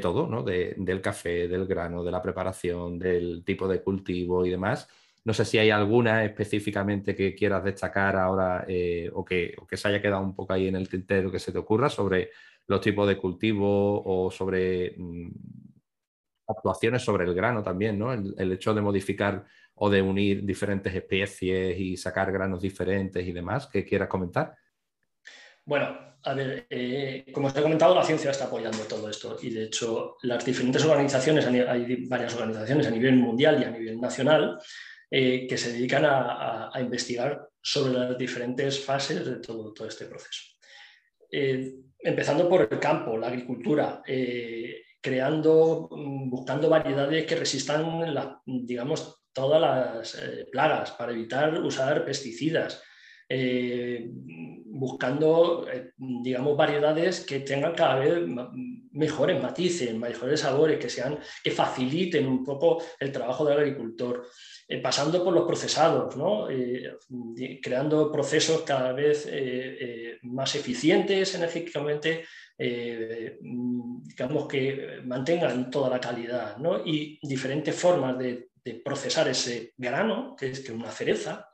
todo, 0.00 0.28
¿no? 0.28 0.42
del 0.42 1.00
café, 1.00 1.48
del 1.48 1.66
grano, 1.66 2.04
de 2.04 2.10
la 2.12 2.22
preparación, 2.22 2.98
del 2.98 3.42
tipo 3.44 3.66
de 3.66 3.82
cultivo 3.82 4.46
y 4.46 4.50
demás. 4.50 4.88
No 5.26 5.34
sé 5.34 5.44
si 5.44 5.58
hay 5.58 5.70
alguna 5.70 6.24
específicamente 6.24 7.16
que 7.16 7.34
quieras 7.34 7.64
destacar 7.64 8.14
ahora 8.14 8.64
eh, 8.68 9.10
o, 9.12 9.24
que, 9.24 9.56
que, 9.68 9.76
se 9.76 9.88
haya 9.88 10.00
quedado 10.00 10.22
un 10.22 10.36
poco 10.36 10.52
ahí 10.52 10.68
en 10.68 10.76
el 10.76 10.88
tintero 10.88 11.32
que 11.32 11.40
se 11.40 11.50
te 11.50 11.58
ocurra 11.58 11.88
sobre 11.88 12.30
los 12.68 12.80
tipos 12.80 13.08
de 13.08 13.16
cultivo 13.16 14.04
o 14.04 14.30
sobre 14.30 14.94
mm, 14.96 15.28
actuaciones 16.46 17.02
sobre 17.02 17.24
el 17.24 17.34
grano 17.34 17.60
también, 17.60 17.98
¿no? 17.98 18.12
El, 18.12 18.52
hecho 18.52 18.72
de 18.72 18.80
modificar 18.80 19.44
o 19.74 19.90
de 19.90 20.00
unir 20.00 20.44
diferentes 20.44 20.94
especies 20.94 21.76
y 21.76 21.96
sacar 21.96 22.30
granos 22.30 22.62
diferentes 22.62 23.26
y 23.26 23.32
demás, 23.32 23.66
¿qué 23.66 23.84
quieras 23.84 24.08
comentar? 24.08 24.56
Bueno, 25.64 25.98
a 26.22 26.34
ver, 26.34 26.68
eh, 26.70 27.26
como 27.32 27.48
os 27.48 27.56
he 27.56 27.62
comentado, 27.62 27.96
la 27.96 28.04
ciencia 28.04 28.30
está 28.30 28.44
apoyando 28.44 28.84
todo 28.84 29.10
esto 29.10 29.38
y 29.42 29.50
de 29.50 29.64
hecho 29.64 30.18
las 30.22 30.44
diferentes 30.44 30.84
organizaciones, 30.84 31.44
hay 31.46 32.06
varias 32.06 32.32
organizaciones 32.36 32.86
a 32.86 32.90
nivel 32.92 33.16
mundial 33.16 33.60
y 33.60 33.64
a 33.64 33.70
nivel 33.72 34.00
nacional 34.00 34.60
eh, 35.10 35.46
que 35.46 35.58
se 35.58 35.72
dedican 35.72 36.04
a, 36.04 36.70
investigar 36.80 37.48
sobre 37.60 37.92
las 37.92 38.18
diferentes 38.18 38.84
fases 38.84 39.24
de 39.24 39.36
todo, 39.36 39.72
todo 39.72 39.88
este 39.88 40.06
proceso. 40.06 40.42
Eh, 41.30 41.74
empezando 41.98 42.48
por 42.48 42.68
el 42.70 42.78
campo, 42.78 43.16
la 43.16 43.28
agricultura, 43.28 44.02
creando, 45.00 45.88
mm, 45.90 46.30
buscando 46.30 46.68
variedades 46.68 47.26
que 47.26 47.36
resistan, 47.36 48.14
digamos, 48.44 49.22
todas 49.32 49.60
las 49.60 50.46
plagas 50.50 50.92
para 50.92 51.12
evitar 51.12 51.60
usar 51.60 52.04
pesticidas. 52.04 52.82
Eh, 53.28 54.08
buscando, 54.66 55.66
eh, 55.68 55.92
digamos, 55.96 56.56
variedades 56.56 57.24
que 57.24 57.40
tengan 57.40 57.74
cada 57.74 57.96
vez 57.96 58.22
mejores 58.92 59.42
matices, 59.42 59.92
mejores 59.94 60.40
sabores, 60.40 60.78
que, 60.78 60.88
sean, 60.88 61.18
que 61.42 61.50
faciliten 61.50 62.26
un 62.26 62.44
poco 62.44 62.82
el 63.00 63.10
trabajo 63.10 63.44
del 63.44 63.58
agricultor, 63.58 64.28
eh, 64.68 64.80
pasando 64.80 65.22
por 65.22 65.32
los 65.32 65.46
procesados, 65.46 66.14
creando 67.62 68.10
procesos 68.10 68.62
cada 68.62 68.92
vez 68.92 69.28
más 70.22 70.54
eficientes 70.54 71.34
energéticamente, 71.34 72.24
digamos, 72.58 74.48
que 74.48 75.00
mantengan 75.04 75.70
toda 75.70 75.90
la 75.90 76.00
calidad, 76.00 76.56
y 76.84 77.18
diferentes 77.22 77.74
formas 77.74 78.18
de, 78.18 78.48
de 78.64 78.74
procesar 78.74 79.28
ese 79.28 79.72
grano, 79.76 80.34
que 80.36 80.50
es 80.50 80.60
que 80.60 80.72
una 80.72 80.90
cereza, 80.90 81.48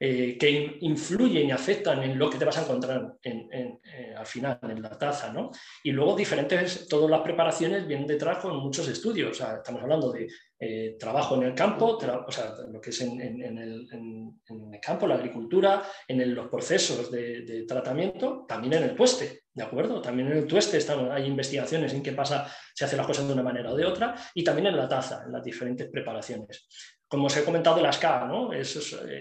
eh, 0.00 0.38
que 0.38 0.78
influyen 0.82 1.48
y 1.48 1.50
afectan 1.50 2.00
en 2.04 2.16
lo 2.16 2.30
que 2.30 2.38
te 2.38 2.44
vas 2.44 2.56
a 2.56 2.62
encontrar 2.62 3.16
eh, 3.20 4.14
al 4.16 4.26
final 4.26 4.58
en 4.62 4.80
la 4.80 4.96
taza. 4.96 5.32
¿no? 5.32 5.50
Y 5.82 5.90
luego 5.90 6.14
diferentes, 6.14 6.86
todas 6.86 7.10
las 7.10 7.20
preparaciones 7.22 7.84
vienen 7.84 8.06
detrás 8.06 8.38
con 8.38 8.56
muchos 8.58 8.86
estudios. 8.86 9.40
estamos 9.40 9.82
hablando 9.82 10.12
de 10.12 10.28
eh, 10.60 10.96
trabajo 10.98 11.34
en 11.34 11.44
el 11.44 11.54
campo, 11.54 11.98
o 11.98 12.30
sea, 12.30 12.54
lo 12.70 12.80
que 12.80 12.90
es 12.90 13.00
en, 13.00 13.20
el, 13.58 14.80
campo, 14.80 15.08
la 15.08 15.16
agricultura, 15.16 15.82
en 16.06 16.32
los 16.32 16.48
procesos 16.48 17.10
de, 17.10 17.64
tratamiento, 17.66 18.44
también 18.46 18.74
en 18.74 18.84
el 18.84 18.94
tueste, 18.94 19.42
¿de 19.52 19.64
acuerdo? 19.64 20.00
También 20.00 20.30
en 20.30 20.38
el 20.38 20.46
tueste 20.46 20.78
hay 21.10 21.26
investigaciones 21.26 21.92
en 21.92 22.04
qué 22.04 22.12
pasa, 22.12 22.52
se 22.72 22.84
hacen 22.84 22.98
las 22.98 23.06
cosas 23.06 23.26
de 23.26 23.32
una 23.32 23.42
manera 23.42 23.72
o 23.72 23.76
de 23.76 23.84
otra, 23.84 24.14
y 24.34 24.44
también 24.44 24.68
en 24.68 24.76
la 24.76 24.88
taza, 24.88 25.24
en 25.26 25.32
las 25.32 25.42
diferentes 25.42 25.88
preparaciones 25.88 26.97
como 27.08 27.26
os 27.26 27.36
he 27.36 27.44
comentado, 27.44 27.80
la 27.80 27.92
SCA, 27.92 28.26
¿no? 28.26 28.52
Eh, 28.52 28.62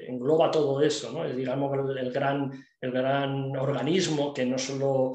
engloba 0.08 0.52
todo 0.52 0.82
eso, 0.82 1.24
es 1.26 1.36
digamos 1.36 1.72
el 1.98 2.12
gran, 2.12 2.52
el 2.82 2.92
gran 2.92 3.56
organismo 3.56 4.34
que 4.34 4.46
no 4.46 4.58
solo 4.58 5.14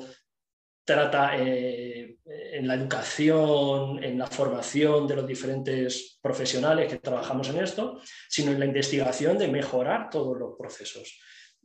trata 0.85 1.37
eh, 1.39 2.17
en 2.25 2.67
la 2.67 2.75
educación, 2.75 4.03
en 4.03 4.19
la 4.19 4.27
formación 4.27 5.07
de 5.07 5.17
los 5.17 5.27
diferentes 5.27 6.19
profesionales 6.21 6.91
que 6.91 6.99
trabajamos 6.99 7.51
en 7.51 7.63
esto, 7.63 8.01
sino 8.29 8.51
en 8.51 8.59
la 8.59 8.67
investigación 8.67 9.39
de 9.39 9.49
mejorar 9.49 10.09
todos 10.11 10.37
los 10.37 10.57
procesos. 10.59 11.21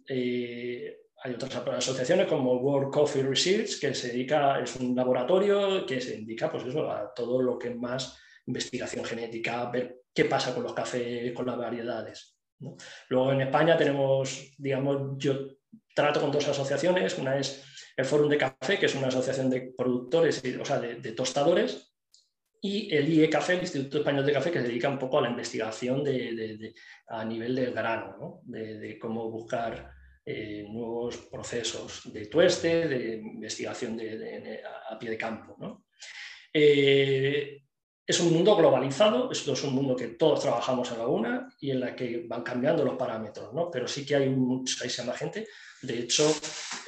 Eh, 0.08 0.98
hay 1.24 1.34
otras 1.34 1.56
asociaciones 1.56 2.28
como 2.28 2.58
World 2.58 2.94
Coffee 2.94 3.24
Research, 3.24 3.80
que 3.80 3.94
se 3.96 4.10
dedica, 4.10 4.60
es 4.60 4.76
un 4.76 4.96
laboratorio 4.96 5.86
que 5.86 6.00
se 6.00 6.18
dedica 6.18 6.52
pues 6.52 6.66
eso, 6.66 6.92
a 6.92 7.12
todo 7.14 7.42
lo 7.42 7.58
que 7.58 7.72
más 7.72 8.20
investigación 8.48 9.06
genética, 9.06 9.70
ver 9.70 10.02
qué 10.14 10.26
pasa 10.26 10.54
con 10.54 10.64
los 10.64 10.74
cafés, 10.74 11.32
con 11.34 11.46
las 11.46 11.58
variedades. 11.58 12.38
Luego 13.10 13.32
en 13.34 13.42
España 13.42 13.78
tenemos, 13.78 14.52
digamos, 14.58 15.18
yo 15.18 15.48
trato 15.94 16.20
con 16.20 16.32
dos 16.32 16.48
asociaciones, 16.48 17.18
una 17.18 17.38
es 17.38 17.64
el 17.96 18.06
Fórum 18.06 18.30
de 18.30 18.38
Café, 18.38 18.80
que 18.80 18.88
es 18.88 18.96
una 18.96 19.08
asociación 19.08 19.50
de 19.50 19.74
productores, 19.78 20.42
o 20.60 20.66
sea, 20.66 20.80
de, 20.80 21.12
tostadores, 21.12 21.94
y 22.62 22.94
el 22.94 23.12
IE 23.12 23.30
Café, 23.30 23.54
el 23.54 23.62
Instituto 23.62 24.00
Español 24.00 24.26
de 24.26 24.34
Café, 24.34 24.52
que 24.52 24.62
se 24.62 24.68
dedica 24.68 24.90
un 24.90 25.00
poco 25.00 25.20
a 25.20 25.22
la 25.22 25.30
investigación 25.30 26.04
a 27.08 27.26
nivel 27.26 27.56
del 27.56 27.74
grano, 27.74 28.42
de, 28.44 28.98
cómo 29.00 29.30
buscar 29.30 29.92
eh, 30.26 30.66
nuevos 30.68 31.18
procesos 31.32 32.12
de 32.12 32.26
tueste, 32.26 32.88
de 32.88 33.16
investigación 33.16 34.00
a 34.90 34.98
pie 34.98 35.10
de 35.12 35.18
campo. 35.18 35.56
¿no? 35.60 35.86
Eh, 36.54 37.67
es 38.08 38.22
un 38.22 38.32
mundo 38.32 38.56
globalizado, 38.56 39.30
esto 39.30 39.52
es 39.52 39.64
un 39.66 39.76
mundo 39.76 39.94
que 39.94 40.08
todos 40.08 40.40
trabajamos 40.40 40.90
a 40.94 40.98
la 40.98 41.08
una 41.08 41.54
y 41.60 41.72
en 41.72 41.82
la 41.82 41.94
que 41.94 42.26
van 42.26 42.42
cambiando 42.42 42.86
los 42.86 42.96
parámetros, 42.96 43.54
¿no? 43.54 43.70
pero 43.70 43.86
sí 43.86 44.06
que 44.06 44.16
hay 44.16 44.30
muchísima 44.30 45.12
gente. 45.12 45.46
De 45.82 46.00
hecho, 46.00 46.34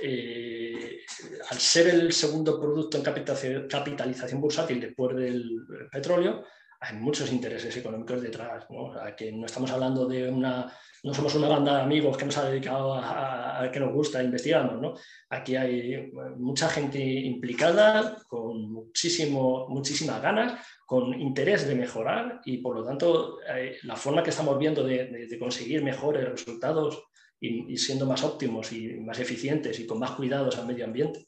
eh, 0.01 1.01
al 1.49 1.59
ser 1.59 1.89
el 1.89 2.13
segundo 2.13 2.57
producto 2.57 2.97
en 2.97 3.03
capitalización 3.67 4.39
bursátil 4.39 4.79
después 4.79 5.17
del 5.17 5.65
petróleo, 5.91 6.45
hay 6.79 6.95
muchos 6.95 7.29
intereses 7.33 7.75
económicos 7.75 8.21
detrás. 8.21 8.65
¿no? 8.69 8.93
que 9.17 9.33
no 9.33 9.45
estamos 9.45 9.69
hablando 9.71 10.07
de 10.07 10.29
una 10.29 10.73
no 11.03 11.13
somos 11.13 11.35
una 11.35 11.47
banda 11.47 11.77
de 11.77 11.81
amigos 11.81 12.17
que 12.17 12.25
nos 12.25 12.37
ha 12.37 12.49
dedicado 12.49 12.93
a, 12.93 13.69
que 13.71 13.79
nos 13.79 13.93
gusta, 13.93 14.23
investigamos, 14.23 14.81
¿no? 14.81 14.93
Aquí 15.29 15.55
hay 15.55 16.11
mucha 16.37 16.69
gente 16.69 16.99
implicada 16.99 18.17
con 18.27 18.71
muchísimo, 18.71 19.67
muchísimas 19.69 20.21
ganas, 20.21 20.65
con 20.85 21.13
interés 21.19 21.67
de 21.67 21.75
mejorar 21.75 22.41
y 22.45 22.57
por 22.57 22.75
lo 22.75 22.83
tanto 22.83 23.39
eh, 23.47 23.77
la 23.83 23.95
forma 23.95 24.23
que 24.23 24.31
estamos 24.31 24.57
viendo 24.57 24.83
de, 24.83 25.37
conseguir 25.39 25.83
mejores 25.83 26.27
resultados 26.27 27.03
y, 27.39 27.77
siendo 27.77 28.05
más 28.05 28.23
óptimos 28.23 28.71
y 28.73 28.99
más 28.99 29.19
eficientes 29.19 29.79
y 29.79 29.85
con 29.85 29.99
más 29.99 30.11
cuidados 30.11 30.57
al 30.57 30.67
medio 30.67 30.85
ambiente 30.85 31.25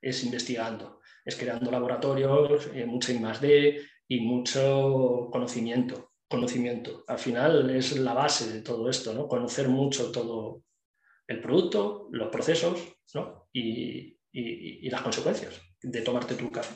es 0.00 0.22
investigando, 0.24 1.00
es 1.24 1.36
creando 1.36 1.70
laboratorios, 1.70 2.70
eh, 2.74 2.86
mucha 2.86 3.12
I+D 3.12 3.80
y 4.08 4.20
mucho 4.20 5.28
conocimiento 5.32 6.12
conocimiento. 6.28 7.04
Al 7.06 7.18
final 7.18 7.70
es 7.70 7.96
la 7.98 8.14
base 8.14 8.52
de 8.52 8.62
todo 8.62 8.88
esto, 8.90 9.12
¿no? 9.14 9.28
Conocer 9.28 9.68
mucho 9.68 10.10
todo 10.10 10.62
el 11.26 11.40
producto, 11.40 12.08
los 12.12 12.28
procesos 12.28 12.80
y, 13.52 14.14
las 14.90 15.02
consecuencias 15.02 15.60
de 15.82 16.02
tomarte 16.02 16.34
tu 16.34 16.50
café. 16.50 16.74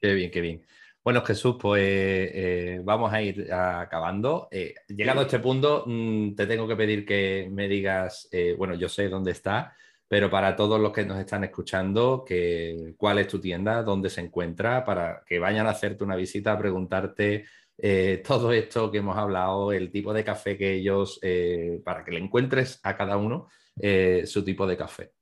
Qué 0.00 0.12
bien, 0.14 0.30
qué 0.30 0.40
bien. 0.40 0.66
Bueno, 1.04 1.22
Jesús, 1.22 1.56
pues 1.58 1.82
eh, 1.82 2.80
vamos 2.84 3.12
a 3.12 3.22
ir 3.22 3.52
acabando. 3.52 4.48
Eh, 4.50 4.74
llegado 4.88 5.20
a 5.20 5.24
este 5.24 5.38
punto, 5.38 5.84
mm, 5.86 6.34
te 6.34 6.46
tengo 6.46 6.68
que 6.68 6.76
pedir 6.76 7.04
que 7.04 7.48
me 7.50 7.68
digas, 7.68 8.28
eh, 8.30 8.54
bueno, 8.56 8.74
yo 8.74 8.88
sé 8.88 9.08
dónde 9.08 9.32
está, 9.32 9.74
pero 10.06 10.30
para 10.30 10.54
todos 10.54 10.80
los 10.80 10.92
que 10.92 11.04
nos 11.04 11.18
están 11.18 11.42
escuchando, 11.42 12.24
que, 12.24 12.94
cuál 12.96 13.18
es 13.18 13.28
tu 13.28 13.40
tienda, 13.40 13.82
dónde 13.82 14.10
se 14.10 14.20
encuentra, 14.20 14.84
para 14.84 15.24
que 15.26 15.38
vayan 15.38 15.66
a 15.66 15.70
hacerte 15.70 16.04
una 16.04 16.16
visita, 16.16 16.52
a 16.52 16.58
preguntarte 16.58 17.46
eh, 17.78 18.22
todo 18.26 18.52
esto 18.52 18.90
que 18.90 18.98
hemos 18.98 19.16
hablado, 19.16 19.72
el 19.72 19.90
tipo 19.90 20.12
de 20.12 20.24
café 20.24 20.56
que 20.56 20.74
ellos, 20.74 21.18
eh, 21.22 21.80
para 21.84 22.04
que 22.04 22.12
le 22.12 22.20
encuentres 22.20 22.80
a 22.82 22.96
cada 22.96 23.16
uno 23.16 23.48
eh, 23.80 24.22
su 24.26 24.44
tipo 24.44 24.66
de 24.66 24.76
café. 24.76 25.12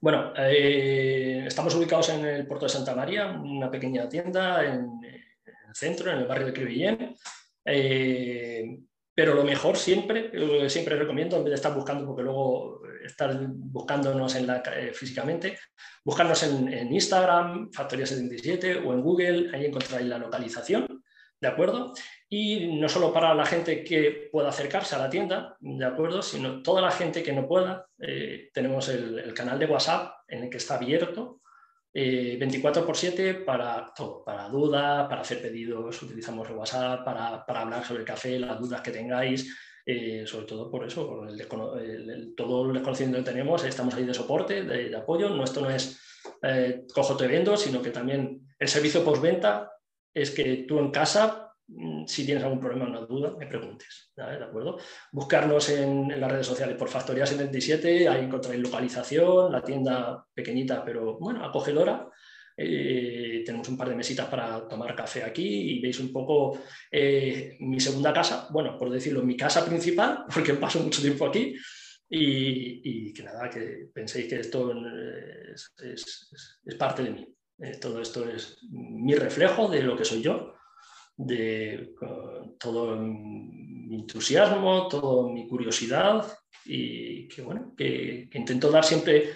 Bueno, 0.00 0.34
estamos 0.36 1.74
ubicados 1.74 2.10
en 2.10 2.24
el 2.26 2.46
puerto 2.46 2.66
de 2.66 2.72
Santa 2.72 2.94
María, 2.94 3.28
una 3.28 3.70
pequeña 3.70 4.06
tienda 4.08 4.62
en, 4.64 5.00
el 5.02 5.74
centro, 5.74 6.10
en 6.10 6.18
el 6.18 6.26
barrio 6.26 6.46
de 6.48 6.52
Crevillén. 6.52 7.16
pero 9.14 9.34
lo 9.34 9.44
mejor 9.44 9.78
siempre, 9.78 10.30
siempre 10.68 10.96
recomiendo, 10.96 11.38
en 11.38 11.44
vez 11.44 11.52
de 11.52 11.56
estar 11.56 11.74
buscando, 11.74 12.04
porque 12.06 12.22
luego 12.22 12.82
estar 13.02 13.34
buscándonos 13.48 14.34
en 14.34 14.46
la, 14.46 14.62
físicamente, 14.92 15.58
buscarnos 16.04 16.42
en, 16.42 16.70
en 16.70 16.92
Instagram, 16.92 17.70
Factoría77 17.70 18.84
o 18.86 18.92
en 18.92 19.00
Google, 19.00 19.50
ahí 19.54 19.64
encontráis 19.64 20.06
la 20.06 20.18
localización, 20.18 21.03
¿de 21.44 21.52
acuerdo? 21.52 21.92
Y 22.28 22.78
no 22.78 22.88
solo 22.88 23.12
para 23.12 23.34
la 23.34 23.44
gente 23.44 23.84
que 23.84 24.28
pueda 24.32 24.48
acercarse 24.48 24.96
a 24.96 24.98
la 24.98 25.10
tienda, 25.10 25.56
¿de 25.60 25.84
acuerdo? 25.84 26.22
Sino 26.22 26.62
toda 26.62 26.80
la 26.80 26.90
gente 26.90 27.22
que 27.22 27.32
no 27.32 27.46
pueda. 27.46 27.86
Eh, 28.00 28.50
tenemos 28.52 28.88
el, 28.88 29.18
el, 29.18 29.34
canal 29.34 29.58
de 29.58 29.66
WhatsApp 29.66 30.14
en 30.26 30.44
el 30.44 30.50
que 30.50 30.56
está 30.56 30.76
abierto 30.76 31.42
24 31.94 32.82
eh, 32.82 32.86
por 32.86 32.96
7 32.96 33.34
para 33.34 33.92
todo, 33.94 34.24
para 34.24 34.48
dudas, 34.48 35.06
para 35.08 35.20
hacer 35.20 35.40
pedidos, 35.40 36.02
utilizamos 36.02 36.48
el 36.48 36.56
WhatsApp, 36.56 37.04
para, 37.04 37.46
para 37.46 37.60
hablar 37.60 37.84
sobre 37.84 38.00
el 38.00 38.06
café, 38.06 38.38
las 38.38 38.58
dudas 38.58 38.80
que 38.80 38.90
tengáis, 38.90 39.54
eh, 39.86 40.24
sobre 40.26 40.46
todo 40.46 40.70
por 40.70 40.84
eso, 40.84 41.06
por 41.06 41.28
el, 41.28 42.34
todo 42.34 42.66
el 42.66 42.72
desconocimiento 42.72 43.18
que 43.18 43.30
tenemos, 43.30 43.64
estamos 43.64 43.94
ahí 43.94 44.04
de 44.04 44.14
soporte, 44.14 44.64
de, 44.64 44.96
apoyo. 44.96 45.28
No, 45.30 45.44
esto 45.44 45.60
no 45.60 45.70
es 45.70 46.00
eh, 46.42 46.84
cojo 46.92 47.16
te 47.16 47.28
vendo, 47.28 47.56
sino 47.56 47.80
que 47.80 47.90
también 47.90 48.40
el 48.58 48.68
servicio 48.68 49.04
postventa 49.04 49.70
es 50.14 50.30
que 50.30 50.64
tú 50.68 50.78
en 50.78 50.90
casa 50.90 51.44
Mm, 51.66 52.04
si 52.06 52.26
tienes 52.26 52.44
algún 52.44 52.60
problema 52.60 52.84
o 52.84 52.88
una 52.88 53.00
duda, 53.00 53.34
me 53.38 53.46
preguntes. 53.46 54.12
¿De 54.14 54.22
acuerdo? 54.44 54.78
Buscarnos 55.12 55.68
en, 55.70 56.20
las 56.20 56.30
redes 56.30 56.46
sociales 56.46 56.76
por 56.76 56.88
Factoría 56.88 57.24
77, 57.26 58.08
ahí 58.08 58.24
encontráis 58.24 58.60
localización, 58.60 59.50
la 59.50 59.62
tienda 59.62 60.26
pequeñita 60.34 60.84
pero 60.84 61.18
bueno, 61.18 61.44
acogedora. 61.44 62.08
Eh, 62.56 63.42
tenemos 63.44 63.68
un 63.68 63.76
par 63.76 63.88
de 63.88 63.96
mesitas 63.96 64.28
para 64.28 64.68
tomar 64.68 64.94
café 64.94 65.24
aquí 65.24 65.72
y 65.72 65.80
veis 65.80 65.98
un 65.98 66.12
poco 66.12 66.60
eh, 66.90 67.56
mi 67.60 67.80
segunda 67.80 68.12
casa, 68.12 68.46
bueno, 68.52 68.78
por 68.78 68.90
decirlo, 68.90 69.22
mi 69.24 69.36
casa 69.36 69.64
principal, 69.64 70.24
porque 70.32 70.54
paso 70.54 70.80
mucho 70.80 71.02
tiempo 71.02 71.26
aquí. 71.26 71.56
Y, 72.16 73.12
que 73.12 73.22
nada, 73.24 73.50
que 73.50 73.88
penséis 73.92 74.28
que 74.28 74.36
esto 74.40 74.72
es, 75.82 76.30
es 76.64 76.74
parte 76.76 77.02
de 77.02 77.10
mí. 77.10 77.34
Eh, 77.58 77.78
todo 77.80 78.00
esto 78.00 78.28
es 78.28 78.58
mi 78.70 79.14
reflejo 79.14 79.68
de 79.68 79.82
lo 79.82 79.96
que 79.96 80.04
soy 80.04 80.22
yo 80.22 80.54
de 81.16 81.94
todo 82.58 82.96
mi 82.96 83.96
entusiasmo, 83.96 84.88
toda 84.88 85.32
mi 85.32 85.46
curiosidad 85.46 86.26
y 86.64 87.28
que, 87.28 87.42
bueno, 87.42 87.74
que, 87.76 88.28
intento 88.32 88.70
dar 88.70 88.84
siempre 88.84 89.30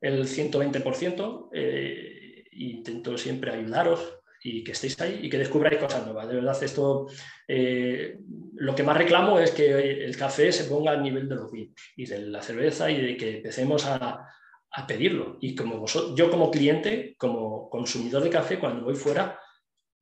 el 0.00 0.26
120%, 0.26 1.48
eh, 1.52 2.44
e 2.50 2.64
intento 2.64 3.16
siempre 3.16 3.52
ayudaros 3.52 4.18
y 4.44 4.64
que 4.64 4.72
estéis 4.72 5.00
ahí 5.00 5.20
y 5.22 5.30
que 5.30 5.38
descubráis 5.38 5.78
cosas 5.78 6.04
nuevas. 6.04 6.28
De 6.28 6.34
verdad, 6.34 6.62
esto 6.62 7.06
eh, 7.46 8.18
lo 8.56 8.74
que 8.74 8.82
más 8.82 8.96
reclamo 8.96 9.38
es 9.38 9.52
que 9.52 10.04
el 10.04 10.16
café 10.16 10.50
se 10.50 10.64
ponga 10.64 10.90
al 10.90 11.02
nivel 11.02 11.28
de 11.28 11.36
los 11.36 11.50
vinos 11.50 11.74
y 11.96 12.04
de 12.04 12.18
la 12.26 12.42
cerveza 12.42 12.90
y 12.90 13.00
de 13.00 13.16
que 13.16 13.36
empecemos 13.36 13.86
a, 13.86 14.28
a 14.72 14.86
pedirlo. 14.86 15.38
Y 15.40 15.54
como 15.54 15.78
vosotros, 15.78 16.14
yo 16.16 16.30
como 16.30 16.50
cliente, 16.50 17.14
como 17.18 17.68
consumidor 17.70 18.22
de 18.22 18.30
café, 18.30 18.58
cuando 18.58 18.84
voy 18.84 18.94
fuera, 18.94 19.38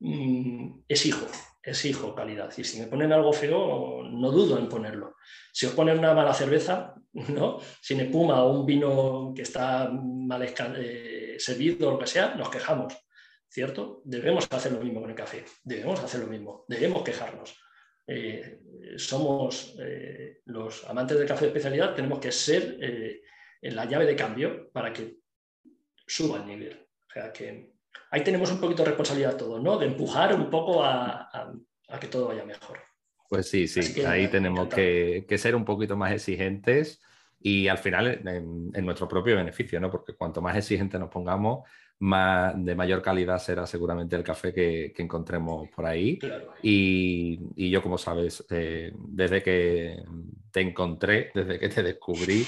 Mm, 0.01 0.81
es 0.89 1.07
hijo, 1.07 1.27
es 1.62 1.85
hijo 1.85 2.14
calidad. 2.14 2.51
Y 2.57 2.64
si 2.64 2.81
me 2.81 2.87
ponen 2.87 3.12
algo 3.12 3.33
feo, 3.33 4.03
no 4.11 4.31
dudo 4.31 4.59
en 4.59 4.68
ponerlo. 4.68 5.16
Si 5.53 5.66
os 5.66 5.73
ponen 5.73 5.99
una 5.99 6.14
mala 6.14 6.33
cerveza, 6.35 6.95
¿no? 7.12 7.61
sin 7.81 8.01
espuma 8.01 8.43
o 8.43 8.61
un 8.61 8.66
vino 8.66 9.33
que 9.35 9.43
está 9.43 9.91
mal 9.91 10.43
eh, 10.43 11.37
servido 11.39 11.89
o 11.89 11.93
lo 11.93 11.99
que 11.99 12.07
sea, 12.07 12.35
nos 12.35 12.49
quejamos, 12.49 12.95
¿cierto? 13.49 14.01
Debemos 14.05 14.49
hacer 14.51 14.73
lo 14.73 14.81
mismo 14.81 15.01
con 15.03 15.11
el 15.11 15.16
café, 15.16 15.45
debemos 15.62 16.01
hacer 16.01 16.21
lo 16.21 16.27
mismo, 16.29 16.64
debemos 16.66 17.03
quejarnos. 17.03 17.57
Eh, 18.07 18.61
somos 18.97 19.77
eh, 19.81 20.41
los 20.47 20.89
amantes 20.89 21.18
del 21.18 21.29
café 21.29 21.45
de 21.45 21.49
especialidad, 21.49 21.95
tenemos 21.95 22.18
que 22.18 22.33
ser 22.33 22.79
la 23.63 23.85
llave 23.85 24.07
de 24.07 24.17
cambio 24.17 24.71
para 24.73 24.93
que 24.93 25.19
suba 26.07 26.39
el 26.39 26.47
nivel. 26.47 26.87
O 27.09 27.13
sea, 27.13 27.33
que 27.33 27.73
ahí 28.11 28.23
tenemos 28.23 28.51
un 28.51 28.61
poquito 28.61 28.83
de 28.83 28.91
responsabilidad 28.91 29.37
todos, 29.37 29.63
¿no? 29.63 29.79
De 29.79 29.87
empujar 29.87 30.35
un 30.35 30.51
poco 30.51 30.83
a, 30.83 31.53
que 32.01 32.07
todo 32.07 32.29
vaya 32.29 32.45
mejor. 32.45 32.79
Pues 33.29 33.49
sí, 33.49 33.69
sí, 33.69 34.03
ahí 34.03 34.29
tenemos 34.29 34.69
que, 34.69 35.25
ser 35.39 35.55
un 35.55 35.65
poquito 35.65 35.97
más 35.97 36.13
exigentes 36.13 37.01
y 37.41 37.69
al 37.69 37.79
final 37.79 38.21
en, 38.27 38.85
nuestro 38.85 39.07
propio 39.07 39.37
beneficio, 39.37 39.81
¿no? 39.81 39.91
Porque 39.91 40.15
cuanto 40.15 40.43
más 40.43 40.57
exigentes 40.57 40.99
nos 40.99 41.11
pongamos, 41.11 41.69
más, 42.01 42.55
de 42.57 42.75
mayor 42.75 43.03
calidad 43.03 43.39
será 43.39 43.67
seguramente 43.67 44.17
el 44.17 44.25
café 44.25 44.53
que, 44.53 44.93
encontremos 44.99 45.69
por 45.69 45.87
ahí. 45.87 46.19
Y, 46.63 47.71
yo, 47.71 47.83
como 47.83 47.99
sabes, 47.99 48.45
eh, 48.51 48.93
desde 48.97 49.43
que 49.43 50.03
te 50.51 50.61
encontré, 50.61 51.31
desde 51.33 51.59
que 51.59 51.69
te 51.69 51.83
descubrí, 51.83 52.45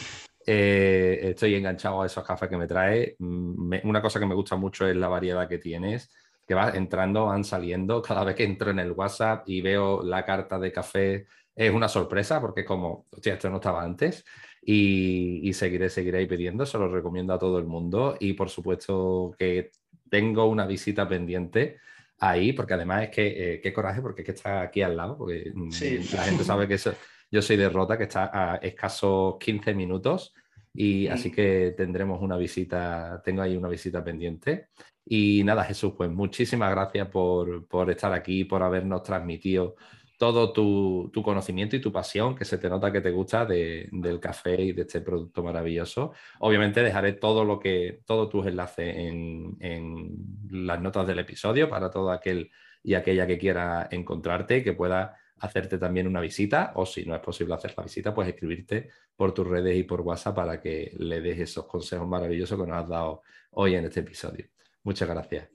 eh, 0.46 1.20
estoy 1.22 1.54
enganchado 1.54 2.02
a 2.02 2.06
esos 2.06 2.24
cafés 2.24 2.48
que 2.48 2.56
me 2.56 2.66
trae. 2.66 3.16
Mm, 3.18 3.74
una 3.84 4.02
cosa 4.02 4.18
que 4.18 4.26
me 4.26 4.34
gusta 4.34 4.56
mucho 4.56 4.86
es 4.86 4.96
la 4.96 5.08
variedad 5.08 5.48
que 5.48 5.58
tienes, 5.58 6.10
que 6.46 6.54
va 6.54 6.70
entrando, 6.70 7.26
van 7.26 7.44
saliendo. 7.44 8.02
Cada 8.02 8.24
vez 8.24 8.34
que 8.34 8.44
entro 8.44 8.70
en 8.70 8.78
el 8.78 8.92
WhatsApp 8.92 9.48
y 9.48 9.60
veo 9.60 10.02
la 10.02 10.24
carta 10.24 10.58
de 10.58 10.72
café, 10.72 11.26
es 11.54 11.72
una 11.72 11.88
sorpresa 11.88 12.40
porque 12.40 12.64
como, 12.64 13.06
hostia, 13.10 13.34
esto 13.34 13.50
no 13.50 13.56
estaba 13.56 13.82
antes. 13.82 14.24
Y, 14.64 15.52
seguiré, 15.54 15.90
seguiré 15.90 16.18
ahí 16.18 16.26
pidiendo, 16.26 16.64
se 16.64 16.78
lo 16.78 16.88
recomiendo 16.88 17.34
a 17.34 17.38
todo 17.38 17.58
el 17.58 17.64
mundo. 17.64 18.16
Y 18.20 18.34
por 18.34 18.48
supuesto 18.48 19.34
que 19.38 19.70
tengo 20.08 20.46
una 20.46 20.66
visita 20.66 21.08
pendiente 21.08 21.78
ahí, 22.20 22.52
porque 22.52 22.74
además 22.74 23.04
es 23.04 23.10
que, 23.10 23.54
eh, 23.54 23.60
qué 23.60 23.72
coraje, 23.72 24.00
porque 24.00 24.22
es 24.22 24.26
que 24.26 24.32
está 24.32 24.60
aquí 24.62 24.82
al 24.82 24.96
lado, 24.96 25.18
porque 25.18 25.50
mm, 25.52 25.70
la 26.14 26.22
gente 26.22 26.44
sabe 26.44 26.68
que 26.68 26.74
eso, 26.74 26.94
yo 27.32 27.40
soy 27.42 27.56
de 27.56 27.70
Rota, 27.70 27.96
que 27.96 28.04
está 28.04 28.30
a 28.32 28.56
escasos 28.56 29.36
15 29.40 29.74
minutos. 29.74 30.34
Y 30.74 31.08
así 31.08 31.32
que 31.32 31.74
tendremos 31.76 32.20
una 32.22 32.36
visita, 32.36 33.20
tengo 33.24 33.42
ahí 33.42 33.56
una 33.56 33.68
visita 33.68 34.04
pendiente. 34.04 34.68
Y 35.04 35.42
nada, 35.42 35.64
Jesús, 35.64 35.94
pues 35.96 36.10
muchísimas 36.10 36.70
gracias 36.70 37.08
por, 37.08 37.66
por 37.66 37.90
estar 37.90 38.12
aquí, 38.12 38.44
por 38.44 38.62
habernos 38.62 39.02
transmitido 39.02 39.76
todo 40.18 40.52
tu, 40.52 41.10
tu, 41.12 41.22
conocimiento 41.22 41.74
y 41.74 41.80
tu 41.80 41.90
pasión, 41.90 42.36
que 42.36 42.44
se 42.44 42.58
te 42.58 42.68
nota 42.68 42.92
que 42.92 43.00
te 43.00 43.10
gusta 43.10 43.44
de, 43.44 43.88
del 43.90 44.20
café 44.20 44.62
y 44.62 44.72
de 44.72 44.82
este 44.82 45.00
producto 45.00 45.42
maravilloso. 45.42 46.12
Obviamente 46.38 46.82
dejaré 46.82 47.14
todo 47.14 47.44
lo 47.44 47.58
que, 47.58 48.02
todos 48.06 48.30
tus 48.30 48.46
enlaces 48.46 48.94
en, 48.96 49.56
en, 49.58 50.14
las 50.50 50.80
notas 50.80 51.06
del 51.08 51.18
episodio 51.18 51.68
para 51.68 51.90
todo 51.90 52.12
aquel 52.12 52.50
y 52.84 52.94
aquella 52.94 53.26
que 53.26 53.38
quiera 53.38 53.88
encontrarte 53.90 54.58
y 54.58 54.62
que 54.62 54.74
pueda 54.74 55.16
hacerte 55.42 55.76
también 55.76 56.06
una 56.06 56.20
visita 56.20 56.72
o 56.76 56.86
si 56.86 57.04
no 57.04 57.14
es 57.16 57.20
posible 57.20 57.54
hacer 57.54 57.74
la 57.76 57.82
visita, 57.82 58.14
pues 58.14 58.28
escribirte 58.28 58.90
por 59.16 59.34
tus 59.34 59.46
redes 59.46 59.76
y 59.76 59.82
por 59.82 60.00
WhatsApp 60.00 60.36
para 60.36 60.60
que 60.60 60.92
le 60.98 61.20
des 61.20 61.40
esos 61.40 61.66
consejos 61.66 62.06
maravillosos 62.06 62.58
que 62.58 62.66
nos 62.66 62.76
has 62.76 62.88
dado 62.88 63.22
hoy 63.50 63.74
en 63.74 63.84
este 63.84 64.00
episodio. 64.00 64.46
Muchas 64.84 65.08
gracias. 65.08 65.48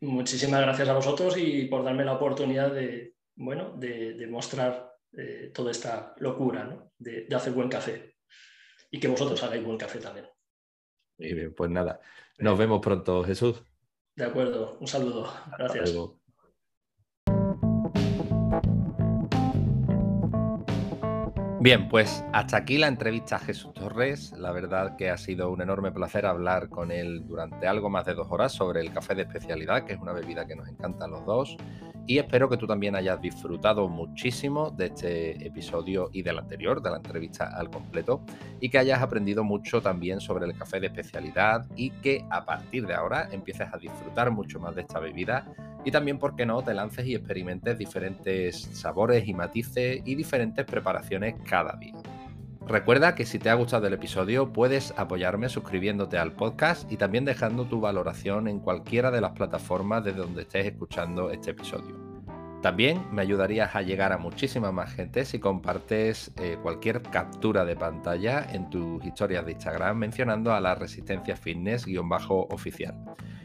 Muchísimas 0.00 0.62
gracias 0.62 0.88
a 0.88 0.94
vosotros 0.94 1.36
y 1.36 1.66
por 1.66 1.84
darme 1.84 2.06
la 2.06 2.14
oportunidad 2.14 2.72
de, 2.72 3.14
bueno, 3.36 3.74
de, 3.76 4.26
mostrar 4.28 4.94
eh, 5.12 5.50
toda 5.54 5.70
esta 5.70 6.14
locura 6.18 6.90
de, 6.98 7.28
hacer 7.34 7.52
buen 7.52 7.68
café 7.68 8.16
y 8.90 8.98
que 8.98 9.08
vosotros 9.08 9.42
hagáis 9.42 9.62
buen 9.62 9.76
café 9.76 9.98
también. 9.98 10.26
Muy 11.18 11.34
bien, 11.34 11.54
pues 11.54 11.70
nada, 11.70 12.00
nos 12.38 12.58
vemos 12.58 12.80
pronto, 12.80 13.22
Jesús. 13.24 13.62
De 14.16 14.24
acuerdo, 14.24 14.78
un 14.80 14.86
saludo. 14.86 15.30
Gracias. 15.58 15.94
Bien, 21.64 21.88
pues 21.88 22.22
hasta 22.34 22.58
aquí 22.58 22.76
la 22.76 22.88
entrevista 22.88 23.36
a 23.36 23.38
Jesús 23.38 23.72
Torres. 23.72 24.32
La 24.36 24.52
verdad 24.52 24.96
que 24.96 25.08
ha 25.08 25.16
sido 25.16 25.48
un 25.48 25.62
enorme 25.62 25.92
placer 25.92 26.26
hablar 26.26 26.68
con 26.68 26.92
él 26.92 27.26
durante 27.26 27.66
algo 27.66 27.88
más 27.88 28.04
de 28.04 28.12
dos 28.12 28.26
horas 28.30 28.52
sobre 28.52 28.82
el 28.82 28.92
café 28.92 29.14
de 29.14 29.22
especialidad, 29.22 29.86
que 29.86 29.94
es 29.94 29.98
una 29.98 30.12
bebida 30.12 30.46
que 30.46 30.56
nos 30.56 30.68
encanta 30.68 31.06
a 31.06 31.08
los 31.08 31.24
dos. 31.24 31.56
Y 32.06 32.18
espero 32.18 32.48
que 32.48 32.56
tú 32.56 32.66
también 32.66 32.94
hayas 32.96 33.20
disfrutado 33.20 33.88
muchísimo 33.88 34.70
de 34.70 34.86
este 34.86 35.46
episodio 35.46 36.10
y 36.12 36.22
del 36.22 36.38
anterior, 36.38 36.82
de 36.82 36.90
la 36.90 36.96
entrevista 36.96 37.56
al 37.56 37.70
completo, 37.70 38.20
y 38.60 38.68
que 38.68 38.78
hayas 38.78 39.00
aprendido 39.00 39.42
mucho 39.42 39.80
también 39.80 40.20
sobre 40.20 40.44
el 40.46 40.56
café 40.56 40.80
de 40.80 40.88
especialidad 40.88 41.66
y 41.76 41.90
que 41.90 42.24
a 42.30 42.44
partir 42.44 42.86
de 42.86 42.94
ahora 42.94 43.28
empieces 43.32 43.68
a 43.72 43.78
disfrutar 43.78 44.30
mucho 44.30 44.60
más 44.60 44.74
de 44.74 44.82
esta 44.82 45.00
bebida 45.00 45.46
y 45.84 45.90
también, 45.90 46.18
¿por 46.18 46.34
qué 46.34 46.46
no?, 46.46 46.62
te 46.62 46.74
lances 46.74 47.06
y 47.06 47.14
experimentes 47.14 47.78
diferentes 47.78 48.62
sabores 48.72 49.26
y 49.26 49.34
matices 49.34 50.00
y 50.04 50.14
diferentes 50.14 50.64
preparaciones 50.64 51.34
cada 51.46 51.76
día. 51.76 51.94
Recuerda 52.66 53.14
que 53.14 53.26
si 53.26 53.38
te 53.38 53.50
ha 53.50 53.54
gustado 53.54 53.86
el 53.86 53.92
episodio 53.92 54.52
puedes 54.52 54.94
apoyarme 54.96 55.50
suscribiéndote 55.50 56.16
al 56.16 56.32
podcast 56.32 56.90
y 56.90 56.96
también 56.96 57.26
dejando 57.26 57.66
tu 57.66 57.80
valoración 57.80 58.48
en 58.48 58.58
cualquiera 58.58 59.10
de 59.10 59.20
las 59.20 59.32
plataformas 59.32 60.02
desde 60.02 60.18
donde 60.18 60.42
estés 60.42 60.66
escuchando 60.66 61.30
este 61.30 61.50
episodio. 61.50 62.03
También 62.64 63.04
me 63.12 63.20
ayudarías 63.20 63.76
a 63.76 63.82
llegar 63.82 64.14
a 64.14 64.16
muchísima 64.16 64.72
más 64.72 64.94
gente 64.94 65.26
si 65.26 65.38
compartes 65.38 66.32
eh, 66.40 66.56
cualquier 66.62 67.02
captura 67.02 67.62
de 67.66 67.76
pantalla 67.76 68.42
en 68.50 68.70
tus 68.70 69.04
historias 69.04 69.44
de 69.44 69.52
Instagram 69.52 69.98
mencionando 69.98 70.50
a 70.50 70.62
la 70.62 70.74
Resistencia 70.74 71.36
Fitness-oficial. 71.36 72.94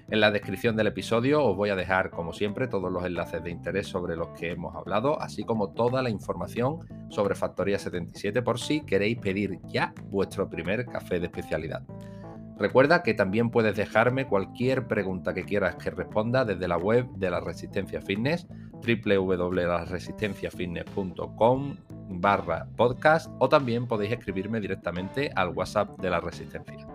En 0.10 0.22
la 0.22 0.32
descripción 0.32 0.78
del 0.78 0.88
episodio 0.88 1.44
os 1.44 1.58
voy 1.58 1.70
a 1.70 1.76
dejar, 1.76 2.12
como 2.12 2.32
siempre, 2.32 2.70
todos 2.70 2.90
los 2.90 3.04
enlaces 3.04 3.44
de 3.44 3.52
interés 3.52 3.88
sobre 3.88 4.16
los 4.16 4.30
que 4.30 4.52
hemos 4.52 4.74
hablado, 4.74 5.22
así 5.22 5.44
como 5.44 5.74
toda 5.74 6.02
la 6.02 6.10
información 6.10 6.80
sobre 7.10 7.36
Factoría 7.36 7.78
77 7.78 8.42
por 8.42 8.58
si 8.58 8.86
queréis 8.86 9.18
pedir 9.18 9.60
ya 9.68 9.94
vuestro 10.06 10.50
primer 10.50 10.86
café 10.86 11.20
de 11.20 11.26
especialidad. 11.26 11.84
Recuerda 12.60 13.04
que 13.04 13.14
también 13.14 13.52
puedes 13.52 13.78
dejarme 13.78 14.28
cualquier 14.28 14.88
pregunta 14.88 15.34
que 15.34 15.46
quieras 15.46 15.78
que 15.78 15.92
responda 15.92 16.44
desde 16.44 16.68
la 16.68 16.76
web 16.78 17.08
de 17.16 17.32
la 17.32 17.40
Resistencia 17.40 18.02
Fitness, 18.02 18.46
www.laresistenciafitness.com 18.86 21.78
barra 22.10 22.68
podcast 22.76 23.32
o 23.40 23.48
también 23.48 23.88
podéis 23.88 24.12
escribirme 24.12 24.60
directamente 24.60 25.32
al 25.36 25.50
WhatsApp 25.50 25.98
de 26.00 26.10
la 26.10 26.20
Resistencia. 26.20 26.86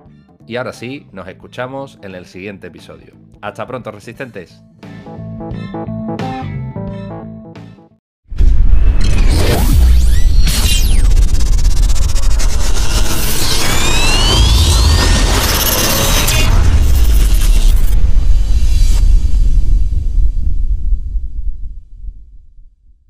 Y 0.46 0.56
ahora 0.56 0.74
sí, 0.74 1.08
nos 1.12 1.26
escuchamos 1.28 1.98
en 2.02 2.14
el 2.14 2.26
siguiente 2.26 2.66
episodio. 2.66 3.14
Hasta 3.40 3.66
pronto, 3.66 3.90
resistentes. 3.90 4.62